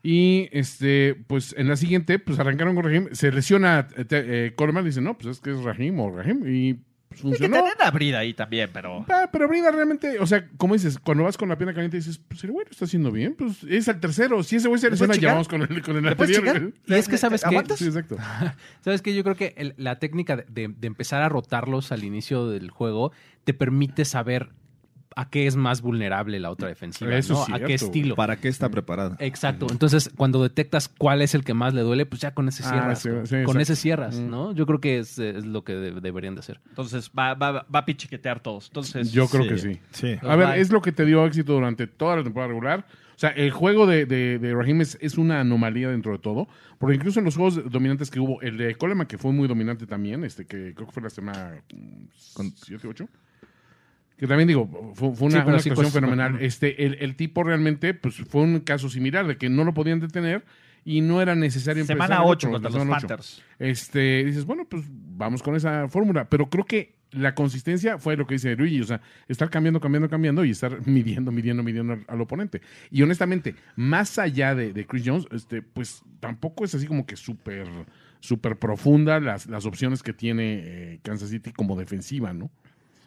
Y 0.04 0.48
este, 0.52 1.16
pues 1.28 1.54
en 1.58 1.68
la 1.68 1.76
siguiente, 1.76 2.20
pues 2.20 2.40
arrancaron 2.40 2.76
con 2.76 2.86
Rahim. 2.86 3.08
Se 3.12 3.32
lesiona 3.32 3.88
eh, 3.98 4.06
eh, 4.12 4.54
Coleman, 4.56 4.86
dice, 4.86 5.02
no, 5.02 5.18
pues 5.18 5.36
es 5.38 5.42
que 5.42 5.52
es 5.52 5.62
Rahim 5.64 6.00
o 6.00 6.16
Rahim. 6.16 6.44
Y 6.48 6.74
pues, 7.10 7.22
que 7.22 7.28
funcionó. 7.30 7.58
tener 7.58 7.74
una 7.80 7.92
brida 7.92 8.20
ahí 8.20 8.34
también, 8.34 8.70
pero... 8.72 9.06
Ah, 9.10 9.28
pero 9.32 9.48
Brida 9.48 9.72
realmente, 9.72 10.20
o 10.20 10.28
sea, 10.28 10.48
como 10.58 10.76
dices, 10.76 11.00
cuando 11.00 11.24
vas 11.24 11.36
con 11.38 11.50
la 11.50 11.58
pierna 11.58 11.74
caliente 11.74 11.98
dices, 11.98 12.20
pues 12.28 12.44
el 12.44 12.52
güey 12.52 12.66
lo 12.66 12.72
está 12.72 12.86
haciendo 12.86 13.12
bien, 13.12 13.34
pues 13.34 13.64
es 13.64 13.88
el 13.88 14.00
tercero. 14.00 14.44
Si 14.44 14.58
ese 14.58 14.68
güey 14.68 14.80
se 14.80 14.90
¿Le 14.90 14.98
puedes 14.98 15.10
lesiona, 15.16 15.22
llevamos 15.22 15.48
con 15.48 15.62
el, 15.64 15.82
con 15.82 15.98
el 15.98 16.04
¿Le 16.04 16.16
puedes 16.16 16.38
anterior. 16.38 16.74
Y 16.86 16.94
es 16.94 17.08
que, 17.10 17.18
¿sabes 17.18 17.44
qué? 17.44 17.76
Sí, 17.76 17.86
exacto. 17.86 18.18
¿Sabes 18.82 19.02
qué? 19.02 19.16
Yo 19.16 19.24
creo 19.24 19.36
que 19.36 19.54
el- 19.58 19.74
la 19.78 20.00
técnica 20.00 20.36
de- 20.38 20.68
de 20.68 20.88
empezar 20.88 21.22
a 21.24 21.30
rotarlos 21.30 21.92
al 21.92 22.04
inicio 22.04 22.48
del 22.50 22.70
juego 22.70 23.12
te 23.46 23.54
permite 23.54 24.06
saber 24.06 24.50
a 25.16 25.30
qué 25.30 25.48
es 25.48 25.56
más 25.56 25.82
vulnerable 25.82 26.40
la 26.40 26.52
otra 26.52 26.68
defensiva, 26.68 27.16
Eso 27.16 27.34
¿no? 27.34 27.44
es 27.56 27.62
a 27.62 27.66
qué 27.66 27.74
estilo. 27.74 28.16
¿Para 28.16 28.36
qué 28.40 28.48
está 28.48 28.70
preparada? 28.70 29.16
Exacto. 29.20 29.68
Entonces, 29.72 30.12
cuando 30.16 30.44
detectas 30.44 30.90
cuál 30.90 31.22
es 31.22 31.34
el 31.36 31.44
que 31.44 31.54
más 31.54 31.74
le 31.74 31.82
duele, 31.82 32.06
pues 32.06 32.22
ya 32.22 32.34
con 32.34 32.48
ese 32.48 32.64
Ah, 32.66 32.70
cierras. 32.70 33.00
sí, 33.02 33.10
con 33.10 33.26
sí, 33.28 33.32
con 33.32 33.40
exacto. 33.42 33.60
ese 33.62 33.76
cierras. 33.76 34.16
¿no? 34.20 34.52
Yo 34.54 34.66
creo 34.66 34.80
que 34.80 35.00
es, 35.00 35.18
es 35.20 35.46
lo 35.46 35.64
que 35.64 35.74
de- 35.74 36.02
deberían 36.02 36.36
de 36.36 36.40
hacer. 36.40 36.60
Entonces 36.70 37.10
va, 37.18 37.34
va, 37.34 37.52
va 37.74 37.80
a 37.80 37.86
pichiquetear 37.86 38.40
todos. 38.42 38.68
Entonces, 38.68 39.12
Yo 39.12 39.28
creo 39.28 39.44
Sí. 39.44 39.50
que 39.50 39.58
sí. 39.58 39.80
Sí. 39.92 40.16
A 40.28 40.36
ver, 40.36 40.60
es 40.60 40.72
lo 40.72 40.82
que 40.82 40.92
te 40.92 41.06
dio 41.06 41.26
éxito 41.26 41.54
durante 41.54 41.88
toda 41.88 42.18
la 42.18 42.24
temporada 42.24 42.50
regular. 42.50 42.86
O 43.16 43.20
sea, 43.20 43.30
el 43.32 43.50
juego 43.50 43.88
de, 43.88 44.06
de, 44.06 44.38
de 44.38 44.54
Raheem 44.54 44.82
es, 44.82 44.96
es 45.02 45.18
una 45.18 45.40
anomalía 45.40 45.90
dentro 45.90 46.12
de 46.12 46.20
todo. 46.20 46.48
Porque 46.78 46.96
incluso 46.96 47.18
en 47.18 47.26
los 47.26 47.36
juegos 47.36 47.72
dominantes 47.72 48.12
que 48.12 48.20
hubo, 48.20 48.40
el 48.44 48.58
de 48.58 48.76
Coleman, 48.76 49.08
que 49.08 49.18
fue 49.18 49.32
muy 49.34 49.48
dominante 49.48 49.88
también, 49.88 50.24
este 50.24 50.46
que 50.46 50.76
creo 50.76 50.86
que 50.86 50.94
fue 50.94 51.02
la 51.02 51.10
semana 51.10 51.56
con 52.36 52.52
7, 52.56 52.88
8. 52.88 53.08
Que 54.18 54.28
también 54.28 54.48
digo, 54.48 54.68
fue, 54.96 55.16
fue 55.16 55.28
una, 55.28 55.44
Sí, 55.60 55.70
actuación 55.70 55.76
pues, 55.76 55.94
fenomenal. 55.94 56.38
Este, 56.42 56.86
el, 56.86 56.98
el 57.00 57.16
tipo 57.16 57.44
realmente, 57.44 57.94
pues 57.94 58.16
fue 58.16 58.42
un 58.42 58.60
caso 58.62 58.90
similar 58.90 59.28
de 59.28 59.38
que 59.38 59.50
no 59.50 59.64
lo 59.64 59.74
podían 59.74 60.00
detener 60.00 60.44
y 60.84 61.02
no 61.02 61.22
era 61.22 61.36
necesario 61.36 61.82
empezar 61.82 62.08
semana 62.08 62.24
el 62.24 62.30
8 62.30 62.48
otro, 62.48 62.52
contra 62.62 62.86
los. 62.86 62.88
Panthers. 62.88 63.44
Este, 63.60 64.24
dices, 64.24 64.46
bueno, 64.46 64.66
pues 64.70 64.86
vamos 64.90 65.44
con 65.44 65.56
esa 65.56 65.88
fórmula. 65.88 66.30
Pero 66.30 66.50
creo 66.50 66.66
que 66.66 66.96
la 67.12 67.36
consistencia 67.36 67.98
fue 67.98 68.18
lo 68.18 68.26
que 68.26 68.36
dice 68.36 68.56
Luigi, 68.56 68.82
o 68.82 68.86
sea, 68.86 69.02
estar 69.28 69.50
cambiando, 69.50 69.80
cambiando, 69.80 70.10
cambiando 70.10 70.46
y 70.46 70.52
estar 70.52 70.86
midiendo, 70.88 71.32
midiendo, 71.32 71.62
midiendo 71.62 71.94
al, 71.94 72.06
al 72.08 72.22
oponente. 72.22 72.62
Y 72.90 73.02
honestamente, 73.02 73.56
más 73.76 74.18
allá 74.18 74.56
de, 74.56 74.74
de 74.74 74.86
Chris 74.86 75.04
Jones, 75.06 75.28
este, 75.32 75.62
pues 75.62 76.04
tampoco 76.20 76.66
es 76.66 76.74
así 76.74 76.88
como 76.88 77.06
que 77.06 77.16
súper, 77.16 77.68
súper 78.20 78.58
profunda 78.58 79.20
las, 79.20 79.48
las 79.48 79.66
opciones 79.66 80.04
que 80.04 80.14
tiene 80.14 80.62
eh, 80.64 81.00
Kansas 81.04 81.30
City 81.30 81.52
como 81.52 81.78
defensiva, 81.78 82.34
¿no? 82.34 82.50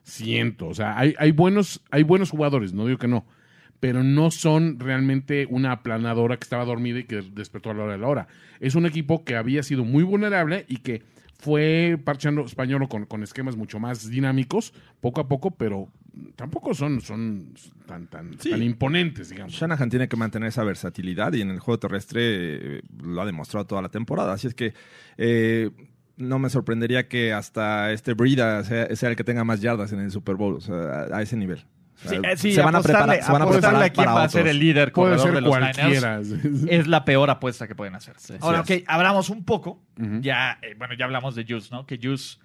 Siento, 0.03 0.67
o 0.69 0.75
sea, 0.75 0.99
hay, 0.99 1.15
hay, 1.19 1.31
buenos, 1.31 1.83
hay 1.91 2.03
buenos 2.03 2.31
jugadores, 2.31 2.73
no 2.73 2.87
digo 2.87 2.99
que 2.99 3.09
no, 3.09 3.25
pero 3.81 4.03
no 4.03 4.31
son 4.31 4.79
realmente 4.81 5.47
una 5.49 5.73
aplanadora 5.73 6.37
que 6.37 6.45
estaba 6.45 6.65
dormida 6.65 6.99
y 7.01 7.05
que 7.05 7.23
despertó 7.23 7.71
a 7.71 7.75
la 7.75 7.85
hora 7.85 7.93
de 7.93 7.99
la 7.99 8.09
hora. 8.09 8.29
Es 8.61 8.75
un 8.75 8.87
equipo 8.87 9.25
que 9.25 9.37
había 9.37 9.63
sido 9.63 9.85
muy 9.85 10.03
vulnerable 10.03 10.65
y 10.69 10.79
que 10.79 11.03
fue 11.39 11.99
parchando 12.05 12.45
español 12.45 12.87
con, 12.89 13.07
con 13.07 13.23
esquemas 13.23 13.57
mucho 13.57 13.79
más 13.79 14.11
dinámicos, 14.11 14.75
poco 15.01 15.21
a 15.23 15.29
poco, 15.29 15.53
pero 15.53 15.89
tampoco 16.37 16.75
son, 16.75 17.01
son 17.01 17.55
tan, 17.87 18.09
tan, 18.09 18.39
Sí. 18.39 18.51
tan 18.51 18.63
imponentes, 18.63 19.31
digamos. 19.31 19.55
Shanahan 19.55 19.89
tiene 19.89 20.09
que 20.09 20.17
mantener 20.17 20.49
esa 20.49 20.65
versatilidad 20.65 21.33
y 21.33 21.41
en 21.41 21.49
el 21.51 21.61
juego 21.61 21.79
terrestre 21.79 22.21
eh, 22.23 22.83
lo 23.03 23.23
ha 23.23 23.27
demostrado 23.27 23.67
toda 23.67 23.81
la 23.81 23.89
temporada. 23.89 24.35
Así 24.35 24.49
es 24.49 24.55
que 24.55 24.75
eh, 25.17 25.71
no 26.21 26.39
me 26.39 26.51
sorprendería 26.51 27.09
que 27.09 27.33
hasta 27.33 27.91
este 27.93 28.15
Brida 28.15 28.63
sea, 28.65 28.95
sea 28.95 29.09
el 29.11 29.17
que 29.17 29.25
tenga 29.25 29.45
más 29.45 29.61
yardas 29.61 29.93
en 29.93 30.01
el 30.01 30.11
Super 30.11 30.37
Bowl, 30.37 30.55
o 30.57 30.61
sea, 30.61 30.75
a, 30.77 31.17
a 31.19 31.23
ese 31.23 31.37
nivel. 31.37 31.65
O 32.05 32.09
sea, 32.09 32.19
Sí, 32.19 32.27
eh, 32.27 32.37
sí, 32.37 32.53
se 32.55 32.63
van 32.63 32.75
a 32.75 32.79
apostarle- 32.79 32.83
preparar, 32.93 33.23
se 33.25 33.33
van 33.33 33.43
a 33.43 33.45
apostarle 33.45 33.69
preparar 33.79 33.83
a 33.83 33.91
quién 33.93 34.05
para 34.07 34.15
va 34.15 34.25
a 34.25 34.29
ser 34.31 34.47
el 34.47 34.59
líder 34.59 34.93
Puede 34.93 35.17
corredor 35.17 35.27
ser 35.27 35.35
de 35.35 35.41
los 35.43 35.51
cualquiera. 35.51 36.19
Niners. 36.21 36.65
Es 36.71 36.87
la 36.87 37.05
peor 37.05 37.29
apuesta 37.29 37.69
que 37.69 37.75
pueden 37.75 37.95
hacer. 37.95 38.15
Ahora, 38.41 38.61
ok, 38.61 38.67
Sí. 38.67 38.85
abramos 38.87 39.29
un 39.29 39.45
poco. 39.45 39.83
Ya, 40.21 40.59
eh, 40.63 40.75
bueno, 40.79 40.95
ya 40.95 41.05
hablamos 41.05 41.35
de 41.35 41.45
Juice, 41.47 41.69
¿no? 41.71 41.85
Que 41.85 41.99
Juice, 42.03 42.39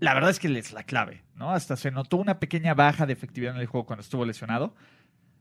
la 0.00 0.12
verdad 0.14 0.30
es 0.30 0.40
que 0.40 0.48
es 0.58 0.72
la 0.72 0.82
clave, 0.82 1.22
¿no? 1.36 1.52
Hasta 1.52 1.76
se 1.76 1.92
notó 1.92 2.16
una 2.16 2.40
pequeña 2.40 2.74
baja 2.74 3.06
de 3.06 3.12
efectividad 3.12 3.54
en 3.54 3.60
el 3.60 3.66
juego 3.68 3.86
cuando 3.86 4.00
estuvo 4.02 4.24
lesionado. 4.24 4.74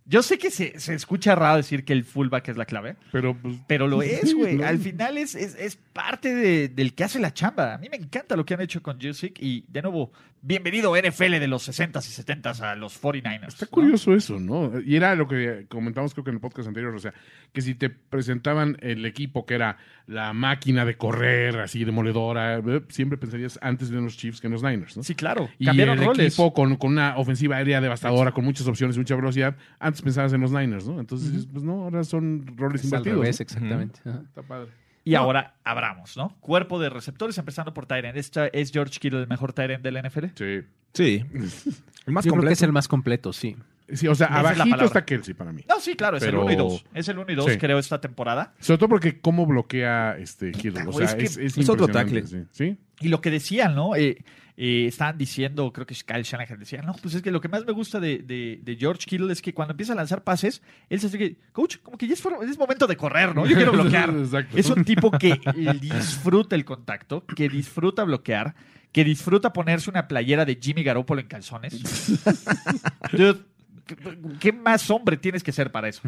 Yo 0.05 0.21
sé 0.21 0.37
que 0.37 0.51
se, 0.51 0.79
se 0.79 0.93
escucha 0.93 1.33
raro 1.33 1.57
decir 1.57 1.85
que 1.85 1.93
el 1.93 2.03
fullback 2.03 2.49
es 2.49 2.57
la 2.57 2.65
clave, 2.65 2.95
Pero 3.11 3.37
pues, 3.41 3.55
pero 3.67 3.87
lo 3.87 4.01
es, 4.01 4.33
güey. 4.35 4.61
Al 4.61 4.77
final 4.79 5.17
es, 5.17 5.33
es, 5.35 5.55
es 5.55 5.77
parte 5.77 6.33
de- 6.35 6.67
del 6.69 6.93
que 6.93 7.03
hace 7.05 7.19
la 7.19 7.33
chamba. 7.33 7.75
A 7.75 7.77
mí 7.77 7.87
me 7.89 7.97
encanta 7.97 8.35
lo 8.35 8.45
que 8.45 8.53
han 8.53 8.61
hecho 8.61 8.83
con 8.83 8.99
Jusic 9.01 9.39
y, 9.39 9.63
de 9.69 9.81
nuevo, 9.81 10.11
bienvenido 10.45 10.93
NFL 10.95 11.39
de 11.39 11.47
los 11.47 11.67
60s 11.69 12.05
y 12.05 12.21
70s 12.21 12.59
a 12.59 12.75
los 12.75 13.01
49ers. 13.01 13.47
Está 13.47 13.65
¿no? 13.65 13.71
curioso 13.71 14.13
eso, 14.13 14.39
¿no? 14.39 14.79
Y 14.81 14.97
era 14.97 15.15
lo 15.15 15.25
que 15.27 15.65
comentamos 15.69 16.13
creo 16.13 16.25
que 16.25 16.31
en 16.31 16.35
el 16.35 16.41
podcast 16.41 16.67
anterior, 16.67 16.93
o 16.93 16.99
sea, 16.99 17.13
que 17.53 17.61
si 17.61 17.75
te 17.75 17.89
presentaban 17.89 18.77
el 18.81 19.05
equipo 19.05 19.45
que 19.45 19.55
era 19.55 19.77
la 20.05 20.33
máquina 20.33 20.83
de 20.83 20.97
correr, 20.97 21.59
así 21.61 21.85
demoledora, 21.85 22.57
eh, 22.59 22.81
siempre 22.89 23.17
pensarías 23.17 23.57
antes 23.61 23.89
de 23.89 24.01
los 24.01 24.17
Chiefs 24.17 24.41
que 24.41 24.47
en 24.47 24.53
los 24.53 24.63
Niners, 24.63 24.97
¿no? 24.97 25.03
Sí, 25.03 25.15
claro. 25.15 25.49
Y 25.57 25.65
Cambiaron 25.65 25.97
el 25.99 26.05
roles. 26.05 26.27
equipo 26.33 26.53
con, 26.53 26.75
con 26.75 26.91
una 26.91 27.15
ofensiva 27.17 27.55
aérea 27.55 27.79
devastadora, 27.79 28.33
con 28.33 28.43
muchas 28.43 28.67
opciones 28.67 28.97
y 28.97 28.99
mucha 28.99 29.15
velocidad, 29.15 29.55
antes 29.79 30.01
pensabas 30.01 30.33
en 30.33 30.41
los 30.41 30.51
Niners, 30.51 30.85
¿no? 30.85 30.99
Entonces, 30.99 31.47
pues 31.51 31.63
no, 31.63 31.83
ahora 31.85 32.03
son 32.03 32.45
roles 32.57 32.83
Es 32.83 32.91
al 32.91 32.99
invertidos. 32.99 33.19
revés, 33.21 33.39
¿no? 33.39 33.43
exactamente. 33.43 33.99
Está 34.27 34.41
padre. 34.41 34.71
Y 35.05 35.15
ahora 35.15 35.55
abramos, 35.63 36.15
¿no? 36.15 36.35
Cuerpo 36.39 36.79
de 36.79 36.89
receptores, 36.89 37.37
empezando 37.37 37.73
por 37.73 37.85
Tyrant. 37.85 38.15
¿Esta 38.17 38.47
¿Es 38.47 38.71
George 38.71 38.99
Kittle 38.99 39.21
el 39.21 39.27
mejor 39.27 39.51
Tyrant 39.53 39.83
de 39.83 39.91
la 39.91 40.01
NFL? 40.01 40.25
Sí. 40.35 40.61
Sí. 40.93 41.25
El 42.05 42.13
más 42.13 42.25
Yo 42.25 42.31
creo 42.31 42.41
que 42.41 42.47
completo. 42.47 42.51
es 42.53 42.61
el 42.63 42.71
más 42.73 42.87
completo, 42.89 43.33
sí. 43.33 43.55
Sí, 43.93 44.07
o 44.09 44.15
sea, 44.15 44.27
Esa 44.27 44.33
es 44.35 44.39
abajito 44.39 44.63
palabra. 44.65 44.85
está 44.85 45.05
Kelsey 45.05 45.33
para 45.33 45.51
mí. 45.53 45.63
No, 45.69 45.79
sí, 45.79 45.95
claro, 45.95 46.17
es 46.17 46.23
Pero- 46.23 46.39
el 46.39 46.43
1 46.43 46.51
y 46.53 46.55
2. 46.57 46.85
Es 46.93 47.07
el 47.07 47.17
1 47.17 47.31
y 47.31 47.35
2, 47.35 47.51
Sí. 47.53 47.57
creo, 47.57 47.79
esta 47.79 48.01
temporada. 48.01 48.53
Sobre 48.59 48.77
todo 48.77 48.89
porque 48.89 49.19
cómo 49.21 49.45
bloquea 49.45 50.17
este 50.17 50.51
Kittle. 50.51 50.83
O 50.83 50.91
Güey, 50.91 51.07
sea, 51.07 51.15
es 51.15 51.15
que 51.15 51.23
es, 51.23 51.37
es 51.53 51.57
es 51.57 51.69
otro 51.69 51.87
tackle. 51.87 52.27
Sí. 52.27 52.43
¿Sí? 52.51 52.77
Y 52.99 53.07
lo 53.07 53.21
que 53.21 53.31
decían, 53.31 53.73
¿no? 53.75 53.95
Eh, 53.95 54.17
eh, 54.55 54.85
estaban 54.87 55.17
diciendo, 55.17 55.71
creo 55.73 55.85
que 55.87 55.95
Kyle 55.95 56.23
Shanahan 56.23 56.59
decía, 56.59 56.81
no, 56.81 56.93
pues 57.01 57.15
es 57.15 57.21
que 57.21 57.31
lo 57.31 57.41
que 57.41 57.47
más 57.47 57.65
me 57.65 57.71
gusta 57.73 57.99
de, 57.99 58.19
de- 58.19 58.59
de 58.61 58.75
George 58.75 59.05
Kittle 59.05 59.31
es 59.33 59.41
que 59.41 59.53
cuando 59.53 59.71
empieza 59.71 59.93
a 59.93 59.95
lanzar 59.95 60.23
pases, 60.23 60.61
él 60.89 60.99
se 60.99 61.09
dice, 61.09 61.37
coach, 61.51 61.77
como 61.81 61.97
que 61.97 62.07
ya 62.07 62.13
es, 62.13 62.57
momento 62.57 62.85
de 62.87 62.95
correr, 62.97 63.35
¿no? 63.35 63.45
Yo 63.45 63.55
quiero 63.55 63.71
bloquear. 63.73 64.13
Es 64.53 64.69
un 64.69 64.85
tipo 64.85 65.11
que 65.11 65.39
disfruta 65.81 66.55
el 66.55 66.65
contacto, 66.65 67.25
que 67.25 67.49
disfruta 67.49 68.03
bloquear, 68.03 68.53
que 68.91 69.03
disfruta 69.03 69.53
ponerse 69.53 69.89
una 69.89 70.07
playera 70.07 70.45
de 70.45 70.59
Jimmy 70.61 70.83
Garoppolo 70.83 71.19
en 71.21 71.27
calzones. 71.27 71.81
Dude, 73.11 73.39
¿qué- 73.85 73.95
¿qué 74.39 74.51
más 74.53 74.89
hombre 74.89 75.17
tienes 75.17 75.43
que 75.43 75.51
ser 75.51 75.71
para 75.71 75.87
eso? 75.89 76.01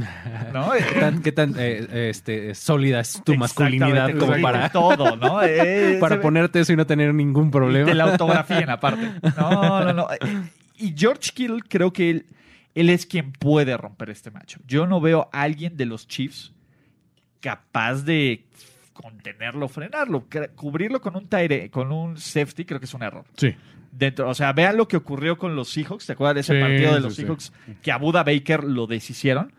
¿No? 0.53 0.71
¿Qué 0.93 0.99
tan, 0.99 1.21
qué 1.21 1.31
tan, 1.31 1.55
eh, 1.57 2.09
este, 2.09 2.53
sólida 2.55 2.99
es 3.01 3.21
tu 3.23 3.35
masculinidad 3.35 4.15
como 4.17 4.39
para, 4.41 4.69
todo, 4.69 5.15
¿no? 5.15 5.41
Eh, 5.43 5.97
para 5.99 6.21
ponerte 6.21 6.59
eso 6.59 6.73
y 6.73 6.75
no 6.75 6.85
tener 6.85 7.13
ningún 7.13 7.51
problema? 7.51 7.85
te 7.87 7.93
la 7.95 8.05
autografíen 8.05 8.69
aparte. 8.69 9.11
No, 9.37 9.83
no, 9.83 9.93
no. 9.93 10.07
Y 10.77 10.93
George 10.97 11.31
Kittle 11.33 11.61
creo 11.67 11.91
que 11.93 12.09
él, 12.09 12.25
él 12.73 12.89
es 12.89 13.05
quien 13.05 13.31
puede 13.31 13.75
romper 13.77 14.09
este 14.09 14.31
macho. 14.31 14.59
Yo 14.67 14.85
no 14.87 14.99
veo 14.99 15.29
a 15.31 15.41
alguien 15.43 15.77
de 15.77 15.85
los 15.85 16.07
Chiefs 16.07 16.53
capaz 17.39 18.03
de 18.03 18.45
contenerlo, 18.93 19.67
frenarlo, 19.67 20.25
cubrirlo 20.55 21.01
con 21.01 21.15
un 21.15 21.27
tire, 21.27 21.69
con 21.69 21.91
un 21.91 22.17
safety, 22.17 22.65
creo 22.65 22.79
que 22.79 22.85
es 22.85 22.93
un 22.93 23.03
error. 23.03 23.25
Sí. 23.37 23.53
Dentro, 23.97 24.29
o 24.29 24.33
sea, 24.33 24.51
vean 24.51 24.75
lo 24.75 24.87
que 24.87 24.97
ocurrió 24.97 25.37
con 25.37 25.55
los 25.55 25.69
Seahawks. 25.69 26.05
¿Te 26.05 26.13
acuerdas 26.13 26.35
de 26.35 26.41
ese 26.41 26.53
Sí, 26.55 26.61
partido 26.61 26.93
de 26.93 26.99
los 26.99 27.15
sí. 27.15 27.21
Seahawks 27.21 27.53
que 27.81 27.91
a 27.91 27.97
Buda 27.97 28.23
Baker 28.23 28.63
lo 28.63 28.87
deshicieron? 28.87 29.53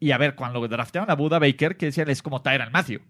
Y 0.00 0.10
a 0.10 0.18
ver, 0.18 0.34
cuando 0.34 0.66
draftearon 0.66 1.10
a 1.10 1.14
Buda 1.14 1.38
Baker, 1.38 1.76
que 1.76 1.86
decían 1.86 2.10
es 2.10 2.20
como 2.20 2.42
Tyran 2.42 2.72
Matthew. 2.72 3.00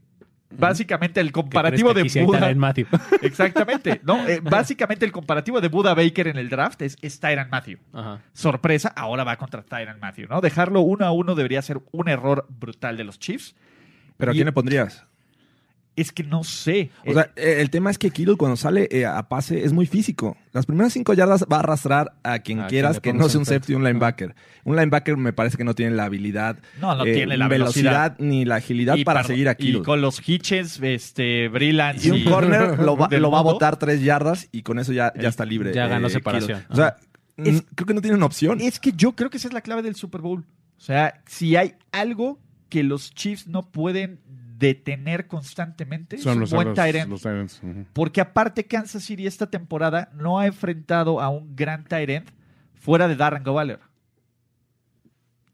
Básicamente 0.51 1.21
el 1.21 1.33
comparativo 1.33 1.93
de 1.93 2.05
Buda. 2.23 2.55
Matthew. 2.55 2.87
Exactamente. 3.23 4.01
No, 4.05 4.27
eh, 4.29 4.41
básicamente 4.41 5.05
el 5.05 5.13
comparativo 5.13 5.61
de 5.61 5.69
Buda 5.69 5.95
Baker 5.95 6.29
en 6.29 6.37
el 6.37 6.49
draft 6.49 6.83
es, 6.83 6.97
es 7.03 7.19
Tyran 7.19 7.49
Matthew. 7.51 7.79
Ajá. 7.93 8.21
Sorpresa, 8.33 8.93
ahora 8.95 9.25
va 9.25 9.37
contra 9.37 9.63
Tyran 9.63 9.99
Matthew, 9.99 10.29
¿no? 10.29 10.41
Dejarlo 10.41 10.83
uno 10.83 11.05
a 11.05 11.11
uno 11.11 11.35
debería 11.35 11.63
ser 11.63 11.81
un 11.91 12.09
error 12.09 12.47
brutal 12.49 12.97
de 12.97 13.05
los 13.05 13.19
Chiefs. 13.19 13.57
¿Pero 14.17 14.31
a 14.31 14.35
quién 14.35 14.47
le 14.47 14.53
pondrías? 14.53 15.05
Es 15.97 16.13
que 16.13 16.23
no 16.23 16.45
sé. 16.45 16.91
O 17.07 17.15
sea, 17.15 17.31
eh, 17.37 17.57
el 17.61 17.71
tema 17.71 17.91
es 17.91 17.97
que 17.97 18.11
Kittle 18.11 18.37
cuando 18.37 18.57
sale 18.57 18.87
eh, 18.91 19.07
a 19.07 19.29
pase 19.29 19.65
es 19.65 19.73
muy 19.73 19.87
físico. 19.87 20.37
Las 20.53 20.67
primeras 20.67 20.93
cinco 20.93 21.15
yardas 21.15 21.47
va 21.51 21.57
a 21.57 21.61
arrastrar 21.61 22.13
a 22.23 22.39
quien 22.41 22.61
A 22.61 22.67
quieras 22.67 23.01
quien 23.01 23.17
que 23.17 23.23
no 23.23 23.29
sea 23.31 23.39
un 23.41 23.47
safety 23.47 23.73
o 23.73 23.79
un 23.79 23.85
linebacker. 23.85 24.35
Un 24.65 24.77
linebacker 24.77 25.17
me 25.17 25.33
parece 25.33 25.57
que 25.57 25.65
no 25.65 25.75
tiene 25.75 25.97
la 25.97 26.05
habilidad, 26.05 26.59
no, 26.81 26.95
no 26.95 27.07
eh, 27.07 27.15
tiene 27.15 27.37
la 27.39 27.49
velocidad. 27.49 28.15
ni 28.19 28.45
la 28.45 28.57
agilidad 28.57 28.97
Y 28.97 29.05
para 29.05 29.21
par- 29.21 29.27
seguir 29.27 29.49
a 29.49 29.53
Y 29.53 29.57
Kittle. 29.57 29.83
con 29.85 30.03
los 30.03 30.21
hitches, 30.29 30.79
este, 30.83 31.49
Brillant 31.49 32.05
Y 32.05 32.11
un 32.11 32.25
corner 32.31 32.79
lo 32.79 32.97
va, 32.97 33.09
del 33.09 33.23
lo 33.23 33.31
va 33.31 33.39
a 33.39 33.43
botar 33.43 33.79
tres 33.79 34.03
yardas 34.03 34.49
y 34.53 34.63
con 34.63 34.79
eso 34.79 34.93
ya, 34.93 35.13
ya 35.19 35.29
está 35.31 35.47
libre. 35.47 35.73
Ya 35.73 35.87
ganó 35.87 36.09
eh, 36.09 36.11
separación. 36.11 36.59
Kittle. 36.61 36.75
O 36.75 36.77
sea, 36.77 36.97
Es- 37.39 37.55
mm, 37.63 37.67
creo 37.75 37.87
que 37.87 37.95
no 37.95 38.01
tiene 38.03 38.17
una 38.19 38.27
opción. 38.27 38.61
Es 38.61 38.79
que 38.81 38.93
yo 38.93 39.13
creo 39.17 39.31
que 39.31 39.39
esa 39.39 39.49
es 39.49 39.55
la 39.55 39.63
clave 39.63 39.81
del 39.83 39.95
Super 39.95 40.21
Bowl. 40.21 40.41
O 40.77 40.81
sea, 40.81 41.23
si 41.27 41.57
hay 41.57 41.75
algo 41.91 42.39
que 42.69 42.83
los 42.83 43.15
Chiefs 43.15 43.47
no 43.47 43.63
pueden 43.71 44.21
detener 44.59 45.27
constantemente, 45.27 46.19
Son 46.19 46.41
los, 46.41 46.51
buen 46.51 46.69
los, 46.69 46.79
los. 47.09 47.63
Ujú. 47.63 47.87
Porque 47.93 48.21
aparte 48.21 48.67
Kansas 48.67 49.05
City 49.05 49.27
esta 49.27 49.51
temporada 49.51 50.11
no 50.15 50.39
ha 50.39 50.47
enfrentado 50.47 51.21
a 51.21 51.29
un 51.29 51.55
gran 51.55 51.85
end 51.91 52.31
fuera 52.75 53.09
de 53.09 53.17
Darren 53.17 53.43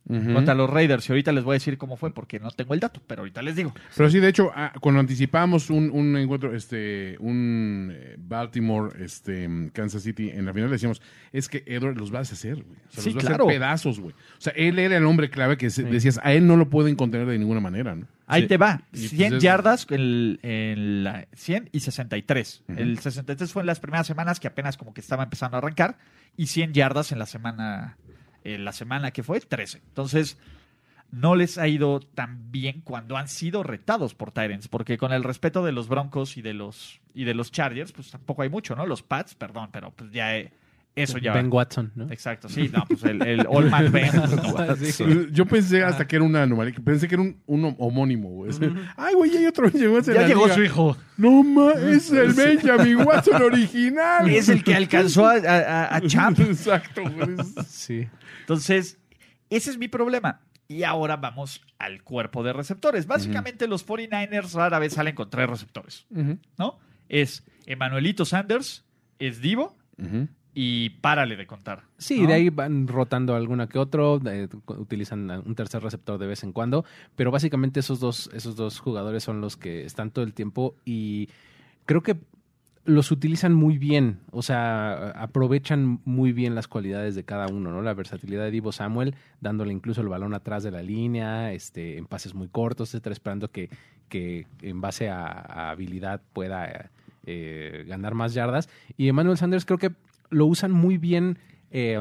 Contra 0.07 0.55
los 0.55 0.69
Raiders. 0.69 1.09
Y 1.09 1.13
ahorita 1.13 1.31
les 1.33 1.45
voy 1.45 1.53
a 1.53 1.57
decir 1.57 1.79
cómo 1.79 1.97
fue 1.97 2.13
porque 2.13 2.41
no 2.41 2.51
tengo 2.51 2.75
el 2.75 2.81
dato, 2.81 3.01
pero 3.07 3.21
ahorita 3.23 3.41
les 3.41 3.55
digo. 3.57 3.73
Pero 3.97 4.11
sí, 4.11 4.19
de 4.19 4.29
hecho, 4.29 4.51
ah, 4.55 4.73
cuando 4.81 5.01
anticipábamos 5.01 5.71
un, 5.71 5.91
un 5.91 6.17
encuentro, 6.17 6.55
este, 6.55 7.17
un 7.21 7.91
eh, 7.95 8.17
Baltimore, 8.19 8.93
este, 9.05 9.49
Kansas 9.73 10.03
City, 10.03 10.31
en 10.31 10.45
la 10.45 10.53
final 10.53 10.71
decíamos, 10.71 11.01
es 11.33 11.49
que 11.49 11.63
Edward 11.67 11.97
los 11.97 12.13
va 12.13 12.19
a 12.19 12.23
deshacer, 12.23 12.57
güey. 12.65 12.79
O 12.89 12.93
sea, 12.93 13.03
Sí, 13.05 13.11
los 13.13 13.17
va 13.23 13.27
a 13.27 13.29
claro. 13.29 13.45
hacer 13.45 13.57
pedazos, 13.59 14.01
güey. 14.01 14.13
O 14.15 14.41
sea, 14.41 14.53
él 14.57 14.79
era 14.79 14.97
el 14.97 15.05
hombre 15.07 15.31
clave 15.31 15.57
que 15.57 15.69
decías, 15.69 16.19
a 16.23 16.33
él 16.33 16.47
no 16.47 16.57
lo 16.57 16.69
pueden 16.69 16.97
contener 16.97 17.27
de 17.29 17.39
ninguna 17.39 17.61
manera, 17.61 17.95
¿no? 17.95 18.07
Ahí 18.27 18.43
Sí. 18.43 18.49
te 18.49 18.57
va. 18.57 18.83
Y 18.93 18.99
pues 18.99 19.11
100 19.11 19.35
es- 19.35 19.43
yardas, 19.43 19.87
el, 19.91 20.41
el, 20.43 21.05
la- 21.05 21.27
100 21.35 21.69
y 21.73 21.81
63. 21.81 22.63
Ujú. 22.69 22.79
El 22.81 22.99
63 22.99 23.53
fue 23.53 23.63
en 23.63 23.67
las 23.67 23.79
primeras 23.81 24.07
semanas 24.07 24.41
que 24.41 24.49
apenas 24.49 24.77
como 24.77 24.95
que 24.95 25.01
estaba 25.01 25.23
empezando 25.25 25.57
a 25.57 25.59
arrancar. 25.59 25.99
Y 26.37 26.47
100 26.47 26.73
yardas 26.73 27.13
en 27.13 27.19
la 27.19 27.27
semana, 27.27 27.99
en 28.45 28.65
la 28.65 28.73
semana 28.73 29.11
que 29.11 29.23
fue 29.23 29.41
13. 29.41 29.79
Entonces, 29.79 30.39
no 31.13 31.37
les 31.37 31.59
ha 31.59 31.69
ido 31.69 32.01
tan 32.01 32.51
bien 32.51 32.81
cuando 32.81 33.17
han 33.17 33.29
sido 33.29 33.63
retados 33.63 34.15
por 34.15 34.33
Tyrants. 34.33 34.69
Porque 34.69 34.99
con 34.99 35.13
el 35.13 35.23
respeto 35.23 35.65
de 35.65 35.73
los 35.73 35.89
Broncos 35.89 36.37
y 36.37 36.43
de 36.43 36.55
los, 36.55 37.01
y 37.15 37.25
de 37.25 37.35
los 37.35 37.53
Chargers, 37.53 37.93
pues 37.93 38.11
tampoco 38.11 38.43
hay 38.43 38.49
mucho, 38.49 38.75
¿no? 38.75 38.87
Los 38.87 39.03
Pats, 39.03 39.35
perdón, 39.35 39.69
pero 39.73 39.91
pues 39.91 40.11
ya 40.11 40.37
eh, 40.37 40.53
eso 40.95 41.19
ya. 41.19 41.33
Ben 41.33 41.49
Watson, 41.51 41.91
¿no? 41.95 42.11
Exacto, 42.13 42.49
sí, 42.49 42.71
no, 42.73 42.85
pues 42.87 43.03
el, 43.05 43.23
el 43.23 43.47
All 43.49 43.71
Man 43.71 43.91
Ben. 43.91 44.11
Yo 45.33 45.47
pensé 45.47 45.83
hasta 45.83 46.07
que 46.07 46.17
era 46.17 46.25
una 46.25 46.43
anomalía, 46.43 46.75
pensé 46.85 47.09
que 47.09 47.15
era 47.15 47.23
un, 47.23 47.41
un 47.47 47.75
homónimo, 47.79 48.29
güey. 48.29 48.53
Ay, 48.97 49.15
güey, 49.15 49.31
ya 49.31 49.39
hay 49.41 49.47
otro 49.47 49.69
llegó 49.71 49.99
en 49.99 50.05
Ya 50.05 50.13
la 50.13 50.27
llegó 50.29 50.45
liga. 50.45 50.55
su 50.55 50.63
hijo. 50.63 50.97
No, 51.17 51.43
ma, 51.43 51.73
es 51.73 52.11
el 52.13 52.33
Benjamin 52.35 52.97
Watson 53.07 53.43
original. 53.43 54.29
Es 54.29 54.49
el 54.49 54.63
que 54.63 54.75
alcanzó 54.75 55.27
a, 55.27 55.35
a- 55.37 55.97
a 55.97 56.01
Champ. 56.03 56.39
Exacto, 56.41 57.03
güey. 57.03 57.37
Sí. 57.67 58.09
Entonces, 58.41 58.99
ese 59.51 59.71
es 59.71 59.79
mi 59.79 59.89
problema. 59.89 60.41
Y 60.69 60.85
ahora 60.85 61.17
vamos 61.17 61.61
al 61.79 62.03
cuerpo 62.03 62.43
de 62.43 62.53
receptores. 62.53 63.07
Básicamente 63.07 63.67
los 63.67 63.87
49ers 63.87 64.55
rara 64.55 64.79
vez 64.79 64.95
salen 64.95 65.15
con 65.15 65.29
tres 65.29 65.49
receptores, 65.49 66.07
¿no? 66.59 66.79
Es 67.09 67.45
Emanuelito 67.67 68.25
Sanders, 68.25 68.85
es 69.19 69.41
Divo 69.43 69.77
ujú. 69.99 70.29
Y 70.55 70.91
párale 70.91 71.37
de 71.37 71.47
contar. 71.47 71.85
Sí, 71.99 72.23
¿no? 72.23 72.29
de 72.29 72.35
ahí 72.35 72.51
van 72.51 72.87
rotando 72.87 73.35
alguna 73.35 73.69
que 73.69 73.79
otro, 73.79 74.21
eh, 74.27 74.49
utilizan 74.69 75.31
un 75.31 75.55
tercer 75.55 75.83
receptor 75.83 76.19
de 76.19 76.27
vez 76.27 76.43
en 76.43 76.53
cuando, 76.53 76.85
pero 77.17 77.31
básicamente 77.31 77.81
esos 77.81 78.01
dos, 78.01 78.31
esos 78.35 78.57
dos 78.57 78.79
jugadores 78.79 79.25
son 79.25 79.41
los 79.41 79.57
que 79.57 79.85
están 79.85 80.11
todo 80.11 80.25
el 80.25 80.35
tiempo 80.35 80.75
y 80.85 81.29
creo 81.87 82.03
que 82.03 82.17
los 82.85 83.13
utilizan 83.13 83.55
muy 83.55 83.79
bien, 83.79 84.19
o 84.33 84.43
sea, 84.43 85.11
aprovechan 85.11 86.01
muy 86.05 86.33
bien 86.33 86.57
las 86.57 86.67
cualidades 86.67 87.15
de 87.15 87.23
cada 87.23 87.47
uno, 87.47 87.71
¿no? 87.71 87.81
La 87.81 87.95
versatilidad 87.95 88.43
de 88.43 88.51
Divo 88.51 88.73
Samuel, 88.73 89.15
dándole 89.41 89.73
incluso 89.73 90.01
el 90.01 90.09
balón 90.09 90.35
atrás 90.35 90.65
de 90.65 90.73
la 90.73 90.83
línea, 90.83 91.53
este, 91.53 91.97
en 91.97 92.07
pases 92.07 92.35
muy 92.35 92.49
cortos, 92.49 92.89
etcétera, 92.91 93.13
esperando 93.13 93.53
que, 93.53 93.71
que 94.09 94.47
en 94.63 94.81
base 94.81 95.09
a, 95.09 95.27
a 95.27 95.71
habilidad 95.71 96.23
pueda 96.33 96.91
eh, 97.25 97.85
ganar 97.87 98.15
más 98.15 98.35
yardas. 98.35 98.69
Y 98.97 99.07
Emmanuel 99.07 99.39
Sanders 99.39 99.65
creo 99.65 99.79
que 99.79 99.93
lo 100.33 100.47
usan 100.47 100.73
muy 100.73 100.99
bien, 100.99 101.39
eh, 101.71 101.99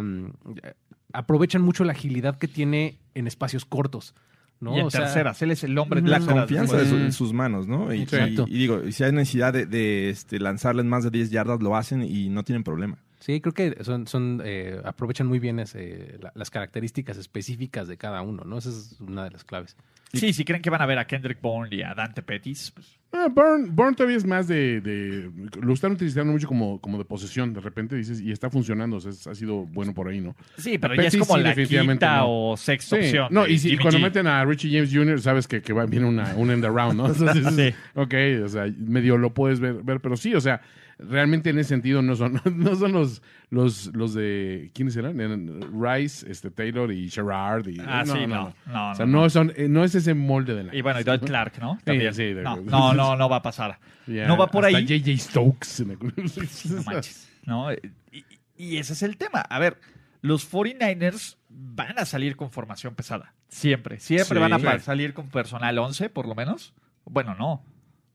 aprovechan 1.14 1.62
mucho 1.62 1.84
la 1.84 1.92
agilidad 1.94 2.38
que 2.38 2.48
tiene 2.48 2.98
en 3.14 3.28
espacios 3.28 3.66
cortos. 3.66 4.16
¿no? 4.60 4.76
Y 4.78 4.80
en 4.82 4.86
O 4.86 4.92
sea, 4.92 5.02
terceras, 5.06 5.42
él 5.42 5.50
es 5.50 5.64
el 5.64 5.76
hombre 5.80 6.02
de 6.04 6.08
la 6.10 6.18
terceras. 6.20 6.40
confianza 6.42 6.78
de 6.78 6.86
su- 6.86 6.96
en 6.98 7.12
sus 7.14 7.34
manos, 7.34 7.68
¿no? 7.68 7.92
Y, 7.92 8.04
Exacto. 8.04 8.46
y- 8.48 8.56
y 8.56 8.58
digo, 8.60 8.84
y 8.88 8.92
si 8.92 9.04
hay 9.04 9.12
necesidad 9.12 9.52
de, 9.54 9.66
de, 9.66 10.12
este, 10.12 10.40
lanzarles 10.40 10.86
más 10.86 11.04
de 11.04 11.10
10 11.10 11.32
yardas, 11.32 11.62
lo 11.64 11.76
hacen 11.76 12.04
y 12.04 12.30
no 12.30 12.44
tienen 12.44 12.64
problema. 12.64 13.00
Sí, 13.22 13.40
creo 13.40 13.54
que 13.54 13.78
son, 13.84 14.08
son 14.08 14.42
eh, 14.44 14.82
aprovechan 14.84 15.28
muy 15.28 15.40
bien 15.40 15.60
ese- 15.60 16.18
la- 16.22 16.32
las 16.36 16.50
características 16.50 17.18
específicas 17.18 17.88
de 17.88 17.96
cada 17.96 18.22
uno, 18.24 18.44
¿no? 18.44 18.58
Esa 18.58 18.70
es 18.70 18.98
una 19.00 19.24
de 19.26 19.32
las 19.32 19.44
claves. 19.44 19.78
Sí, 20.14 20.34
si 20.34 20.44
creen 20.44 20.62
que 20.62 20.70
van 20.70 20.82
a 20.82 20.86
ver 20.86 20.98
a 20.98 21.06
Kendrick 21.08 21.40
Bourne 21.40 21.74
y 21.74 21.84
a 21.84 21.94
Dante 21.94 22.22
Pettis, 22.22 22.72
pues, 22.72 22.98
Ah, 23.14 23.28
Burn, 23.30 23.76
Burn 23.76 23.94
todavía 23.94 24.16
es 24.16 24.26
más 24.26 24.48
de, 24.48 24.80
de- 24.80 25.30
Lo 25.62 25.74
están 25.74 25.92
utilizando 25.92 26.32
mucho 26.32 26.48
como, 26.48 26.80
como 26.80 26.98
de 26.98 27.04
posesión. 27.04 27.54
De 27.54 27.60
repente 27.60 27.96
dices, 27.98 28.22
y 28.22 28.32
está 28.32 28.50
funcionando. 28.50 28.96
o 28.98 29.00
sea, 29.02 29.12
es- 29.12 29.28
ha 29.28 29.36
sido 29.36 29.66
bueno 29.66 29.94
por 29.94 30.08
ahí, 30.08 30.20
¿no? 30.22 30.34
sí, 30.58 30.78
pero 30.78 30.96
Pettis 30.96 31.14
ya 31.14 31.20
es 31.20 31.28
como 31.28 31.38
sí, 31.38 31.44
la 31.44 31.54
quinta 31.84 32.18
no. 32.20 32.52
o 32.52 32.58
sexta 32.58 32.96
Sí. 32.96 33.04
opción. 33.04 33.28
No, 33.32 33.46
y, 33.48 33.60
si, 33.60 33.74
y 33.74 33.78
cuando 33.78 34.00
G. 34.00 34.04
meten 34.04 34.28
a 34.28 34.44
Richie 34.46 34.72
James 34.72 34.92
Jr., 34.94 35.22
sabes 35.22 35.48
que, 35.48 35.62
que 35.62 35.74
va, 35.74 35.86
viene 35.86 36.08
una, 36.08 36.34
un 36.36 36.50
end 36.52 36.64
around, 36.66 36.96
¿no? 36.98 37.06
Entonces, 37.14 37.54
Sí. 37.54 37.76
Ok, 37.96 38.14
o 38.46 38.48
sea, 38.48 38.66
medio 38.80 39.18
lo 39.18 39.34
puedes 39.34 39.60
ver, 39.60 39.76
ver, 39.84 40.00
pero 40.00 40.16
sí, 40.18 40.34
o 40.34 40.40
sea, 40.42 40.62
realmente 41.02 41.50
en 41.50 41.60
ese 41.60 41.70
sentido 41.70 42.02
no 42.02 42.16
son, 42.16 42.40
no 42.56 42.76
son 42.76 42.92
los, 42.94 43.22
los, 43.50 43.88
los 43.96 44.14
de. 44.14 44.72
¿Quiénes 44.74 44.96
eran? 44.96 45.62
Rice, 45.82 46.30
este, 46.30 46.52
Taylor 46.52 46.92
y 46.92 47.08
Sherrard. 47.08 47.68
Y, 47.68 47.78
Ah, 47.86 48.04
sí, 48.06 48.28
no. 48.28 48.54
No, 48.68 48.92
O 48.92 48.96
sea, 48.96 49.06
no, 49.06 49.12
no, 49.12 49.22
no. 49.24 49.30
son, 49.30 49.52
eh, 49.56 49.68
no 49.68 49.84
es 49.84 49.96
ese 49.96 50.14
molde 50.14 50.54
de 50.56 50.64
la. 50.66 50.76
Y 50.76 50.82
bueno, 50.82 51.00
y 51.00 51.04
Doyle 51.04 51.22
Clark, 51.26 51.60
¿no? 51.60 51.78
También. 51.84 52.14
sí, 52.14 52.34
no, 52.34 52.58
no, 52.58 52.94
no, 52.94 53.16
no 53.16 53.30
va 53.30 53.38
a 53.38 53.42
pasar. 53.42 53.80
No 54.08 54.36
va 54.36 54.48
por 54.48 54.66
hasta 54.66 54.78
ahí. 54.78 54.86
JJ 54.86 55.18
Stokes. 55.18 55.86
No 55.86 56.84
manches. 56.84 57.30
¿no? 57.46 57.72
Y, 57.72 58.26
y 58.58 58.78
ese 58.78 58.94
es 58.94 59.04
el 59.04 59.16
tema. 59.18 59.40
A 59.42 59.58
ver, 59.60 59.78
los 60.22 60.52
49ers 60.52 61.38
van 61.50 61.98
a 61.98 62.06
salir 62.06 62.36
con 62.36 62.52
formación 62.52 62.94
pesada. 62.96 63.34
Siempre. 63.48 64.00
Siempre 64.00 64.38
Sí. 64.38 64.42
van 64.42 64.54
a 64.54 64.80
salir 64.80 65.14
con 65.14 65.30
personal 65.30 65.78
11, 65.78 66.10
por 66.10 66.28
lo 66.28 66.36
menos. 66.36 66.74
Bueno, 67.06 67.36
no. 67.36 67.64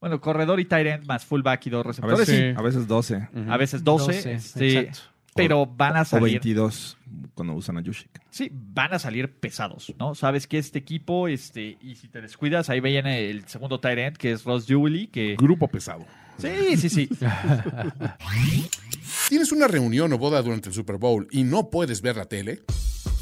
Bueno, 0.06 0.20
corredor 0.20 0.60
y 0.60 0.64
tight 0.66 0.86
end 0.86 1.06
más 1.06 1.24
fullback 1.24 1.66
y 1.66 1.70
dos 1.70 1.84
A 1.84 1.88
receptores. 1.88 2.18
veces, 2.20 2.36
sí. 2.36 2.54
a 2.56 2.62
veces 2.62 2.86
12 2.86 3.28
A 3.48 3.56
veces 3.56 3.82
12. 3.82 4.04
12, 4.12 4.32
este, 4.34 4.78
exacto. 4.78 5.00
pero 5.34 5.66
van 5.66 5.96
a 5.96 6.02
o 6.02 6.04
salir. 6.04 6.34
22 6.40 6.96
cuando 7.34 7.54
usan 7.54 7.78
a 7.78 7.80
Yushik. 7.80 8.08
Sí, 8.30 8.48
van 8.52 8.94
a 8.94 9.00
salir 9.00 9.32
pesados, 9.32 9.92
¿no? 9.98 10.14
Sabes 10.14 10.46
que 10.46 10.58
este 10.58 10.78
equipo, 10.78 11.26
este, 11.26 11.76
y 11.80 11.96
si 11.96 12.06
te 12.06 12.20
descuidas, 12.20 12.70
ahí 12.70 12.78
viene 12.80 13.28
el 13.30 13.48
segundo 13.48 13.80
tight 13.80 13.98
end, 13.98 14.16
que 14.16 14.30
es 14.30 14.44
Ross 14.44 14.68
Dewey, 14.68 15.08
que. 15.08 15.34
Grupo 15.36 15.66
pesado. 15.66 16.04
Sí, 16.38 16.76
sí, 16.76 16.88
sí. 16.88 17.08
¿Tienes 19.28 19.50
una 19.50 19.66
reunión 19.66 20.12
o 20.12 20.18
boda 20.18 20.40
durante 20.40 20.68
el 20.68 20.74
Super 20.74 20.98
Bowl 20.98 21.26
y 21.32 21.42
no 21.42 21.68
puedes 21.68 22.00
ver 22.00 22.16
la 22.16 22.26
tele? 22.26 22.62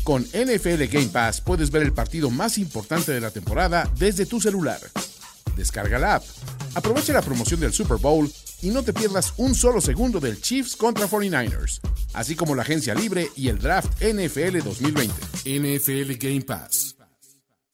Con 0.02 0.20
NFL 0.22 0.84
Game 0.92 1.08
Pass 1.10 1.40
puedes 1.40 1.70
ver 1.70 1.82
el 1.82 1.94
partido 1.94 2.30
más 2.30 2.58
importante 2.58 3.10
de 3.10 3.22
la 3.22 3.30
temporada 3.30 3.90
desde 3.96 4.26
tu 4.26 4.38
celular. 4.38 4.80
Descarga 5.56 5.98
la 5.98 6.16
app, 6.16 6.24
aprovecha 6.74 7.12
la 7.12 7.22
promoción 7.22 7.60
del 7.60 7.72
Super 7.72 7.98
Bowl 7.98 8.28
y 8.62 8.70
no 8.70 8.82
te 8.82 8.92
pierdas 8.92 9.34
un 9.36 9.54
solo 9.54 9.80
segundo 9.80 10.20
del 10.20 10.40
Chiefs 10.40 10.76
contra 10.76 11.06
49ers, 11.06 11.80
así 12.14 12.34
como 12.34 12.54
la 12.54 12.62
agencia 12.62 12.94
libre 12.94 13.28
y 13.36 13.48
el 13.48 13.58
draft 13.58 14.02
NFL 14.02 14.58
2020. 14.64 15.14
NFL 15.44 16.12
Game 16.18 16.40
Pass. 16.42 16.96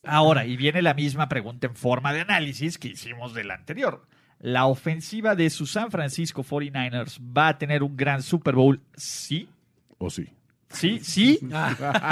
Ahora, 0.03 0.47
y 0.47 0.57
viene 0.57 0.83
la 0.83 0.95
misma 0.95 1.28
pregunta 1.28 1.66
en 1.66 1.76
forma 1.76 2.12
de 2.12 2.22
análisis 2.22 2.78
que 2.78 2.89
hicimos 2.89 3.35
del 3.35 3.51
anterior. 3.51 4.07
¿La 4.39 4.66
ofensiva 4.66 5.35
de 5.35 5.51
sus 5.51 5.72
San 5.72 5.91
Francisco 5.91 6.43
49ers 6.43 7.20
va 7.20 7.49
a 7.49 7.59
tener 7.59 7.83
un 7.83 7.97
gran 7.97 8.22
Super 8.22 8.55
Bowl? 8.55 8.81
Sí. 8.97 9.49
¿O 9.99 10.09
sí? 10.09 10.28
Sí, 10.71 11.01
sí. 11.03 11.41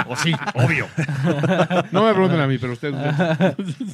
o 0.07 0.15
sí, 0.15 0.33
obvio. 0.53 0.87
No 1.91 2.05
me 2.05 2.13
pregunten 2.13 2.39
a 2.39 2.47
mí, 2.47 2.57
pero 2.57 2.73
ustedes. 2.73 2.95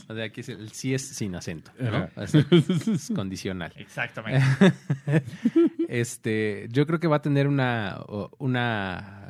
O 0.09 0.13
sea, 0.13 0.25
aquí 0.25 0.41
es 0.41 0.49
el 0.49 0.71
sí 0.71 0.93
es 0.93 1.07
sin 1.07 1.35
acento. 1.35 1.71
¿no? 1.79 2.09
Es, 2.21 2.35
es 2.35 3.11
condicional. 3.15 3.71
Exactamente. 3.75 4.43
Este, 5.87 6.67
yo 6.71 6.87
creo 6.87 6.99
que 6.99 7.07
va 7.07 7.17
a 7.17 7.21
tener 7.21 7.47
una, 7.47 7.99
una, 8.39 9.29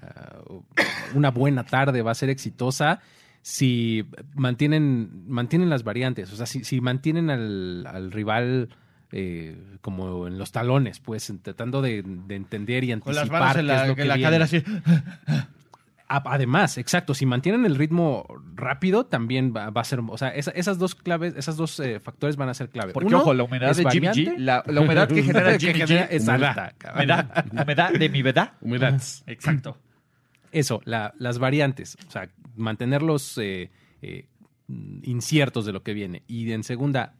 una 1.14 1.30
buena 1.30 1.66
tarde, 1.66 2.02
va 2.02 2.12
a 2.12 2.16
ser 2.16 2.30
exitosa 2.30 3.02
si 3.42 4.06
mantienen, 4.34 5.26
mantienen 5.28 5.70
las 5.70 5.84
variantes, 5.84 6.32
o 6.32 6.36
sea, 6.36 6.46
si, 6.46 6.64
si 6.64 6.80
mantienen 6.80 7.30
al, 7.30 7.86
al 7.86 8.12
rival 8.12 8.70
eh, 9.12 9.58
como 9.82 10.28
en 10.28 10.38
los 10.38 10.52
talones, 10.52 11.00
pues 11.00 11.32
tratando 11.42 11.82
de, 11.82 12.04
de 12.06 12.36
entender 12.36 12.84
y 12.84 12.88
Con 13.00 13.16
anticipar 13.18 13.26
las 13.32 13.40
manos 13.42 13.58
en 13.58 13.68
la, 13.68 13.96
que 13.96 14.06
la 14.06 14.16
viene. 14.16 14.22
cadera 14.28 14.46
así. 14.46 14.64
A- 16.08 16.22
Además, 16.34 16.78
exacto, 16.78 17.16
si 17.16 17.26
mantienen 17.26 17.66
el 17.66 17.76
ritmo 17.76 18.28
rápido, 18.54 19.06
también 19.08 19.54
va, 19.56 19.72
va 19.72 19.82
a 19.82 19.84
ser, 19.84 20.02
o 20.08 20.18
sea, 20.18 20.30
esa- 20.30 20.52
esas 20.52 20.78
dos 20.78 20.94
claves, 20.94 21.34
esas 21.36 21.58
dos 21.58 21.80
eh, 21.80 22.00
factores 22.00 22.36
van 22.36 22.50
a 22.50 22.54
ser 22.54 22.70
clave. 22.70 22.94
Porque, 22.94 23.08
Uno, 23.08 23.20
ojo, 23.22 23.34
la 23.34 23.44
humedad 23.44 23.72
es 23.72 23.78
de 23.78 23.90
Jimmy 23.90 24.08
G, 24.08 24.38
la, 24.38 24.64
la 24.68 24.82
humedad 24.82 25.08
que 25.08 25.24
genera 25.24 25.58
Jimmy 25.58 25.80
G 25.82 26.08
es 26.12 26.28
humedad. 26.28 26.60
alta. 26.60 26.94
Humedad, 26.94 27.46
humedad 27.52 27.92
de 27.94 28.10
mi 28.10 28.22
verdad. 28.22 28.54
Humedad. 28.62 29.02
Exacto. 29.26 29.78
Eso, 30.52 30.82
la- 30.86 31.14
las 31.18 31.40
variantes, 31.40 31.98
o 32.08 32.12
sea, 32.12 32.30
mantenerlos 32.56 33.38
eh, 33.40 33.72
eh, 34.04 34.28
inciertos 35.04 35.66
de 35.66 35.74
lo 35.74 35.82
que 35.82 35.94
viene. 35.96 36.22
Y 36.28 36.52
en 36.52 36.64
segunda, 36.64 37.16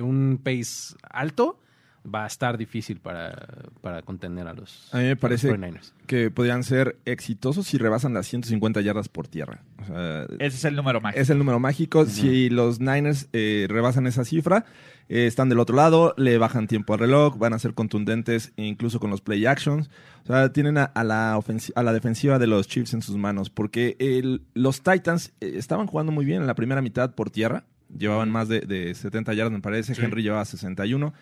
un 0.00 0.40
pace 0.42 0.94
alto 1.10 1.60
va 2.06 2.24
a 2.24 2.26
estar 2.26 2.58
difícil 2.58 3.00
para, 3.00 3.46
para 3.80 4.02
contener 4.02 4.46
a 4.46 4.52
los, 4.52 4.92
A 4.92 4.98
mí 4.98 5.04
me 5.04 5.16
parece 5.16 5.48
a 5.48 5.52
los 5.56 5.60
49ers. 5.60 5.92
que 6.06 6.30
podrían 6.30 6.62
ser 6.62 6.98
exitosos 7.06 7.66
si 7.66 7.78
rebasan 7.78 8.12
las 8.12 8.26
150 8.26 8.82
yardas 8.82 9.08
por 9.08 9.26
tierra. 9.26 9.62
O 9.82 9.86
sea, 9.86 10.24
Ese 10.38 10.56
es 10.58 10.64
el 10.66 10.76
número 10.76 11.00
mágico. 11.00 11.22
es 11.22 11.30
el 11.30 11.38
número 11.38 11.58
mágico. 11.60 12.04
Si 12.04 12.50
los 12.50 12.78
Niners 12.78 13.28
eh, 13.32 13.64
rebasan 13.70 14.06
esa 14.06 14.26
cifra, 14.26 14.66
eh, 15.08 15.26
están 15.26 15.48
del 15.48 15.58
otro 15.60 15.76
lado, 15.76 16.12
le 16.18 16.36
bajan 16.36 16.66
tiempo 16.66 16.92
al 16.92 16.98
reloj, 17.00 17.38
van 17.38 17.54
a 17.54 17.58
ser 17.58 17.72
contundentes 17.72 18.52
incluso 18.56 19.00
con 19.00 19.08
los 19.08 19.22
play 19.22 19.46
actions. 19.46 19.88
O 20.24 20.26
sea, 20.26 20.52
tienen 20.52 20.76
a, 20.76 20.84
a 20.84 21.04
la, 21.04 21.32
a 21.74 21.82
la 21.82 21.92
defensiva 21.94 22.38
de 22.38 22.46
los 22.46 22.68
Chiefs 22.68 22.92
en 22.92 23.00
sus 23.00 23.16
manos, 23.16 23.48
porque 23.48 23.96
el- 23.98 24.42
los 24.52 24.82
Titans 24.82 25.32
eh, 25.40 25.54
estaban 25.56 25.86
jugando 25.86 26.12
muy 26.12 26.26
bien 26.26 26.42
en 26.42 26.46
la 26.48 26.54
primera 26.54 26.82
mitad 26.82 27.14
por 27.14 27.30
tierra. 27.30 27.64
Llevaban 27.98 28.30
más 28.30 28.48
de, 28.48 28.60
de 28.60 28.94
70 28.94 29.34
yardas, 29.34 29.52
me 29.52 29.60
parece. 29.60 29.92
Henry 30.02 30.22
llevaba 30.22 30.44
61. 30.44 31.12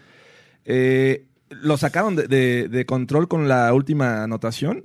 Eh, 0.65 1.27
lo 1.51 1.77
sacaron 1.77 2.17
de, 2.17 2.27
de- 2.29 2.69
de 2.69 2.87
control 2.87 3.29
con 3.29 3.49
la 3.49 3.73
última 3.75 4.23
anotación 4.23 4.85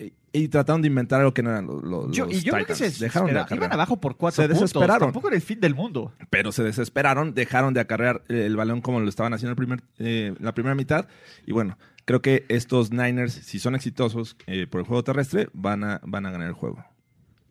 y, 0.00 0.12
y 0.32 0.48
trataron 0.48 0.82
de 0.82 0.88
inventar 0.88 1.20
algo 1.20 1.32
que 1.32 1.42
no 1.42 1.50
eran 1.50 1.66
los, 1.66 1.82
los 1.84 2.10
Yo- 2.16 2.26
y 2.28 2.40
yo 2.40 2.52
creo 2.54 2.66
que 2.66 2.74
se 2.74 2.84
Dejaron 2.90 3.28
de 3.28 3.34
desespera- 3.34 3.42
acarrear. 3.42 3.58
Iban 3.64 3.72
abajo 3.72 4.00
por 4.00 4.16
cuatro 4.16 4.42
Se 4.42 4.48
puntos. 4.48 4.60
desesperaron. 4.72 5.08
Tampoco 5.08 5.28
era 5.28 5.36
el 5.36 5.42
fin 5.42 5.60
del 5.60 5.74
mundo. 5.74 6.12
pero 6.30 6.50
se 6.50 6.64
desesperaron, 6.64 7.34
dejaron 7.34 7.72
de 7.74 7.80
acarrear 7.80 8.22
el 8.28 8.56
balón 8.56 8.80
como 8.80 8.98
lo 9.00 9.08
estaban 9.08 9.32
haciendo 9.34 9.50
el 9.52 9.56
primer, 9.56 9.82
eh, 9.98 10.34
la 10.40 10.52
primera 10.54 10.74
mitad. 10.74 11.06
Y 11.46 11.52
bueno, 11.52 11.78
creo 12.04 12.20
que 12.20 12.46
estos 12.48 12.90
Niners, 12.90 13.32
si 13.34 13.60
son 13.60 13.74
exitosos 13.76 14.36
eh, 14.46 14.66
por 14.68 14.80
el 14.80 14.86
juego 14.86 15.04
terrestre, 15.04 15.48
van 15.52 15.84
a, 15.84 16.00
van 16.04 16.26
a 16.26 16.30
ganar 16.32 16.48
el 16.48 16.54
juego. 16.54 16.84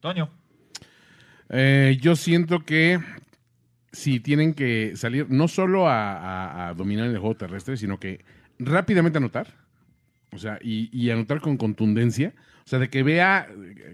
Toño. 0.01 0.29
Eh, 1.49 1.97
yo 2.01 2.15
siento 2.15 2.65
que 2.65 2.99
si 3.91 4.19
tienen 4.19 4.53
que 4.53 4.93
salir 4.95 5.29
no 5.29 5.47
solo 5.47 5.85
a, 5.87 6.73
dominar 6.77 7.07
el 7.07 7.17
juego 7.17 7.35
terrestre, 7.35 7.77
sino 7.77 7.99
que 7.99 8.23
rápidamente 8.59 9.17
anotar. 9.17 9.47
O 10.33 10.37
sea, 10.37 10.59
y, 10.61 10.89
y 10.97 11.09
anotar 11.09 11.41
con 11.41 11.57
contundencia. 11.57 12.33
O 12.65 12.67
sea, 12.67 12.79
de 12.79 12.89
que 12.89 13.03
vea 13.03 13.49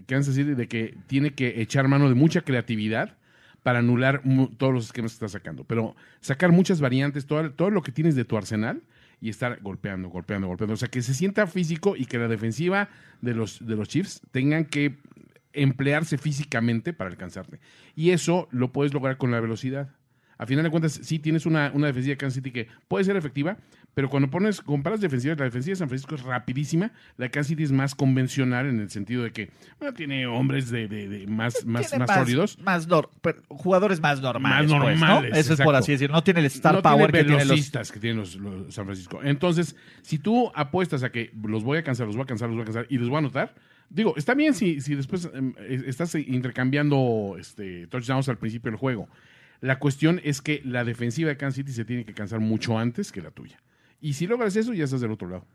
Kansas 0.05 0.35
City 0.35 0.53
de 0.53 0.67
que 0.67 0.95
tiene 1.07 1.33
que 1.33 1.61
echar 1.61 1.87
mano 1.87 2.09
de 2.09 2.15
mucha 2.15 2.41
creatividad 2.41 3.17
para 3.63 3.79
anular 3.79 4.21
todos 4.57 4.73
los 4.73 4.85
esquemas 4.85 5.11
que 5.11 5.25
está 5.25 5.29
sacando. 5.29 5.63
Pero 5.63 5.95
sacar 6.21 6.51
muchas 6.51 6.79
variantes, 6.79 7.25
todo, 7.25 7.51
todo 7.51 7.69
lo 7.69 7.81
que 7.81 7.91
tienes 7.91 8.15
de 8.15 8.23
tu 8.23 8.37
arsenal 8.37 8.81
y 9.19 9.29
estar 9.29 9.59
golpeando, 9.61 10.09
golpeando, 10.09 10.47
golpeando. 10.47 10.73
O 10.73 10.77
sea, 10.77 10.89
que 10.89 11.01
se 11.01 11.13
sienta 11.13 11.47
físico 11.47 11.95
y 11.95 12.05
que 12.05 12.17
la 12.17 12.27
defensiva 12.27 12.89
de 13.21 13.33
los, 13.33 13.65
de 13.65 13.75
los 13.75 13.89
Chiefs 13.89 14.21
tengan 14.31 14.65
que 14.65 14.95
emplearse 15.61 16.17
físicamente 16.17 16.93
para 16.93 17.09
alcanzarte. 17.09 17.59
Y 17.95 18.11
eso 18.11 18.47
lo 18.51 18.71
puedes 18.71 18.93
lograr 18.93 19.17
con 19.17 19.31
la 19.31 19.39
velocidad. 19.39 19.89
A 20.39 20.45
final 20.45 20.63
de 20.63 20.69
cuentas, 20.69 20.99
sí 21.01 21.17
tienes 21.17 21.47
una, 21.47 21.71
una 21.73 21.87
defensiva 21.87 22.11
de 22.11 22.17
Kansas 22.17 22.35
City 22.35 22.51
que 22.51 22.67
puede 22.87 23.03
ser 23.03 23.15
efectiva, 23.17 23.57
pero 23.95 24.07
cuando 24.07 24.29
pones, 24.29 24.61
comparas 24.61 25.01
defensivas, 25.01 25.39
la 25.39 25.45
defensiva 25.45 25.71
de 25.71 25.77
San 25.77 25.89
Francisco 25.89 26.13
es 26.13 26.21
rapidísima, 26.21 26.91
la 27.17 27.25
de 27.25 27.31
Kansas 27.31 27.47
City 27.47 27.63
es 27.63 27.71
más 27.71 27.95
convencional 27.95 28.67
en 28.67 28.79
el 28.79 28.91
sentido 28.91 29.23
de 29.23 29.31
que 29.31 29.49
bueno, 29.79 29.95
tiene 29.95 30.27
hombres 30.27 30.69
de, 30.69 30.87
de- 30.87 31.09
de 31.09 31.25
más, 31.25 31.65
más, 31.65 31.89
sólidos. 31.89 32.59
Más 32.59 32.87
nor- 32.87 33.09
pero 33.23 33.41
jugadores 33.47 33.99
más 33.99 34.21
normales. 34.21 34.69
Más 34.69 34.79
pues, 34.83 34.99
¿no? 34.99 35.07
normales, 35.07 35.37
Eso 35.39 35.53
es 35.55 35.61
por 35.61 35.73
así 35.75 35.93
decir. 35.93 36.11
No 36.11 36.23
tiene 36.23 36.41
el 36.41 36.45
star 36.45 36.75
no 36.75 36.81
power 36.83 37.11
tiene 37.11 37.11
que 37.11 37.17
tienen 37.23 37.37
los. 37.39 37.47
velocistas 37.47 37.91
que 37.91 37.99
tienen 37.99 38.19
los, 38.19 38.35
los 38.35 38.71
San 38.75 38.85
Francisco. 38.85 39.19
Entonces, 39.23 39.75
si 40.03 40.19
tú 40.19 40.51
apuestas 40.53 41.01
a 41.01 41.11
que 41.11 41.31
los 41.43 41.63
voy 41.63 41.79
a 41.79 41.83
cansar, 41.83 42.05
los 42.05 42.15
voy 42.15 42.25
a 42.25 42.27
cansar, 42.27 42.47
los 42.49 42.57
voy 42.57 42.61
a 42.61 42.65
cansar 42.65 42.85
y 42.89 42.99
los 42.99 43.09
voy 43.09 43.15
a 43.15 43.19
anotar, 43.19 43.55
digo, 43.89 44.15
está 44.17 44.33
bien 44.33 44.53
si, 44.53 44.81
si 44.81 44.95
después 44.95 45.29
em, 45.33 45.53
estás 45.59 46.15
intercambiando 46.15 47.35
este, 47.39 47.87
touchdowns 47.87 48.29
al 48.29 48.37
principio 48.37 48.71
del 48.71 48.79
juego. 48.79 49.07
La 49.61 49.79
cuestión 49.79 50.21
es 50.23 50.41
que 50.41 50.61
la 50.63 50.83
defensiva 50.83 51.29
de 51.29 51.37
Kansas 51.37 51.55
City 51.55 51.71
se 51.71 51.85
tiene 51.85 52.05
que 52.05 52.13
cansar 52.13 52.39
mucho 52.39 52.77
antes 52.77 53.11
que 53.11 53.21
la 53.21 53.31
tuya. 53.31 53.59
Y 53.99 54.13
si 54.13 54.27
logras 54.27 54.55
eso, 54.55 54.73
ya 54.73 54.83
estás 54.83 55.01
del 55.01 55.11
otro 55.11 55.27
lado. 55.29 55.45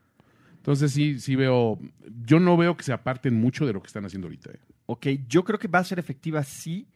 Entonces 0.56 0.92
sí, 0.92 1.18
sí 1.20 1.36
veo, 1.36 1.78
yo 2.24 2.40
no 2.40 2.56
veo 2.56 2.76
que 2.76 2.84
se 2.84 2.92
aparten 2.92 3.34
mucho 3.34 3.66
de 3.66 3.72
lo 3.72 3.80
que 3.82 3.88
están 3.88 4.04
haciendo 4.04 4.26
ahorita. 4.26 4.50
eh. 4.50 4.60
Ok, 4.86 5.06
yo 5.28 5.44
creo 5.44 5.58
que 5.58 5.68
va 5.68 5.80
a 5.80 5.84
ser 5.84 5.98
efectiva 5.98 6.42
si, 6.44 6.86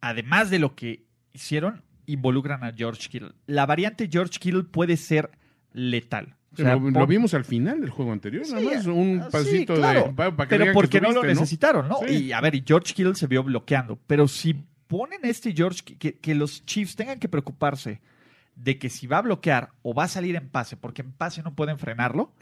además 0.00 0.50
de 0.50 0.58
lo 0.58 0.74
que 0.74 1.04
hicieron, 1.32 1.82
involucran 2.06 2.62
a 2.64 2.72
George 2.72 3.08
Kittle. 3.08 3.32
La 3.46 3.66
variante 3.66 4.08
George 4.10 4.38
Kittle 4.38 4.64
puede 4.64 4.96
ser 4.96 5.30
letal. 5.72 6.36
O 6.54 6.64
sea, 6.64 6.76
lo, 6.76 7.06
vimos 7.06 7.34
al 7.34 7.44
final 7.44 7.80
del 7.80 7.90
juego 7.90 8.12
anterior, 8.12 8.44
Sí, 8.44 8.52
nada 8.54 8.64
más 8.76 8.86
un 8.86 9.20
ah, 9.20 9.24
sí, 9.26 9.30
pasito 9.32 9.74
claro, 9.74 10.04
de... 10.04 10.12
pa- 10.12 10.36
pa 10.36 10.44
que 10.46 10.50
pero 10.50 10.64
que 10.66 10.72
porque 10.72 11.00
no 11.00 11.10
lo 11.12 11.22
necesitaron, 11.22 11.88
¿no? 11.88 11.98
Sí. 12.06 12.26
Y 12.26 12.32
a 12.32 12.40
ver, 12.40 12.54
y 12.54 12.64
George 12.66 12.94
Kittle 12.94 13.14
se 13.14 13.26
vio 13.26 13.42
bloqueando. 13.42 13.98
Pero 14.06 14.28
si 14.28 14.54
ponen 14.86 15.20
este 15.24 15.52
George, 15.52 15.82
que, 15.98 16.14
que 16.18 16.34
los 16.34 16.64
Chiefs 16.66 16.96
tengan 16.96 17.18
que 17.18 17.28
preocuparse 17.28 18.00
de 18.56 18.78
que 18.78 18.88
si 18.88 19.06
va 19.08 19.18
a 19.18 19.22
bloquear 19.22 19.70
o 19.82 19.94
va 19.94 20.04
a 20.04 20.08
salir 20.08 20.36
en 20.36 20.48
pase, 20.48 20.76
porque 20.76 21.02
en 21.02 21.10
pase 21.10 21.42
no 21.42 21.54
pueden 21.54 21.78
frenarlo, 21.78 22.32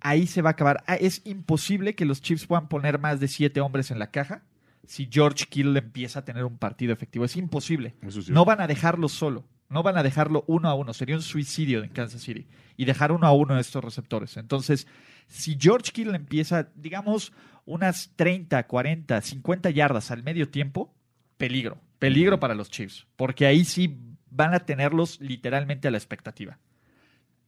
ahí 0.00 0.26
se 0.26 0.40
va 0.40 0.50
a 0.50 0.52
acabar. 0.52 0.82
Ah, 0.86 0.94
Es 0.96 1.20
imposible 1.26 1.94
que 1.94 2.06
los 2.06 2.22
Chiefs 2.22 2.46
puedan 2.46 2.68
poner 2.68 2.98
más 2.98 3.20
de 3.20 3.28
siete 3.28 3.60
hombres 3.60 3.90
en 3.90 3.98
la 3.98 4.10
caja 4.10 4.42
si 4.86 5.06
George 5.12 5.44
Kittle 5.50 5.78
empieza 5.78 6.20
a 6.20 6.24
tener 6.24 6.44
un 6.46 6.56
partido 6.56 6.94
efectivo. 6.94 7.26
Es 7.26 7.36
imposible. 7.36 7.94
No 8.30 8.46
van 8.46 8.62
a 8.62 8.66
dejarlo 8.66 9.08
solo. 9.10 9.44
No 9.68 9.82
van 9.82 9.98
a 9.98 10.02
dejarlo 10.02 10.44
uno 10.46 10.68
a 10.68 10.74
uno. 10.74 10.94
Sería 10.94 11.16
un 11.16 11.22
suicidio 11.22 11.82
en 11.82 11.90
Kansas 11.90 12.22
City. 12.22 12.46
Y 12.76 12.84
dejar 12.84 13.12
uno 13.12 13.26
a 13.26 13.32
uno 13.32 13.54
a 13.54 13.60
estos 13.60 13.84
receptores. 13.84 14.36
Entonces, 14.36 14.86
si 15.26 15.58
George 15.60 15.92
Kittle 15.92 16.16
empieza, 16.16 16.68
digamos, 16.74 17.32
unas 17.66 18.12
30, 18.16 18.66
40, 18.66 19.20
50 19.20 19.70
yardas 19.70 20.10
al 20.10 20.22
medio 20.22 20.48
tiempo, 20.48 20.94
peligro. 21.36 21.78
Peligro 21.98 22.40
para 22.40 22.54
los 22.54 22.70
Chiefs. 22.70 23.06
Porque 23.16 23.46
ahí 23.46 23.64
sí 23.64 23.98
van 24.30 24.54
a 24.54 24.60
tenerlos 24.60 25.20
literalmente 25.20 25.88
a 25.88 25.90
la 25.90 25.98
expectativa. 25.98 26.58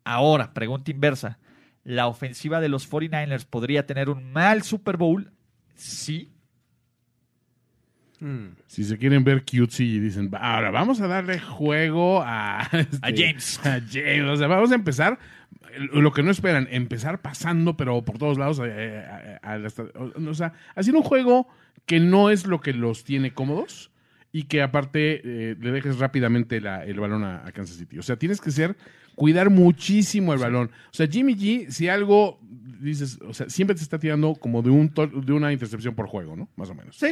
Ahora, 0.04 0.52
pregunta 0.52 0.90
inversa. 0.90 1.38
¿La 1.84 2.06
ofensiva 2.06 2.60
de 2.60 2.68
los 2.68 2.90
49ers 2.90 3.46
podría 3.46 3.86
tener 3.86 4.10
un 4.10 4.30
mal 4.32 4.62
Super 4.62 4.96
Bowl? 4.96 5.32
Sí. 5.74 6.30
Mm. 8.20 8.48
Si 8.66 8.84
se 8.84 8.98
quieren 8.98 9.24
ver 9.24 9.44
cutesy 9.44 9.84
y 9.96 9.98
dicen, 10.00 10.30
"Va, 10.32 10.38
ahora 10.56 10.70
vamos 10.70 11.00
a 11.00 11.06
darle 11.06 11.38
juego 11.40 12.22
a, 12.24 12.68
este, 12.72 12.98
A 13.02 13.10
James. 13.14 13.60
A 13.64 13.80
James. 13.90 14.24
O 14.30 14.36
sea, 14.36 14.46
vamos 14.46 14.70
a 14.72 14.74
empezar 14.74 15.18
eh, 15.72 15.78
lo 15.92 16.12
que 16.12 16.22
no 16.22 16.30
esperan, 16.30 16.68
empezar 16.70 17.20
pasando, 17.22 17.76
pero 17.76 18.02
por 18.02 18.18
todos 18.18 18.38
lados. 18.38 18.60
eh, 18.64 19.04
a- 19.42 19.48
a- 19.48 19.52
a 19.54 19.58
las- 19.58 19.78
o 19.78 20.34
sea, 20.34 20.52
haciendo 20.74 20.98
un 21.00 21.04
juego 21.06 21.48
que 21.86 21.98
no 22.00 22.30
es 22.30 22.46
lo 22.46 22.60
que 22.60 22.72
los 22.74 23.04
tiene 23.04 23.32
cómodos 23.32 23.90
y 24.32 24.44
que 24.44 24.62
aparte 24.62 25.20
eh, 25.24 25.56
le 25.58 25.70
dejes 25.72 25.98
rápidamente 25.98 26.60
la- 26.60 26.84
el 26.84 27.00
balón 27.00 27.24
a, 27.24 27.46
a 27.46 27.52
Kansas 27.52 27.76
City. 27.76 27.98
O 27.98 28.02
sea, 28.02 28.16
tienes 28.16 28.40
que 28.40 28.50
ser, 28.50 28.76
cuidar 29.16 29.50
muchísimo 29.50 30.32
el 30.32 30.38
balón. 30.38 30.70
O 30.90 30.92
sea, 30.94 31.06
Jimmy 31.08 31.34
G, 31.34 31.70
si 31.70 31.88
algo 31.88 32.38
dices, 32.80 33.18
o 33.26 33.34
sea, 33.34 33.48
siempre 33.50 33.74
te 33.74 33.82
está 33.82 33.98
tirando 33.98 34.34
como 34.34 34.62
de, 34.62 34.70
un 34.70 34.92
de 35.24 35.32
una 35.32 35.52
intercepción 35.52 35.94
por 35.94 36.06
juego, 36.06 36.36
¿no? 36.36 36.48
Más 36.56 36.70
o 36.70 36.74
menos. 36.74 36.96
Sí. 36.96 37.08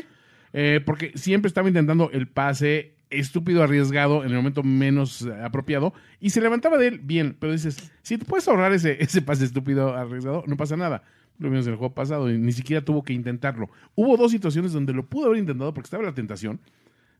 Eh, 0.52 0.80
porque 0.84 1.12
siempre 1.14 1.48
estaba 1.48 1.68
intentando 1.68 2.10
el 2.12 2.28
pase 2.28 2.94
estúpido, 3.10 3.62
arriesgado, 3.62 4.24
en 4.24 4.30
el 4.30 4.36
momento 4.36 4.62
menos 4.62 5.26
apropiado, 5.42 5.94
y 6.20 6.30
se 6.30 6.40
levantaba 6.40 6.76
de 6.76 6.88
él 6.88 7.00
bien, 7.02 7.36
pero 7.38 7.52
dices, 7.52 7.90
si 8.02 8.18
te 8.18 8.24
puedes 8.24 8.46
ahorrar 8.48 8.72
ese, 8.72 8.96
ese 9.02 9.22
pase 9.22 9.44
estúpido, 9.44 9.94
arriesgado, 9.94 10.44
no 10.46 10.56
pasa 10.56 10.76
nada. 10.76 11.02
Lo 11.38 11.50
vimos 11.50 11.66
en 11.66 11.72
el 11.72 11.78
juego 11.78 11.94
pasado 11.94 12.28
y 12.30 12.36
ni 12.36 12.50
siquiera 12.52 12.84
tuvo 12.84 13.04
que 13.04 13.12
intentarlo. 13.12 13.70
Hubo 13.94 14.16
dos 14.16 14.32
situaciones 14.32 14.72
donde 14.72 14.92
lo 14.92 15.06
pudo 15.06 15.26
haber 15.26 15.38
intentado 15.38 15.72
porque 15.72 15.86
estaba 15.86 16.02
la 16.02 16.12
tentación. 16.12 16.58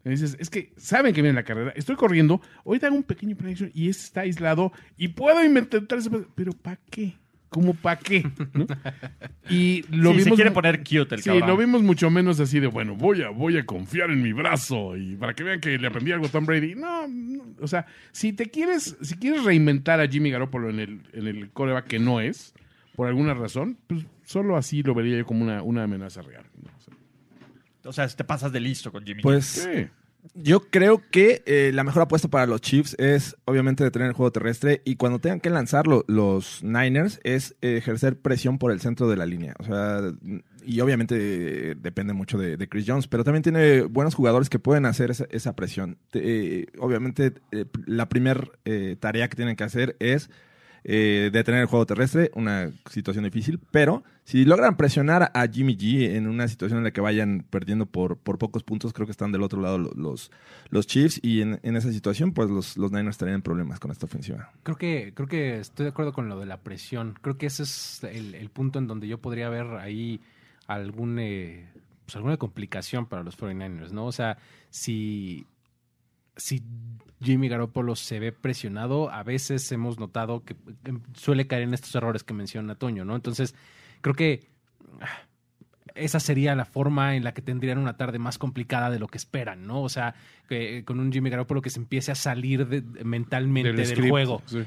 Y 0.04 0.10
dices, 0.10 0.36
es 0.40 0.50
que 0.50 0.72
saben 0.76 1.14
que 1.14 1.22
viene 1.22 1.34
la 1.34 1.44
carrera, 1.44 1.72
estoy 1.76 1.96
corriendo, 1.96 2.40
ahorita 2.64 2.86
hago 2.86 2.96
un 2.96 3.02
pequeño 3.02 3.36
play 3.36 3.52
action 3.52 3.70
y 3.74 3.88
este 3.88 4.04
está 4.04 4.20
aislado 4.22 4.72
y 4.96 5.08
puedo 5.08 5.44
intentar 5.44 5.98
ese 5.98 6.10
pase, 6.10 6.26
pero 6.34 6.52
¿para 6.52 6.78
qué? 6.90 7.16
¿Cómo 7.48 7.72
para 7.74 7.98
qué? 7.98 8.24
¿No? 8.52 8.66
Y 9.50 9.82
lo 9.90 10.12
sí, 10.12 10.18
se 10.18 10.24
vimos 10.24 10.36
quiere 10.36 10.50
mu- 10.50 10.54
poner 10.54 10.78
cute 10.80 11.14
el 11.14 11.22
Sí, 11.22 11.30
cabrón. 11.30 11.48
lo 11.48 11.56
vimos 11.56 11.82
mucho 11.82 12.10
menos 12.10 12.38
así 12.40 12.60
de, 12.60 12.66
bueno, 12.66 12.94
voy 12.94 13.22
a, 13.22 13.30
voy 13.30 13.56
a 13.56 13.64
confiar 13.64 14.10
en 14.10 14.20
mi 14.22 14.34
brazo 14.34 14.94
y 14.96 15.16
para 15.16 15.32
que 15.34 15.42
vean 15.44 15.58
que 15.60 15.78
le 15.78 15.86
aprendí 15.86 16.12
algo 16.12 16.26
a 16.26 16.28
Tom 16.28 16.44
Brady. 16.44 16.74
No, 16.74 17.08
no, 17.08 17.44
o 17.60 17.66
sea, 17.66 17.86
si 18.12 18.34
te 18.34 18.46
quieres, 18.50 18.96
si 19.00 19.14
quieres 19.16 19.44
reinventar 19.44 20.00
a 20.00 20.06
Jimmy 20.08 20.30
Garoppolo 20.30 20.68
en 20.68 20.80
el, 20.80 21.00
en 21.14 21.26
el 21.26 21.50
coreback 21.50 21.86
que 21.86 21.98
no 21.98 22.20
es, 22.20 22.52
por 22.94 23.08
alguna 23.08 23.32
razón, 23.32 23.78
pues 23.86 24.04
solo 24.24 24.56
así 24.58 24.82
lo 24.82 24.94
vería 24.94 25.16
yo 25.16 25.24
como 25.24 25.44
una, 25.44 25.62
una 25.62 25.84
amenaza 25.84 26.20
real. 26.20 26.44
¿no? 26.62 26.70
O 26.76 26.80
sea, 26.82 26.94
O 27.84 27.92
sea, 27.92 28.06
te 28.08 28.24
pasas 28.24 28.52
de 28.52 28.60
listo 28.60 28.92
con 28.92 29.02
Jimmy. 29.06 29.22
Pues. 29.22 29.66
Yo 30.34 30.60
creo 30.70 31.02
que 31.10 31.42
eh, 31.46 31.70
la 31.74 31.84
mejor 31.84 32.02
apuesta 32.02 32.28
para 32.28 32.46
los 32.46 32.60
Chiefs 32.60 32.94
es 32.98 33.36
obviamente 33.44 33.84
detener 33.84 34.08
el 34.08 34.14
juego 34.14 34.32
terrestre 34.32 34.82
y 34.84 34.96
cuando 34.96 35.18
tengan 35.18 35.40
que 35.40 35.50
lanzarlo 35.50 36.04
los 36.08 36.62
Niners 36.62 37.20
es 37.24 37.56
eh, 37.62 37.76
ejercer 37.76 38.18
presión 38.18 38.58
por 38.58 38.72
el 38.72 38.80
centro 38.80 39.08
de 39.08 39.16
la 39.16 39.26
línea. 39.26 39.54
O 39.58 39.64
sea, 39.64 40.00
y 40.64 40.80
obviamente 40.80 41.70
eh, 41.70 41.74
depende 41.76 42.12
mucho 42.12 42.38
de, 42.38 42.68
Chris 42.68 42.84
Jones, 42.86 43.08
pero 43.08 43.24
también 43.24 43.42
tiene 43.42 43.82
buenos 43.82 44.14
jugadores 44.14 44.50
que 44.50 44.58
pueden 44.58 44.86
hacer 44.86 45.10
esa, 45.10 45.26
esa 45.30 45.56
presión. 45.56 45.98
Te- 46.10 46.66
obviamente 46.78 47.34
la 47.86 48.08
primera 48.08 48.42
tarea 49.00 49.28
que 49.28 49.36
tienen 49.36 49.56
que 49.56 49.64
hacer 49.64 49.96
es 50.00 50.30
eh, 50.90 51.28
detener 51.30 51.60
el 51.60 51.66
juego 51.66 51.84
terrestre, 51.84 52.30
una 52.34 52.70
situación 52.90 53.24
difícil, 53.24 53.60
pero 53.70 54.02
si 54.24 54.46
logran 54.46 54.78
presionar 54.78 55.30
a 55.34 55.46
Jimmy 55.46 55.76
G 55.76 56.14
en 56.16 56.26
una 56.26 56.48
situación 56.48 56.78
en 56.78 56.84
la 56.84 56.92
que 56.92 57.02
vayan 57.02 57.44
perdiendo 57.50 57.84
por, 57.84 58.16
por 58.16 58.38
pocos 58.38 58.62
puntos, 58.62 58.94
creo 58.94 59.06
que 59.06 59.12
están 59.12 59.30
del 59.30 59.42
otro 59.42 59.60
lado 59.60 59.76
lo- 59.76 59.92
los, 59.94 60.30
los 60.70 60.86
Chiefs 60.86 61.20
y 61.22 61.42
en, 61.42 61.60
esa 61.62 61.92
situación 61.92 62.32
pues 62.32 62.48
los, 62.48 62.78
los 62.78 62.90
Niners 62.90 63.14
estarían 63.16 63.42
problemas 63.42 63.80
con 63.80 63.90
esta 63.90 64.06
ofensiva. 64.06 64.50
Creo 64.62 64.76
que, 64.78 65.12
creo 65.14 65.28
que 65.28 65.58
estoy 65.60 65.84
de 65.84 65.90
acuerdo 65.90 66.14
con 66.14 66.30
lo 66.30 66.40
de 66.40 66.46
la 66.46 66.56
presión. 66.62 67.14
Creo 67.20 67.36
que 67.36 67.46
ese 67.46 67.64
es 67.64 68.02
el, 68.04 68.34
el 68.34 68.48
punto 68.48 68.78
en 68.78 68.86
donde 68.86 69.08
yo 69.08 69.18
podría 69.18 69.50
ver 69.50 69.66
ahí 69.80 70.22
algún, 70.66 71.18
eh, 71.18 71.68
pues 72.06 72.16
alguna 72.16 72.38
complicación 72.38 73.04
para 73.04 73.22
los 73.22 73.38
49ers, 73.38 73.90
¿no? 73.92 74.06
O 74.06 74.12
sea, 74.12 74.38
si, 74.70 75.46
si 76.36 76.62
Jimmy 77.20 77.48
Garoppolo 77.48 77.96
se 77.96 78.20
ve 78.20 78.32
presionado, 78.32 79.10
a 79.10 79.22
veces 79.22 79.70
hemos 79.72 79.98
notado 79.98 80.44
que 80.44 80.56
em, 80.84 81.00
suele 81.14 81.46
caer 81.46 81.62
en 81.62 81.74
estos 81.74 81.94
errores 81.94 82.22
que 82.22 82.34
menciona 82.34 82.76
Toño, 82.76 83.04
¿no? 83.04 83.16
Entonces, 83.16 83.54
creo 84.00 84.14
que 84.14 84.48
ah, 85.00 85.27
esa 85.98 86.20
sería 86.20 86.54
la 86.54 86.64
forma 86.64 87.16
en 87.16 87.24
la 87.24 87.32
que 87.34 87.42
tendrían 87.42 87.78
una 87.78 87.96
tarde 87.96 88.18
más 88.18 88.38
complicada 88.38 88.90
de 88.90 88.98
lo 88.98 89.08
que 89.08 89.18
esperan, 89.18 89.66
¿no? 89.66 89.82
O 89.82 89.88
sea, 89.88 90.14
que, 90.48 90.82
con 90.84 90.98
un 91.00 91.12
Jimmy 91.12 91.28
Garoppolo 91.30 91.60
que 91.60 91.70
se 91.70 91.78
empiece 91.78 92.10
a 92.12 92.14
salir 92.14 92.66
de- 92.66 92.80
de- 92.80 93.04
mentalmente 93.04 93.72
del, 93.72 93.86
script, 93.86 94.08
juego, 94.08 94.42
sí. 94.46 94.64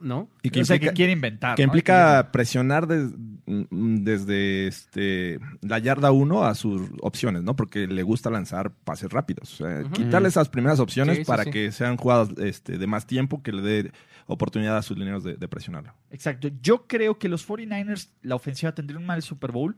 ¿no? 0.00 0.28
Y 0.42 0.50
que 0.50 0.60
o 0.60 0.64
sea, 0.64 0.76
implica, 0.76 0.92
que 0.92 0.96
quiere 0.96 1.12
inventar. 1.12 1.56
que 1.56 1.62
¿no? 1.62 1.68
implica 1.68 2.30
presionar 2.32 2.86
des- 2.86 3.12
mm, 3.46 4.04
desde 4.04 4.66
este, 4.66 5.38
la 5.62 5.78
yarda 5.78 6.10
1 6.12 6.44
a 6.44 6.54
sus 6.54 6.82
opciones, 7.00 7.42
¿no? 7.42 7.56
Porque 7.56 7.86
le 7.86 8.02
gusta 8.02 8.28
lanzar 8.30 8.72
pases 8.84 9.10
rápidos. 9.10 9.54
O 9.60 9.64
sea, 9.66 9.84
quitarle 9.90 10.28
esas 10.28 10.48
primeras 10.48 10.80
opciones 10.80 11.16
Sí, 11.18 11.24
sí, 11.24 11.28
para 11.28 11.44
sí. 11.44 11.50
que 11.50 11.72
sean 11.72 11.96
jugadas 11.96 12.28
este, 12.38 12.76
de 12.78 12.86
más 12.86 13.06
tiempo 13.06 13.42
que 13.42 13.52
le 13.52 13.62
dé 13.62 13.92
oportunidad 14.26 14.76
a 14.76 14.82
sus 14.82 14.96
lineros 14.98 15.24
de, 15.24 15.34
de 15.36 15.48
presionarlo. 15.48 15.94
Exacto. 16.10 16.48
Yo 16.62 16.86
creo 16.86 17.18
que 17.18 17.28
los 17.28 17.46
49ers, 17.48 18.10
la 18.22 18.34
ofensiva 18.36 18.72
tendría 18.72 18.98
un 18.98 19.06
mal 19.06 19.20
Super 19.22 19.50
Bowl 19.50 19.76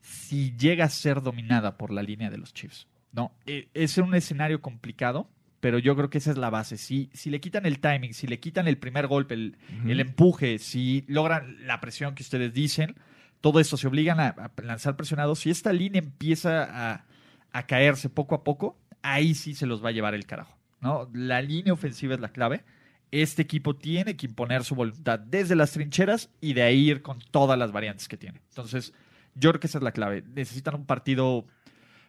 si 0.00 0.56
llega 0.56 0.84
a 0.84 0.90
ser 0.90 1.22
dominada 1.22 1.76
por 1.76 1.92
la 1.92 2.02
línea 2.02 2.30
de 2.30 2.38
los 2.38 2.52
Chiefs. 2.54 2.86
No, 3.12 3.32
Eh, 3.46 3.68
es 3.74 3.98
un 3.98 4.14
escenario 4.14 4.60
complicado, 4.60 5.28
pero 5.60 5.78
yo 5.78 5.96
creo 5.96 6.10
que 6.10 6.18
esa 6.18 6.30
es 6.30 6.38
la 6.38 6.48
base. 6.50 6.76
Si, 6.78 7.10
si 7.12 7.28
le 7.30 7.40
quitan 7.40 7.66
el 7.66 7.80
timing, 7.80 8.14
si 8.14 8.26
le 8.26 8.38
quitan 8.40 8.68
el 8.68 8.78
primer 8.78 9.06
golpe, 9.08 9.34
el, 9.34 9.56
el 9.86 10.00
empuje, 10.00 10.58
si 10.58 11.04
logran 11.08 11.66
la 11.66 11.80
presión 11.80 12.14
que 12.14 12.22
ustedes 12.22 12.54
dicen, 12.54 12.94
todo 13.40 13.58
esto 13.60 13.76
se 13.76 13.88
obligan 13.88 14.20
a, 14.20 14.28
a 14.28 14.50
lanzar 14.62 14.96
presionados. 14.96 15.40
Si 15.40 15.50
esta 15.50 15.72
línea 15.72 15.98
empieza 16.00 16.92
a, 16.92 17.04
a 17.52 17.66
caerse 17.66 18.08
poco 18.08 18.34
a 18.34 18.44
poco, 18.44 18.78
ahí 19.02 19.34
sí 19.34 19.54
se 19.54 19.66
los 19.66 19.84
va 19.84 19.88
a 19.88 19.92
llevar 19.92 20.14
el 20.14 20.24
carajo. 20.26 20.56
¿no? 20.80 21.10
La 21.12 21.42
línea 21.42 21.72
ofensiva 21.72 22.14
es 22.14 22.20
la 22.20 22.30
clave. 22.32 22.64
Este 23.10 23.42
equipo 23.42 23.74
tiene 23.74 24.16
que 24.16 24.26
imponer 24.26 24.62
su 24.62 24.74
voluntad 24.76 25.18
desde 25.18 25.56
las 25.56 25.72
trincheras 25.72 26.30
y 26.40 26.52
de 26.52 26.62
ahí 26.62 26.90
ir 26.90 27.02
con 27.02 27.18
todas 27.32 27.58
las 27.58 27.72
variantes 27.72 28.06
que 28.08 28.16
tiene. 28.16 28.40
Entonces, 28.50 28.94
yo 29.34 29.50
creo 29.50 29.60
que 29.60 29.66
esa 29.66 29.78
es 29.78 29.84
la 29.84 29.92
clave. 29.92 30.22
Necesitan 30.34 30.74
un 30.74 30.86
partido, 30.86 31.46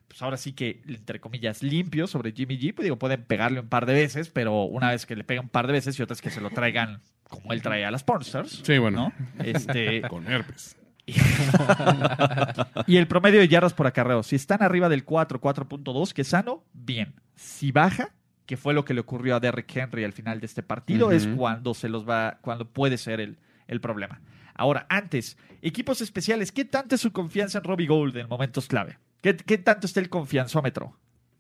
pues 0.08 0.22
ahora 0.22 0.38
sí 0.38 0.54
que, 0.54 0.82
entre 0.88 1.20
comillas, 1.20 1.64
limpio 1.64 2.08
sobre 2.08 2.32
Jimmy 2.32 2.58
G. 2.58 2.74
Pues 2.74 2.84
digo, 2.84 2.98
pueden 2.98 3.24
pegarle 3.24 3.60
un 3.60 3.68
par 3.68 3.86
de 3.86 3.94
veces, 3.94 4.30
pero 4.30 4.64
una 4.64 4.92
vez 4.92 5.06
que 5.06 5.16
le 5.16 5.24
peguen 5.24 5.46
un 5.46 5.50
par 5.50 5.68
de 5.68 5.74
veces 5.74 5.98
y 6.00 6.04
otras 6.04 6.22
que 6.22 6.30
se 6.30 6.42
lo 6.42 6.50
traigan 6.50 7.02
como 7.32 7.54
él 7.54 7.62
trae 7.62 7.86
a 7.86 7.92
las 7.92 8.04
Pornstars. 8.04 8.62
Sí, 8.64 8.78
bueno. 8.78 9.14
¿no? 9.18 9.44
Este, 9.44 10.02
Con 10.10 10.28
herpes. 10.28 10.78
y 12.88 12.98
el 12.98 13.08
promedio 13.08 13.40
de 13.40 13.48
yardas 13.48 13.74
por 13.74 13.88
acarreo. 13.88 14.24
Si 14.24 14.36
están 14.36 14.62
arriba 14.62 14.90
del 14.90 15.04
4, 15.04 15.42
4.2, 15.42 16.14
que 16.14 16.22
es 16.22 16.28
sano, 16.28 16.64
bien. 16.74 17.16
Si 17.36 17.72
baja, 17.72 18.14
que 18.46 18.58
fue 18.58 18.74
lo 18.74 18.86
que 18.86 18.94
le 18.94 19.02
ocurrió 19.02 19.36
a 19.36 19.40
Derrick 19.40 19.76
Henry 19.76 20.04
al 20.04 20.14
final 20.14 20.40
de 20.40 20.46
este 20.46 20.64
partido, 20.64 21.12
es 21.12 21.28
cuando 21.28 21.74
se 21.74 21.90
los 21.90 22.08
va, 22.08 22.38
cuando 22.42 22.70
puede 22.70 22.98
ser 22.98 23.20
el, 23.20 23.38
el 23.68 23.82
problema. 23.82 24.22
Ahora, 24.54 24.86
antes, 24.90 25.38
equipos 25.62 26.02
especiales, 26.02 26.52
¿qué 26.52 26.66
tanto 26.66 26.96
es 26.96 27.02
su 27.02 27.12
confianza 27.12 27.60
en 27.60 27.64
Robbie 27.64 27.88
Gold 27.88 28.18
en 28.18 28.28
momentos 28.28 28.68
clave? 28.68 28.98
¿Qué, 29.22 29.36
qué 29.36 29.58
tanto 29.58 29.88
está 29.88 30.00
el 30.00 30.10
confianzómetro? 30.10 30.98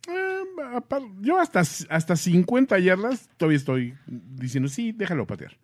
Eh, 0.08 0.44
yo 1.22 1.40
hasta, 1.40 1.62
hasta 1.62 2.16
50 2.16 2.80
yardas 2.80 3.30
todavía 3.38 3.58
estoy 3.58 3.96
diciendo, 4.08 4.70
sí, 4.70 4.92
déjalo 4.92 5.28
patear. 5.28 5.58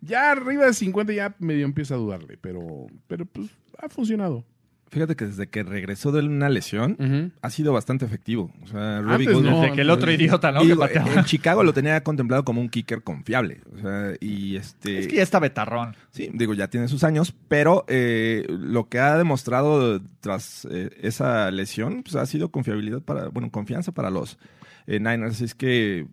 Ya 0.00 0.30
arriba 0.30 0.66
de 0.66 0.74
50 0.74 1.12
ya 1.12 1.34
medio 1.38 1.64
empiezo 1.64 1.94
a 1.94 1.98
dudarle, 1.98 2.38
pero, 2.38 2.86
pero 3.06 3.26
pues 3.26 3.50
ha 3.78 3.88
funcionado. 3.88 4.44
Fíjate 4.90 5.16
que 5.16 5.26
desde 5.26 5.48
que 5.48 5.62
regresó 5.62 6.12
de 6.12 6.20
una 6.20 6.48
lesión 6.48 7.32
ha 7.42 7.50
sido 7.50 7.72
bastante 7.72 8.04
efectivo. 8.06 8.50
O 8.62 8.66
sea, 8.66 9.00
Robbie 9.00 9.26
Antes 9.26 9.42
no. 9.42 9.60
Desde 9.60 9.74
que 9.74 9.80
el 9.82 9.90
otro 9.90 10.10
idiota, 10.10 10.52
¿no? 10.52 10.60
Que 10.60 10.66
digo, 10.66 10.80
pateaba. 10.80 11.14
en 11.14 11.24
Chicago 11.24 11.62
lo 11.62 11.72
tenía 11.72 12.02
contemplado 12.02 12.44
como 12.44 12.60
un 12.60 12.68
kicker 12.68 13.02
confiable. 13.02 13.60
O 13.76 13.78
sea, 13.80 14.14
y 14.20 14.56
este. 14.56 14.98
Es 15.00 15.08
que 15.08 15.16
ya 15.16 15.22
está 15.22 15.38
betarrón. 15.38 15.94
Sí, 16.10 16.30
digo, 16.32 16.54
ya 16.54 16.68
tiene 16.68 16.88
sus 16.88 17.04
años, 17.04 17.34
pero 17.48 17.84
eh, 17.88 18.46
lo 18.48 18.88
que 18.88 18.98
ha 18.98 19.16
demostrado 19.16 20.00
tras 20.20 20.66
eh, 20.70 20.90
esa 21.02 21.50
lesión, 21.50 22.02
pues 22.02 22.16
ha 22.16 22.26
sido 22.26 22.50
confiabilidad 22.50 23.02
para, 23.02 23.28
bueno, 23.28 23.50
confianza 23.50 23.92
para 23.92 24.10
los 24.10 24.38
eh, 24.86 24.98
Niners. 25.00 25.36
Así 25.36 25.44
es 25.44 25.54
que 25.54 26.06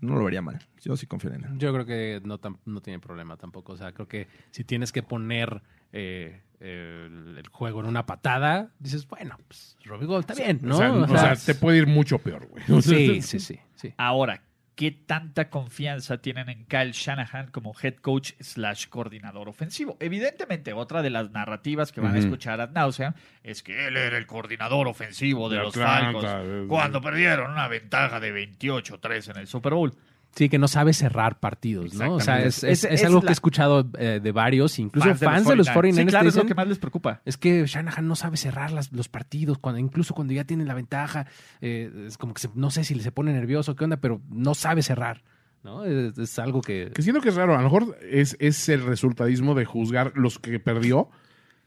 no 0.00 0.16
lo 0.16 0.24
vería 0.24 0.42
mal. 0.42 0.60
Yo 0.84 0.96
sí 0.96 1.06
confío 1.06 1.32
en 1.32 1.44
él. 1.44 1.50
Yo 1.58 1.72
creo 1.72 1.86
que 1.86 2.20
no, 2.24 2.40
tam- 2.40 2.58
no 2.66 2.80
tiene 2.82 2.98
problema 3.00 3.36
tampoco. 3.36 3.72
O 3.72 3.76
sea, 3.76 3.92
creo 3.92 4.06
que 4.06 4.28
si 4.50 4.64
tienes 4.64 4.92
que 4.92 5.02
poner 5.02 5.62
eh, 5.92 6.42
el, 6.60 7.36
el 7.38 7.48
juego 7.48 7.80
en 7.80 7.86
una 7.86 8.06
patada, 8.06 8.70
dices, 8.78 9.06
bueno, 9.08 9.38
pues 9.48 9.76
Robbie 9.84 10.06
Gold 10.06 10.28
está 10.30 10.34
bien, 10.34 10.60
¿no? 10.62 10.76
O 10.76 10.78
sea, 10.78 10.92
o 10.92 11.08
sea, 11.08 11.36
te 11.36 11.54
puede 11.54 11.78
ir 11.78 11.86
mucho 11.86 12.18
peor, 12.18 12.46
güey. 12.48 12.62
Sí, 12.82 13.20
sí, 13.22 13.38
sí, 13.38 13.60
sí. 13.74 13.94
Ahora, 13.96 14.42
¿qué 14.74 14.90
tanta 14.90 15.50
confianza 15.50 16.18
tienen 16.18 16.48
en 16.48 16.64
Kyle 16.64 16.90
Shanahan 16.92 17.50
como 17.52 17.74
head 17.80 17.94
coach 17.96 18.32
slash 18.40 18.88
coordinador 18.88 19.48
ofensivo? 19.48 19.96
Evidentemente, 20.00 20.72
otra 20.72 21.00
de 21.02 21.10
las 21.10 21.30
narrativas 21.30 21.92
que 21.92 22.00
van 22.00 22.14
a 22.16 22.18
escuchar 22.18 22.60
ad 22.60 22.70
nauseam 22.70 23.14
es 23.42 23.62
que 23.62 23.86
él 23.86 23.96
era 23.96 24.18
el 24.18 24.26
coordinador 24.26 24.88
ofensivo 24.88 25.48
de, 25.48 25.56
De 25.58 25.62
los 25.62 25.76
Atlanta, 25.76 26.20
Falcons 26.20 26.44
eh, 26.48 26.64
cuando 26.68 27.00
perdieron 27.00 27.52
una 27.52 27.68
ventaja 27.68 28.18
de 28.20 28.32
28-3 28.58 29.30
en 29.30 29.36
el 29.38 29.46
Super 29.46 29.74
Bowl. 29.74 29.94
Sí, 30.36 30.48
que 30.48 30.58
no 30.58 30.66
sabe 30.68 30.92
cerrar 30.92 31.38
partidos, 31.38 31.94
¿no? 31.94 32.14
O 32.14 32.20
sea, 32.20 32.40
es, 32.42 32.64
es- 32.64 32.84
Es- 32.84 32.84
es 32.84 33.00
es 33.00 33.04
algo 33.06 33.20
la- 33.20 33.26
que 33.26 33.28
he 33.28 33.32
escuchado 33.32 33.88
eh, 33.98 34.20
de 34.22 34.32
varios, 34.32 34.78
incluso 34.78 35.06
Fans 35.08 35.20
fans, 35.20 35.46
de 35.48 35.56
los 35.56 35.68
49ers. 35.68 35.74
49ers. 35.74 35.94
Sí, 36.00 36.06
claro, 36.06 36.28
es 36.28 36.36
lo 36.36 36.46
que 36.46 36.54
más 36.54 36.66
les 36.68 36.78
preocupa. 36.78 37.22
Es 37.24 37.36
que 37.36 37.64
Shanahan 37.66 38.08
no 38.08 38.16
sabe 38.16 38.36
cerrar 38.36 38.72
las- 38.72 38.92
los 38.92 39.08
partidos, 39.08 39.58
cuando, 39.58 39.78
incluso 39.78 40.12
cuando 40.14 40.32
ya 40.32 40.44
tienen 40.44 40.66
la 40.66 40.74
ventaja, 40.74 41.26
eh, 41.60 41.90
es 42.08 42.18
como 42.18 42.34
que 42.34 42.40
se- 42.42 42.50
no 42.54 42.70
sé 42.70 42.82
si 42.84 42.98
se 43.00 43.12
pone 43.12 43.32
nervioso, 43.32 43.76
qué 43.76 43.84
onda, 43.84 43.98
pero 43.98 44.20
no 44.28 44.54
sabe 44.54 44.82
cerrar, 44.82 45.22
¿no? 45.62 45.84
Es, 45.84 46.18
es 46.18 46.38
algo 46.40 46.60
que... 46.60 46.90
Que 46.94 47.02
siento 47.02 47.20
que 47.20 47.28
es 47.28 47.36
raro. 47.36 47.54
A 47.54 47.58
lo 47.58 47.64
mejor 47.64 47.96
es, 48.02 48.36
es 48.40 48.68
el 48.68 48.84
resultadismo 48.84 49.54
de 49.54 49.64
juzgar 49.64 50.12
los 50.16 50.38
que 50.38 50.58
perdió. 50.58 51.10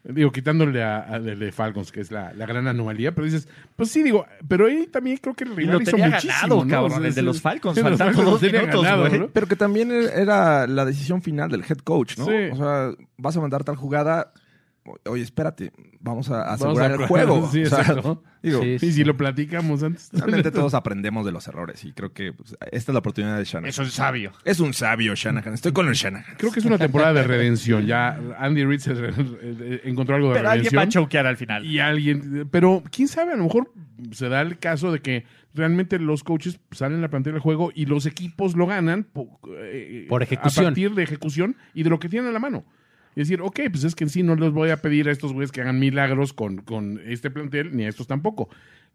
Digo, 0.09 0.31
quitándole 0.31 0.81
a, 0.83 1.13
a- 1.15 1.19
de, 1.19 1.35
de 1.35 1.51
Falcons, 1.51 1.91
que 1.91 1.99
es 1.99 2.11
la, 2.11 2.31
la 2.33 2.45
gran 2.45 2.65
anomalía, 2.67 3.13
pero 3.13 3.25
dices, 3.25 3.47
pues 3.75 3.89
sí, 3.91 4.03
digo, 4.03 4.25
pero 4.47 4.67
ahí 4.67 4.87
también 4.87 5.17
creo 5.17 5.35
que 5.35 5.43
el 5.43 5.51
Y 5.51 5.55
rival 5.55 5.75
lo 5.75 5.81
hizo 5.81 5.91
tenía 5.91 6.07
muchísimo, 6.11 6.33
ganado, 6.39 6.63
¿no? 6.65 6.69
cabrón, 6.71 6.91
O 6.93 6.99
sea, 6.99 7.07
el 7.09 7.13
de 7.15 7.21
los 7.23 7.41
Falcons, 7.41 7.75
sí, 7.75 7.81
los 7.81 7.89
faltando 7.89 8.13
Falcons 8.13 8.31
dos 8.31 8.39
tenía 8.41 8.61
minutos, 8.61 8.83
ganado, 8.85 9.07
güey. 9.09 9.19
¿no? 9.19 9.27
Pero 9.27 9.47
que 9.47 9.55
también 9.57 9.91
era 9.91 10.65
la 10.65 10.85
decisión 10.85 11.21
final 11.21 11.49
del 11.51 11.61
head 11.61 11.79
coach, 11.79 12.17
¿no? 12.17 12.25
Sí. 12.25 12.31
O 12.53 12.55
sea, 12.55 12.91
vas 13.17 13.35
a 13.35 13.41
mandar 13.41 13.63
tal 13.65 13.75
jugada. 13.75 14.31
Oye, 15.05 15.23
espérate, 15.23 15.71
vamos 15.99 16.29
a 16.29 16.37
Vamos 16.43 16.61
asegurar 16.61 16.91
a- 16.91 16.95
el 16.95 17.05
juego. 17.07 17.49
Sí, 17.51 17.63
O 17.63 17.69
sea, 17.69 17.79
exacto. 17.79 18.23
digo, 18.43 18.61
Sí, 18.61 18.77
Y 18.81 18.91
si 18.91 19.03
lo 19.03 19.17
platicamos 19.17 19.83
antes. 19.83 20.09
realmente 20.13 20.51
todos 20.51 20.73
aprendemos 20.73 21.25
de 21.25 21.31
los 21.31 21.47
errores 21.47 21.83
y 21.85 21.91
creo 21.93 22.13
que 22.13 22.33
pues, 22.33 22.55
esta 22.71 22.91
es 22.91 22.93
la 22.93 22.99
oportunidad 22.99 23.37
de 23.37 23.43
Shanahan. 23.45 23.69
Eso 23.69 23.83
es 23.83 23.93
sabio. 23.93 24.31
Es 24.45 24.59
un 24.59 24.73
sabio 24.73 25.13
Shanahan. 25.15 25.53
Estoy 25.53 25.71
con 25.73 25.87
el 25.87 25.93
Shanahan. 25.95 26.35
Creo 26.37 26.51
que 26.51 26.59
es 26.59 26.65
una 26.65 26.77
temporada 26.77 27.13
de 27.13 27.23
redención. 27.23 27.85
Ya 27.85 28.19
Andy 28.39 28.63
Reid 28.65 28.79
se 28.79 28.93
re- 28.93 29.11
re- 29.11 29.81
encontró 29.85 30.15
algo 30.15 30.29
de 30.29 30.35
Pero 30.35 30.49
alguien 30.49 30.71
va 30.73 30.81
a 30.81 30.81
redención. 30.85 31.03
choquear 31.05 31.27
al 31.27 31.37
final. 31.37 31.65
Y 31.65 31.79
alguien, 31.79 32.47
pero 32.51 32.83
quién 32.91 33.07
sabe, 33.07 33.33
a 33.33 33.35
lo 33.35 33.43
mejor 33.45 33.71
se 34.11 34.29
da 34.29 34.41
el 34.41 34.59
caso 34.59 34.91
de 34.91 34.99
que 34.99 35.25
realmente 35.55 35.97
los 35.97 36.23
coaches 36.23 36.59
salen 36.71 36.99
a 36.99 37.01
la 37.01 37.09
pantalla 37.09 37.33
del 37.33 37.41
juego 37.41 37.71
y 37.73 37.87
los 37.87 38.05
equipos 38.05 38.55
lo 38.55 38.67
ganan 38.67 39.07
eh, 39.63 40.05
Por 40.07 40.21
ejecución. 40.21 40.65
A 40.65 40.67
partir 40.69 40.93
de 40.93 41.01
ejecución 41.03 41.55
y 41.73 41.81
de 41.83 41.89
lo 41.89 41.99
que 41.99 42.09
tienen 42.09 42.29
a 42.29 42.31
la 42.31 42.39
mano. 42.39 42.63
Y 43.17 43.21
decir, 43.21 43.41
ok, 43.41 43.61
pues 43.71 43.83
es 43.83 43.95
que 43.95 44.07
sí 44.07 44.21
no 44.21 44.35
les 44.35 44.51
voy 44.51 44.69
a 44.69 44.77
pedir 44.77 45.09
a 45.09 45.11
estos 45.11 45.33
güeyes 45.33 45.51
que 45.51 45.61
hagan 45.61 45.79
milagros 45.79 46.33
con, 46.33 46.57
con 46.57 47.01
este 47.03 47.31
plantel, 47.31 47.75
ni 47.75 47.85
a 47.85 47.89
estos 47.89 48.05
tampoco. 48.05 48.47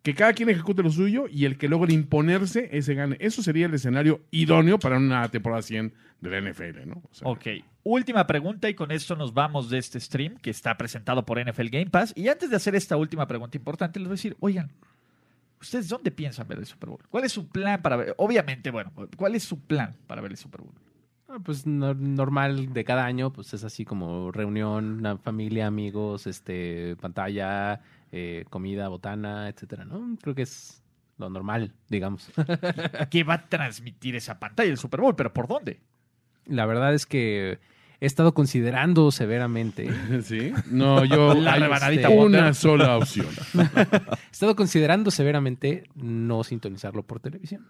Que 0.05 0.15
cada 0.15 0.33
quien 0.33 0.49
ejecute 0.49 0.85
lo 0.85 0.91
suyo 0.91 1.25
y 1.29 1.45
el 1.45 1.59
que 1.59 1.67
logre 1.67 1.93
imponerse, 1.93 2.69
ese 2.71 2.95
gane. 2.95 3.17
Eso 3.19 3.43
sería 3.43 3.67
el 3.67 3.75
escenario 3.75 4.21
idóneo 4.31 4.79
para 4.79 4.97
una 4.99 5.29
temporada 5.29 5.61
100 5.61 5.93
de 6.21 6.31
la 6.31 6.53
NFL, 6.53 6.87
¿no? 6.87 7.03
O 7.23 7.33
Ok, 7.33 7.47
última 7.83 8.25
pregunta 8.29 8.69
y 8.69 8.75
con 8.75 8.93
esto 8.93 9.17
nos 9.17 9.35
vamos 9.35 9.69
de 9.71 9.79
este 9.79 9.99
stream 9.99 10.37
que 10.37 10.51
está 10.51 10.77
presentado 10.77 11.27
por 11.27 11.45
NFL 11.45 11.67
Game 11.71 11.91
Pass. 11.91 12.13
Y 12.15 12.29
antes 12.29 12.49
de 12.49 12.55
hacer 12.55 12.77
esta 12.77 12.97
última 12.97 13.27
pregunta 13.27 13.57
importante, 13.57 13.99
les 13.99 14.07
voy 14.07 14.15
a 14.15 14.19
decir, 14.19 14.37
oigan, 14.39 14.71
¿ustedes 15.61 15.89
dónde 15.89 16.13
piensan 16.13 16.47
ver 16.47 16.61
el 16.61 16.67
Super 16.67 16.91
Bowl? 16.91 17.03
¿Cuál 17.11 17.25
es 17.25 17.33
su 17.33 17.49
plan 17.49 17.83
para 17.83 17.97
ver? 17.97 18.15
Obviamente, 18.19 18.71
bueno, 18.71 18.93
¿cuál 19.17 19.35
es 19.35 19.43
su 19.43 19.59
plan 19.59 19.97
para 20.07 20.23
ver 20.23 20.31
el 20.31 20.37
Super 20.37 20.61
Bowl? 20.61 20.75
Ah, 21.35 21.39
Pues 21.43 21.67
no- 21.67 21.95
normal 21.95 22.75
de 22.75 22.85
cada 22.85 23.07
año, 23.07 23.33
pues 23.33 23.55
es 23.55 23.65
así 23.65 23.85
como 23.87 24.31
reunión, 24.33 24.99
una 24.99 25.17
familia, 25.17 25.67
amigos, 25.67 26.27
este, 26.27 26.95
pantalla, 27.01 27.81
eh, 28.11 28.45
comida, 28.51 28.89
botana, 28.89 29.49
etcétera, 29.49 29.87
¿no? 29.87 30.17
Creo 30.21 30.35
que 30.35 30.43
es 30.43 30.83
lo 31.17 31.31
normal, 31.31 31.73
digamos. 31.89 32.31
¿Qué 33.11 33.25
va 33.25 33.35
a 33.35 33.49
transmitir 33.49 34.15
esa 34.17 34.39
pantalla 34.39 34.69
del 34.69 34.77
Super 34.77 35.01
Bowl? 35.01 35.17
¿Pero 35.17 35.33
por 35.33 35.49
dónde? 35.49 35.81
La 36.45 36.67
verdad 36.67 36.93
es 36.93 37.07
que 37.07 37.59
he 38.01 38.07
estado 38.07 38.35
considerando 38.35 39.11
severamente, 39.11 39.89
¿Sí? 40.25 40.53
No, 40.71 41.03
yo. 41.07 41.33
La 41.41 41.57
rebanadita 41.57 42.11
una 42.11 42.53
sola 42.53 42.99
opción. 42.99 43.29
he 43.55 44.31
estado 44.33 44.55
considerando 44.55 45.11
severamente 45.11 45.85
no 45.95 46.45
sintonizarlo 46.45 47.05
por 47.05 47.21
televisión. 47.21 47.67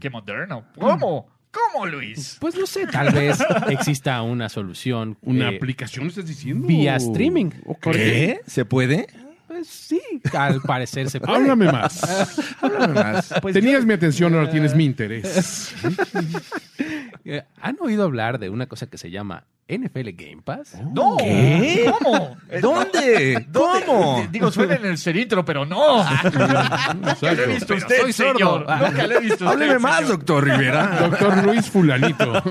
¡Qué 0.00 0.10
moderno! 0.10 0.64
¿Cómo? 0.78 1.28
¿Cómo, 1.54 1.86
Luis? 1.86 2.36
Pues 2.40 2.56
no 2.56 2.66
sé, 2.66 2.86
tal 2.86 3.12
vez 3.12 3.38
exista 3.68 4.20
una 4.22 4.48
solución. 4.48 5.16
¿Una 5.22 5.50
eh, 5.50 5.56
aplicación 5.56 6.06
estás 6.08 6.26
diciendo? 6.26 6.66
vía 6.66 6.96
streaming. 6.96 7.50
¿Qué? 7.80 8.40
¿Se 8.46 8.64
puede? 8.64 9.06
Pues 9.46 9.68
sí, 9.68 10.00
al 10.36 10.60
parecer 10.62 11.10
se 11.10 11.20
puede. 11.20 11.36
Háblame 11.36 11.70
más. 11.70 12.56
Háblame 12.60 12.94
más. 12.94 13.34
Pues 13.40 13.54
Tenías 13.54 13.84
mi 13.84 13.92
atención, 13.92 14.34
ahora 14.34 14.50
tienes 14.50 14.74
mi 14.74 14.84
interés. 14.84 15.74
Eh, 17.26 17.42
¿Han 17.62 17.78
oído 17.80 18.04
hablar 18.04 18.38
de 18.38 18.50
una 18.50 18.66
cosa 18.66 18.86
que 18.86 18.98
se 18.98 19.10
llama 19.10 19.46
NFL 19.66 20.10
Game 20.12 20.42
Pass? 20.44 20.76
¡No! 20.92 21.16
¿Qué? 21.16 21.90
¿Cómo? 21.98 22.36
¿Dónde? 22.60 23.46
¿Cómo? 23.52 24.26
Digo, 24.30 24.50
suena 24.50 24.74
en 24.76 24.84
el 24.86 24.98
serintro, 24.98 25.44
pero 25.44 25.64
no. 25.64 26.04
Nunca 26.94 27.32
lo 27.32 27.42
he 27.42 27.46
visto 27.46 27.74
usted, 27.74 28.00
soy 28.02 28.12
sordo. 28.12 28.32
señor. 28.38 28.66
Ah. 28.68 28.82
Nunca 28.88 29.06
lo 29.06 29.14
he 29.16 29.20
visto 29.20 29.34
usted, 29.36 29.46
Hábleme 29.46 29.78
más, 29.78 29.96
señor. 30.00 30.10
doctor 30.18 30.44
Rivera. 30.44 30.86
Doctor 31.08 31.44
Luis 31.46 31.70
Fulanito. 31.70 32.42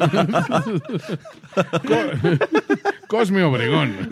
Co- 1.88 3.08
Cosme 3.08 3.44
Obregón. 3.44 4.10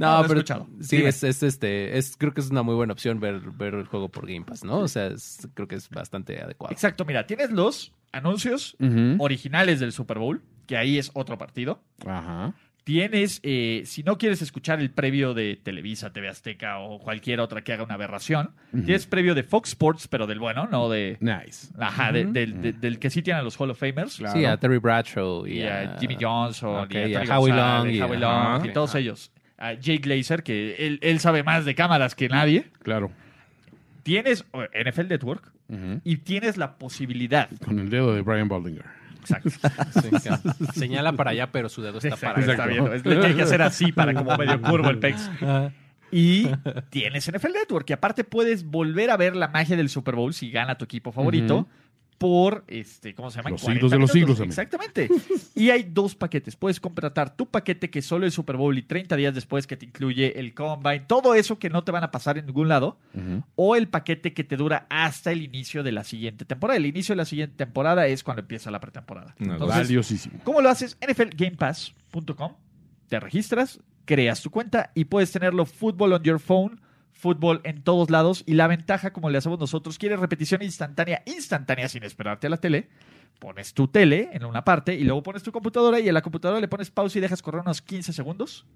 No, 0.00 0.06
No, 0.12 0.18
lo 0.18 0.24
he 0.24 0.28
pero 0.28 0.40
escuchado. 0.40 0.66
sí, 0.80 0.96
Dime. 0.96 1.08
es, 1.10 1.22
es, 1.22 1.42
este, 1.42 1.98
es, 1.98 2.16
creo 2.16 2.32
que 2.34 2.40
es 2.40 2.50
una 2.50 2.62
muy 2.62 2.74
buena 2.74 2.92
opción 2.94 3.20
ver, 3.20 3.40
ver 3.52 3.74
el 3.74 3.84
juego 3.86 4.08
por 4.08 4.26
Game 4.26 4.44
Pass, 4.46 4.64
¿no? 4.64 4.78
O 4.78 4.88
sea, 4.88 5.08
es- 5.08 5.46
creo 5.54 5.68
que 5.68 5.74
es 5.76 5.88
bastante 5.90 6.40
adecuado. 6.42 6.72
Exacto, 6.72 7.04
mira, 7.04 7.26
tienes 7.26 7.50
los 7.50 7.92
anuncios 8.12 8.76
originales 9.18 9.78
del 9.80 9.92
Super 9.92 10.18
Bowl, 10.18 10.42
que 10.66 10.76
ahí 10.76 10.98
es 10.98 11.10
otro 11.14 11.36
partido. 11.38 11.82
Ajá. 12.06 12.54
Tienes, 12.82 13.40
eh, 13.44 13.82
si 13.84 14.02
no 14.02 14.16
quieres 14.16 14.40
escuchar 14.42 14.80
el 14.80 14.90
previo 14.90 15.34
de 15.34 15.54
Televisa, 15.62 16.12
TV 16.12 16.28
Azteca 16.28 16.78
o 16.78 16.98
cualquier 16.98 17.38
otra 17.40 17.62
que 17.62 17.72
haga 17.74 17.84
una 17.84 17.94
aberración, 17.94 18.52
tienes 18.72 19.06
previo 19.06 19.34
de 19.34 19.42
Fox 19.42 19.68
Sports, 19.70 20.08
pero 20.08 20.26
del 20.26 20.40
bueno, 20.40 20.66
no 20.66 20.88
de... 20.88 21.18
Nice. 21.20 21.68
Ajá, 21.78 22.10
de- 22.10 22.24
del, 22.24 22.60
de- 22.62 22.72
del 22.72 22.98
que 22.98 23.10
sí 23.10 23.20
tienen 23.22 23.40
a 23.40 23.42
los 23.44 23.60
Hall 23.60 23.70
of 23.70 23.78
Famers. 23.78 24.16
Claro. 24.16 24.36
Sí, 24.38 24.44
a 24.46 24.56
Terry 24.56 24.78
Bradshaw 24.78 25.46
y, 25.46 25.58
Y 25.58 25.62
a 25.62 25.98
Jimmy 26.00 26.16
Johnson, 26.18 26.84
ok, 26.84 26.94
y 26.94 26.96
a, 26.96 27.08
y 27.08 27.14
a 27.14 27.20
Tony 27.24 27.30
Howie 27.38 27.52
Long, 27.52 27.90
y- 27.90 28.00
Howie 28.00 28.18
Long, 28.18 28.66
y 28.66 28.72
todos 28.72 28.94
ellos. 28.94 29.30
A 29.60 29.74
Jake 29.74 29.98
Glazer, 29.98 30.42
que 30.42 30.74
él, 30.86 30.98
él 31.02 31.20
sabe 31.20 31.42
más 31.44 31.64
de 31.64 31.74
cámaras 31.74 32.14
que 32.14 32.28
nadie. 32.28 32.66
Claro. 32.82 33.12
Tienes 34.02 34.44
NFL 34.52 35.08
Network 35.08 35.52
y 36.02 36.16
tienes 36.16 36.56
la 36.56 36.78
posibilidad. 36.78 37.48
Con 37.64 37.78
el 37.78 37.90
dedo 37.90 38.14
de 38.14 38.22
Brian 38.22 38.48
Baldinger. 38.48 38.86
Exacto. 39.20 39.50
Sí. 40.00 40.80
Señala 40.80 41.12
para 41.12 41.30
allá, 41.32 41.52
pero 41.52 41.68
su 41.68 41.82
dedo 41.82 41.98
está 41.98 42.16
para 42.16 42.40
acá. 42.40 42.52
está 42.52 42.66
viendo. 42.66 42.92
Es 42.92 43.04
lo 43.04 43.20
que 43.20 43.26
hay 43.26 43.34
que 43.34 43.42
hacer 43.42 43.62
así 43.62 43.92
para 43.92 44.14
como 44.14 44.36
medio 44.36 44.60
curvo 44.60 44.88
el 44.88 44.98
pex. 44.98 45.30
Y 46.10 46.48
tienes 46.90 47.30
NFL 47.30 47.52
Network, 47.52 47.88
y 47.90 47.92
aparte 47.92 48.24
puedes 48.24 48.64
volver 48.64 49.10
a 49.10 49.16
ver 49.16 49.36
la 49.36 49.48
magia 49.48 49.76
del 49.76 49.88
Super 49.88 50.16
Bowl 50.16 50.34
si 50.34 50.50
gana 50.50 50.76
tu 50.76 50.84
equipo 50.84 51.12
favorito. 51.12 51.68
Por, 52.20 52.64
este, 52.68 53.14
¿cómo 53.14 53.30
se 53.30 53.38
llama? 53.38 53.48
Los 53.48 53.62
40 53.62 53.78
siglos 53.78 53.90
de 53.90 53.98
los 53.98 54.14
minutos. 54.14 54.36
siglos. 54.36 54.48
Exactamente. 54.50 55.08
Y 55.54 55.70
hay 55.70 55.84
dos 55.84 56.14
paquetes. 56.14 56.54
Puedes 56.54 56.78
contratar 56.78 57.34
tu 57.34 57.46
paquete 57.46 57.88
que 57.88 58.02
solo 58.02 58.26
es 58.26 58.34
Super 58.34 58.58
Bowl 58.58 58.76
y 58.76 58.82
30 58.82 59.16
días 59.16 59.34
después 59.34 59.66
que 59.66 59.78
te 59.78 59.86
incluye 59.86 60.38
el 60.38 60.52
Combine, 60.52 61.00
todo 61.00 61.34
eso 61.34 61.58
que 61.58 61.70
no 61.70 61.82
te 61.82 61.92
van 61.92 62.04
a 62.04 62.10
pasar 62.10 62.36
en 62.36 62.44
ningún 62.44 62.68
lado. 62.68 62.98
O 63.56 63.74
el 63.74 63.88
paquete 63.88 64.34
que 64.34 64.44
te 64.44 64.58
dura 64.58 64.86
hasta 64.90 65.32
el 65.32 65.40
inicio 65.40 65.82
de 65.82 65.92
la 65.92 66.04
siguiente 66.04 66.44
temporada. 66.44 66.76
El 66.76 66.84
inicio 66.84 67.14
de 67.14 67.16
la 67.16 67.24
siguiente 67.24 67.56
temporada 67.56 68.06
es 68.06 68.22
cuando 68.22 68.42
empieza 68.42 68.70
la 68.70 68.80
pretemporada. 68.80 69.34
No, 69.38 69.54
Entonces, 69.54 69.78
Valiosísimo. 69.78 70.40
¿Cómo 70.44 70.60
lo 70.60 70.68
haces? 70.68 70.98
NFLGamePass.com. 71.00 72.52
Te 73.08 73.18
registras, 73.18 73.80
creas 74.04 74.42
tu 74.42 74.50
cuenta 74.50 74.90
y 74.94 75.06
puedes 75.06 75.32
tenerlo 75.32 75.64
fútbol 75.66 76.12
on 76.12 76.22
your 76.22 76.38
phone, 76.38 76.80
fútbol 77.20 77.60
en 77.64 77.82
todos 77.82 78.10
lados. 78.10 78.42
Y 78.46 78.54
la 78.54 78.66
ventaja, 78.66 79.12
como 79.12 79.30
le 79.30 79.38
hacemos 79.38 79.58
nosotros, 79.58 79.98
quieres 79.98 80.18
repetición 80.18 80.62
instantánea, 80.62 81.22
instantánea 81.26 81.88
sin 81.88 82.02
esperarte 82.02 82.46
a 82.46 82.50
la 82.50 82.56
tele. 82.56 82.88
Pones 83.38 83.72
tu 83.74 83.88
tele 83.88 84.28
en 84.32 84.44
una 84.44 84.64
parte 84.64 84.94
y 84.94 85.04
luego 85.04 85.22
pones 85.22 85.42
tu 85.42 85.52
computadora 85.52 85.98
y 86.00 86.08
en 86.08 86.14
la 86.14 86.20
computadora 86.22 86.60
le 86.60 86.68
pones 86.68 86.90
pausa 86.90 87.16
y 87.18 87.20
dejas 87.20 87.40
correr 87.42 87.62
unos 87.62 87.80
15 87.80 88.12
segundos. 88.12 88.66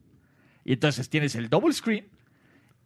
Y 0.65 0.73
entonces 0.75 1.11
tienes 1.11 1.35
el 1.35 1.51
double 1.51 1.73
screen 1.75 2.07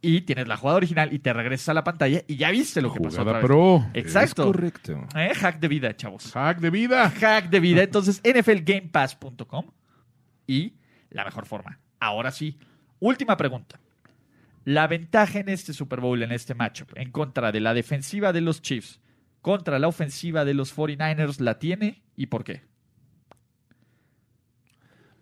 y 0.01 0.21
tienes 0.21 0.47
la 0.47 0.57
jugada 0.57 0.77
original 0.77 1.13
y 1.13 1.19
te 1.19 1.31
regresas 1.31 1.69
a 1.69 1.73
la 1.73 1.83
pantalla 1.83 2.21
y 2.27 2.35
ya 2.37 2.51
viste 2.51 2.81
lo 2.81 2.91
que 2.93 2.99
pasó. 2.99 3.19
Jugada 3.19 3.39
otra 3.39 3.39
vez. 3.39 3.45
pro. 3.47 3.85
Exacto. 3.93 4.41
Es 4.43 4.47
correcto. 4.47 5.07
Eh, 5.15 5.33
Hack 5.35 5.59
de 5.59 5.67
vida, 5.69 5.95
chavos 5.95 6.31
Hack 6.33 6.59
de 6.59 6.69
vida. 6.69 7.09
hack 7.09 7.49
de 7.49 7.59
vida. 7.61 7.83
Entonces, 7.83 8.21
nflgamepass.com 8.25 9.65
y 10.47 10.73
la 11.11 11.23
mejor 11.25 11.45
forma. 11.45 11.79
Ahora 11.99 12.31
sí, 12.31 12.57
última 12.99 13.37
pregunta. 13.37 13.79
La 14.69 14.85
ventaja 14.85 15.39
en 15.39 15.49
este 15.49 15.73
Super 15.73 15.99
Bowl, 15.99 16.21
en 16.21 16.31
este 16.31 16.53
matchup, 16.53 16.91
en 16.93 17.09
contra 17.09 17.51
de 17.51 17.59
la 17.59 17.73
defensiva 17.73 18.31
de 18.31 18.41
los 18.41 18.61
Chiefs, 18.61 18.99
contra 19.41 19.79
la 19.79 19.87
ofensiva 19.87 20.45
de 20.45 20.53
los 20.53 20.77
49ers, 20.77 21.39
¿la 21.39 21.57
tiene 21.57 22.03
y 22.15 22.27
por 22.27 22.43
qué? 22.43 22.61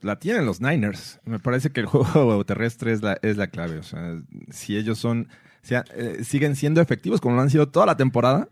La 0.02 0.20
tienen 0.20 0.45
los 0.45 0.60
Niners. 0.60 1.22
Me 1.24 1.39
parece 1.39 1.72
que 1.72 1.80
el 1.80 1.86
juego 1.86 2.45
terrestre 2.45 2.91
es 2.91 3.02
la, 3.02 3.18
es 3.22 3.38
la 3.38 3.48
clave. 3.48 3.78
O 3.78 3.84
sea, 3.84 4.22
si 4.50 4.76
ellos 4.76 5.00
son, 5.00 5.30
si, 5.62 5.76
eh, 5.76 6.26
siguen 6.26 6.58
siendo 6.58 6.82
efectivos 6.82 7.22
como 7.22 7.38
lo 7.38 7.41
han 7.41 7.50
sido 7.50 7.70
toda 7.70 7.86
la 7.86 7.95
temporada, 7.95 8.50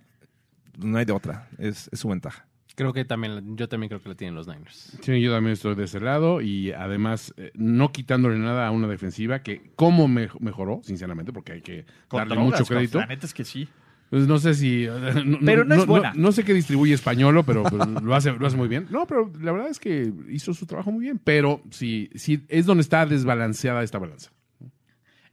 no 0.77 0.97
hay 0.97 1.03
de 1.03 1.11
otra. 1.11 1.49
Es 1.57 1.89
su 1.91 2.07
ventaja. 2.07 2.47
Creo 2.75 2.91
que 2.93 3.05
también, 3.05 3.55
yo 3.55 3.69
también 3.69 3.87
creo 3.89 4.01
que 4.01 4.09
lo 4.09 4.15
tienen 4.15 4.35
los 4.35 4.47
Niners. 4.47 4.97
Sí, 5.01 5.21
yo 5.21 5.31
también 5.31 5.53
estoy 5.53 5.75
de 5.75 5.85
ese 5.85 5.99
lado 6.01 6.41
y 6.41 6.71
además 6.73 7.33
eh, 7.37 7.51
no 7.55 7.91
quitándole 7.91 8.37
nada 8.37 8.67
a 8.67 8.71
una 8.71 8.87
defensiva 8.87 9.39
que 9.39 9.71
cómo 9.75 10.07
me- 10.07 10.27
mejoró, 10.39 10.81
sinceramente, 10.83 11.31
porque 11.31 11.53
hay 11.53 11.61
que 11.61 11.85
Con 12.09 12.17
darle 12.19 12.35
drogas, 12.35 12.59
mucho 12.59 12.65
crédito. 12.73 12.99
La 12.99 13.05
neta 13.05 13.25
es 13.25 13.33
que 13.33 13.45
sí. 13.45 13.67
Pues 14.09 14.27
no 14.27 14.37
sé 14.37 14.53
si. 14.53 14.85
no- 15.25 15.39
Pero 15.43 15.65
no 15.65 15.75
es 15.75 15.85
buena. 15.87 16.13
No, 16.15 16.31
sé 16.31 16.43
qué 16.43 16.53
distribuye 16.53 16.93
españolo, 16.93 17.43
pero, 17.43 17.63
pero 17.63 17.85
lo, 17.85 18.13
hace, 18.13 18.31
lo 18.33 18.45
hace 18.45 18.55
muy 18.57 18.67
bien. 18.67 18.87
No, 18.91 19.07
pero 19.07 19.31
la 19.41 19.51
verdad 19.51 19.69
es 19.69 19.79
que 19.79 20.13
hizo 20.29 20.53
su 20.53 20.65
trabajo 20.67 20.91
muy 20.91 21.01
bien. 21.05 21.19
Pero 21.23 21.61
sí, 21.71 22.09
sí 22.13 22.45
es 22.49 22.65
donde 22.65 22.81
está 22.81 23.05
desbalanceada 23.05 23.83
esta 23.83 23.97
balanza. 23.97 24.31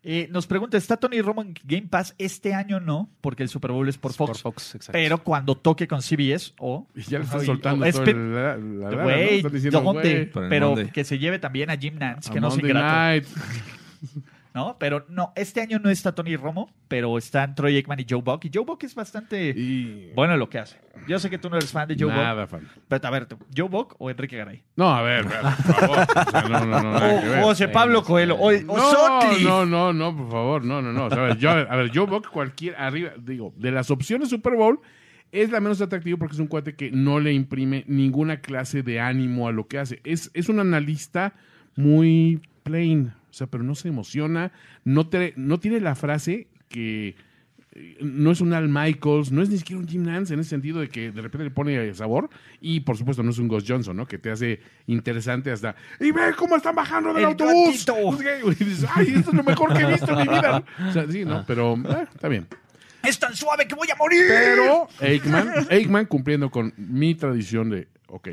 Eh, 0.05 0.26
nos 0.32 0.48
pregunta, 0.48 0.76
¿está 0.76 0.96
Tony 0.96 1.20
Romo 1.20 1.42
en 1.42 1.55
Game 1.64 1.86
Pass? 1.88 2.14
Este 2.18 2.55
año 2.55 2.80
no, 2.80 3.09
porque 3.20 3.44
el 3.44 3.48
Super 3.48 3.70
Bowl 3.70 3.88
es 3.88 3.98
por 3.98 4.12
Fox. 4.12 4.30
Por 4.42 4.53
Fox, 4.55 4.74
exacto. 4.74 4.92
Pero 4.92 5.22
cuando 5.22 5.55
toque 5.57 5.86
con 5.86 6.03
CBS 6.03 6.55
o... 6.59 6.88
Y 6.96 7.03
ya 7.03 7.18
le 7.20 7.24
están 7.24 7.40
Ay, 7.40 7.46
soltando 7.46 7.86
o- 7.86 7.90
todo 7.90 8.03
espe- 8.05 8.11
el- 8.11 8.34
la, 8.34 8.57
la- 8.57 8.90
la- 8.90 8.96
¿no? 9.80 10.48
Pero 10.48 10.68
Monday. 10.70 10.90
que 10.90 11.05
se 11.05 11.18
lleve 11.20 11.38
también 11.38 11.70
a 11.70 11.76
Jim 11.76 11.94
Nance, 11.98 12.30
a 12.30 12.32
que 12.34 12.40
no 12.40 12.50
sea 12.50 12.57
Monday 12.62 12.70
ingrato. 12.70 12.96
Night. 12.96 13.26
¿No? 14.55 14.76
Pero 14.78 15.07
no, 15.09 15.32
este 15.34 15.62
año 15.62 15.78
no 15.78 15.88
está 15.88 16.14
Tony 16.14 16.36
Romo, 16.36 16.70
pero 16.88 17.16
están 17.16 17.55
Troy 17.55 17.76
Aikman 17.76 18.00
y 18.00 18.07
Joe 18.09 18.20
Buck. 18.20 18.44
Y 18.44 18.50
Joe 18.53 18.64
Buck 18.64 18.84
es 18.84 18.94
bastante 18.94 19.48
Y. 19.57 20.12
bueno 20.14 20.34
en 20.34 20.38
lo 20.38 20.50
que 20.50 20.59
hace. 20.59 20.78
Yo 21.09 21.18
sé 21.18 21.30
que 21.30 21.38
tú 21.38 21.48
no 21.48 21.57
eres 21.57 21.72
fan 21.72 21.88
de 21.88 21.96
Joe 21.98 22.12
Buck. 22.12 22.22
Nada, 22.22 22.46
fan. 22.46 22.68
Pero 22.86 23.09
a 23.09 23.11
ver, 23.11 23.26
¿Joe 23.57 23.68
Buck 23.68 23.94
o 23.98 24.11
Enrique 24.11 24.36
Garay? 24.36 24.62
No, 24.76 24.92
a 24.94 25.00
ver, 25.03 25.24
por 25.24 25.74
favor. 25.74 26.07
O 26.26 26.30
sea, 26.30 26.42
no, 26.42 26.66
no, 26.66 26.82
no. 26.82 26.92
nada 26.92 27.20
que 27.20 27.28
ver. 27.28 27.38
O 27.38 27.42
José 27.44 27.68
Pablo 27.68 28.03
Coelho. 28.03 28.36
O, 28.36 28.48
o 28.48 28.53
No, 29.42 29.64
no, 29.64 29.66
no, 29.66 29.92
no, 29.92 30.16
por 30.16 30.30
favor, 30.30 30.64
no, 30.64 30.82
no, 30.82 30.92
no. 30.92 31.07
O 31.07 31.11
sea, 31.11 31.18
a 31.24 31.26
ver, 31.28 31.38
yo, 31.38 31.50
a 31.50 31.76
ver, 31.76 31.90
Joe 31.94 32.07
Buck, 32.07 32.28
cualquier, 32.28 32.76
arriba, 32.76 33.12
digo, 33.18 33.55
de 33.57 33.70
las 33.70 33.90
opciones 33.90 34.28
Super 34.28 34.55
Bowl, 34.55 34.80
es 35.32 35.50
la 35.50 35.61
menos 35.61 35.80
atractiva 35.80 36.18
porque 36.18 36.34
es 36.34 36.40
un 36.40 36.46
cuate 36.46 36.74
que 36.76 36.90
no 36.90 37.18
le 37.18 37.32
imprime 37.32 37.84
ninguna 37.88 38.40
clase 38.40 38.82
de 38.82 39.00
ánimo 39.00 39.48
a 39.48 39.53
lo 39.53 39.66
que 39.66 39.78
hace. 39.78 40.00
Es, 40.05 40.30
es 40.34 40.50
un 40.50 40.61
analista 40.61 41.32
muy 41.74 42.42
plain, 42.62 43.12
o 43.32 43.34
sea, 43.34 43.46
pero 43.46 43.64
no 43.64 43.74
se 43.74 43.88
emociona, 43.88 44.52
no, 44.84 45.08
te, 45.08 45.32
no 45.36 45.58
tiene 45.58 45.80
la 45.80 45.94
frase 45.94 46.48
que 46.68 47.16
eh, 47.72 47.96
no 48.02 48.30
es 48.30 48.42
un 48.42 48.52
Al 48.52 48.68
Michaels, 48.68 49.32
no 49.32 49.40
es 49.40 49.48
ni 49.48 49.56
siquiera 49.56 49.80
un 49.80 49.88
Jim 49.88 50.02
Nance 50.02 50.34
en 50.34 50.40
ese 50.40 50.50
sentido 50.50 50.80
de 50.80 50.90
que 50.90 51.10
de 51.10 51.22
repente 51.22 51.44
le 51.44 51.50
pone 51.50 51.94
sabor 51.94 52.28
y 52.60 52.80
por 52.80 52.98
supuesto 52.98 53.22
no 53.22 53.30
es 53.30 53.38
un 53.38 53.48
Ghost 53.48 53.66
Johnson, 53.66 53.96
¿no? 53.96 54.06
Que 54.06 54.18
te 54.18 54.30
hace 54.30 54.60
interesante 54.86 55.50
hasta 55.50 55.74
y 55.98 56.12
ve 56.12 56.34
cómo 56.36 56.56
están 56.56 56.74
bajando 56.74 57.14
del 57.14 57.22
El 57.22 57.24
autobús. 57.30 57.86
y 58.60 58.64
dices, 58.64 58.86
Ay, 58.94 59.14
esto 59.16 59.30
es 59.30 59.36
lo 59.36 59.44
mejor 59.44 59.72
que 59.72 59.82
he 59.82 59.86
visto 59.86 60.12
en 60.12 60.28
mi 60.28 60.34
vida. 60.34 60.62
O 60.86 60.92
sea, 60.92 61.10
sí, 61.10 61.24
no, 61.24 61.42
pero 61.46 61.74
eh, 61.74 62.06
está 62.12 62.28
bien. 62.28 62.46
Es 63.02 63.18
tan 63.18 63.34
suave 63.34 63.66
que 63.66 63.74
voy 63.74 63.88
a 63.90 63.96
morir. 63.96 64.24
Pero 64.28 64.88
Aikman, 65.00 65.52
Aikman 65.70 66.04
cumpliendo 66.04 66.50
con 66.50 66.74
mi 66.76 67.14
tradición 67.14 67.70
de, 67.70 67.88
ok, 68.08 68.28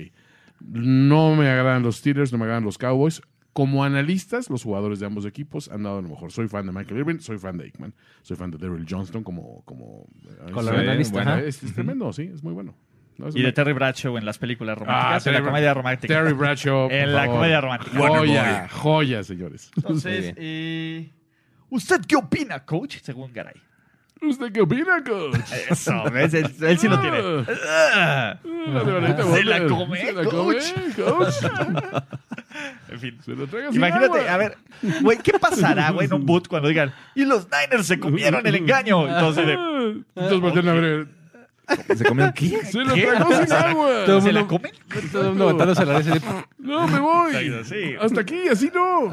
no 0.60 1.38
me 1.38 1.50
agradan 1.50 1.84
los 1.84 1.96
Steelers, 1.98 2.34
no 2.34 2.38
me 2.38 2.44
agradan 2.44 2.66
los 2.66 2.78
Cowboys. 2.78 3.22
Como 3.60 3.84
analistas, 3.84 4.50
los 4.50 4.64
jugadores 4.64 5.02
de 5.02 5.06
ambos 5.06 5.26
equipos 5.26 5.68
han 5.70 5.84
dado 5.84 5.98
a 5.98 6.02
lo 6.02 6.08
mejor. 6.08 6.32
Soy 6.32 6.48
fan 6.48 6.66
de 6.66 6.72
Michael 6.72 7.00
Irvin, 7.02 7.20
soy 7.20 7.38
fan 7.38 7.58
de 7.58 7.66
Aikman, 7.66 7.94
soy 8.22 8.38
fan 8.38 8.52
de 8.52 8.58
Daryl 8.58 8.86
Johnston 8.90 9.22
como... 9.22 9.64
como 9.66 10.06
Color 10.54 10.76
Sí, 10.76 10.82
analista, 10.82 11.14
bueno, 11.14 11.36
es, 11.40 11.62
es 11.62 11.74
tremendo, 11.74 12.14
sí, 12.14 12.32
es 12.34 12.42
muy 12.42 12.54
bueno. 12.54 12.74
No, 13.18 13.28
es 13.28 13.36
Y 13.36 13.42
de 13.42 13.52
Terry 13.52 13.74
Bradshaw 13.74 14.18
en 14.18 14.24
las 14.24 14.38
películas 14.38 14.78
Ah, 14.78 14.86
románticas. 14.86 15.28
en 15.28 15.34
la 15.34 15.44
comedia 15.44 15.74
romántica. 15.74 16.14
Terry 16.14 16.32
Bradshaw. 16.32 16.88
En 16.92 17.14
la 17.14 17.28
comedia 17.28 17.60
romántica. 17.60 17.98
Joya, 18.00 18.70
joya, 18.70 19.24
señores. 19.24 19.72
Entonces, 19.76 20.34
eh, 20.38 21.12
¿usted 21.70 22.00
qué 22.08 22.16
opina, 22.16 22.64
coach? 22.64 23.00
Según 23.02 23.34
Garay. 23.34 23.56
¿Usted 24.22 24.54
qué 24.54 24.62
opina, 24.62 25.04
coach? 25.06 25.36
Eso, 25.70 26.02
¿ves? 26.14 26.34
Él, 26.34 26.50
él 26.62 26.78
sí 26.78 26.88
lo 26.88 27.00
tiene. 27.02 27.18
Ah. 27.68 28.40
Ah, 28.42 28.84
Se 29.34 29.44
la 29.44 29.66
come, 29.68 29.98
Se 30.00 30.14
la 30.14 30.24
come, 30.24 30.58
coach. 30.96 31.34
En 32.92 33.00
fin. 33.00 33.18
Se 33.24 33.32
lo 33.36 33.48
traiga 33.48 33.70
sin 33.72 33.78
Imagínate, 33.78 34.20
agua. 34.20 34.34
a 34.34 34.38
ver, 34.38 34.58
güey, 35.02 35.18
¿qué 35.20 35.34
pasará, 35.40 35.92
güey, 35.92 36.08
en 36.08 36.14
un 36.14 36.26
boot 36.26 36.48
cuando 36.48 36.68
digan, 36.70 36.94
y 37.16 37.26
los 37.26 37.48
Niners 37.50 37.86
se 37.88 38.00
comieron 38.00 38.46
el 38.46 38.56
engaño? 38.56 39.08
Entonces, 39.08 39.46
de, 39.46 39.54
Entonces 39.54 40.40
voltean 40.40 40.68
a 40.70 40.74
ver. 40.74 41.08
¿Se 41.96 42.04
comió 42.04 42.34
qué? 42.34 42.66
Se 42.66 42.80
lo 42.84 42.96
tragó 42.96 43.32
sin 43.44 43.54
agua. 43.54 43.90
Todo 44.08 44.18
el 44.18 44.24
¿se 44.24 44.34
la 44.34 44.48
comen? 44.48 44.72
Todo 45.12 45.22
el 45.22 45.28
mundo 45.30 45.44
aguantándose 45.50 45.86
la 45.86 46.00
de- 46.02 46.22
No, 46.58 46.88
me 46.88 47.00
voy. 47.00 47.34
Hasta 48.02 48.22
aquí, 48.22 48.48
así 48.52 48.72
no. 48.74 49.10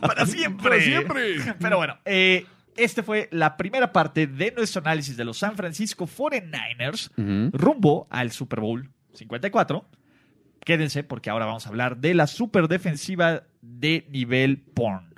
Para 0.00 0.24
siempre. 0.24 0.70
Para 0.70 0.80
siempre. 0.80 1.54
Pero 1.60 1.76
bueno, 1.76 1.98
eh, 2.06 2.46
este 2.74 3.02
fue 3.02 3.28
la 3.32 3.58
primera 3.58 3.92
parte 3.92 4.26
de 4.26 4.50
nuestro 4.56 4.80
análisis 4.80 5.14
de 5.16 5.24
los 5.26 5.36
San 5.38 5.56
Francisco 5.56 6.06
49ers 6.06 7.10
rumbo 7.52 8.06
al 8.08 8.32
Super 8.32 8.60
Bowl 8.60 8.88
54. 9.12 9.84
Quédense 10.64 11.04
porque 11.04 11.30
ahora 11.30 11.46
vamos 11.46 11.66
a 11.66 11.68
hablar 11.68 11.98
de 11.98 12.14
la 12.14 12.26
super 12.26 12.68
defensiva 12.68 13.44
de 13.60 14.06
nivel 14.10 14.62
porn. 14.62 15.14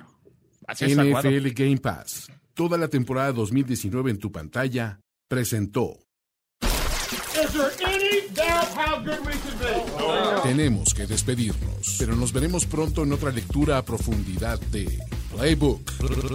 Así 0.67 0.85
es, 0.85 0.97
Aguado. 0.97 1.29
NFL 1.29 1.47
Game 1.53 1.77
Pass. 1.77 2.31
Toda 2.53 2.77
la 2.77 2.87
temporada 2.87 3.31
2019 3.31 4.11
en 4.11 4.19
tu 4.19 4.31
pantalla. 4.31 4.99
Presentó. 5.29 5.97
Tenemos 10.43 10.93
que 10.93 11.05
despedirnos, 11.05 11.95
pero 11.99 12.15
nos 12.15 12.33
veremos 12.33 12.65
pronto 12.65 13.03
en 13.03 13.11
otra 13.11 13.31
lectura 13.31 13.77
a 13.77 13.85
profundidad 13.85 14.59
de 14.71 14.99
Playbook. 15.35 15.81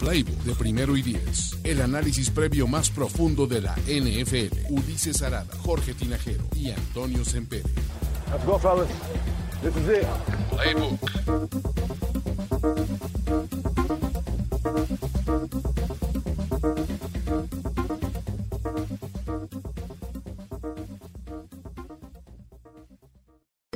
Playbook 0.00 0.42
de 0.44 0.54
primero 0.54 0.96
y 0.96 1.02
diez. 1.02 1.58
El 1.64 1.80
análisis 1.80 2.30
previo 2.30 2.66
más 2.66 2.90
profundo 2.90 3.46
de 3.46 3.62
la 3.62 3.74
NFL. 3.86 4.70
Ulises 4.70 5.22
Arada, 5.22 5.54
Jorge 5.58 5.94
Tinajero 5.94 6.44
y 6.54 6.70
Antonio 6.70 7.24
Sempere. 7.24 7.70
Let's 8.32 8.44
go, 8.44 8.56
fellas. 8.56 8.90
This 9.60 9.76
is 9.76 9.88
it. 9.88 10.06
Playbook. 10.50 11.72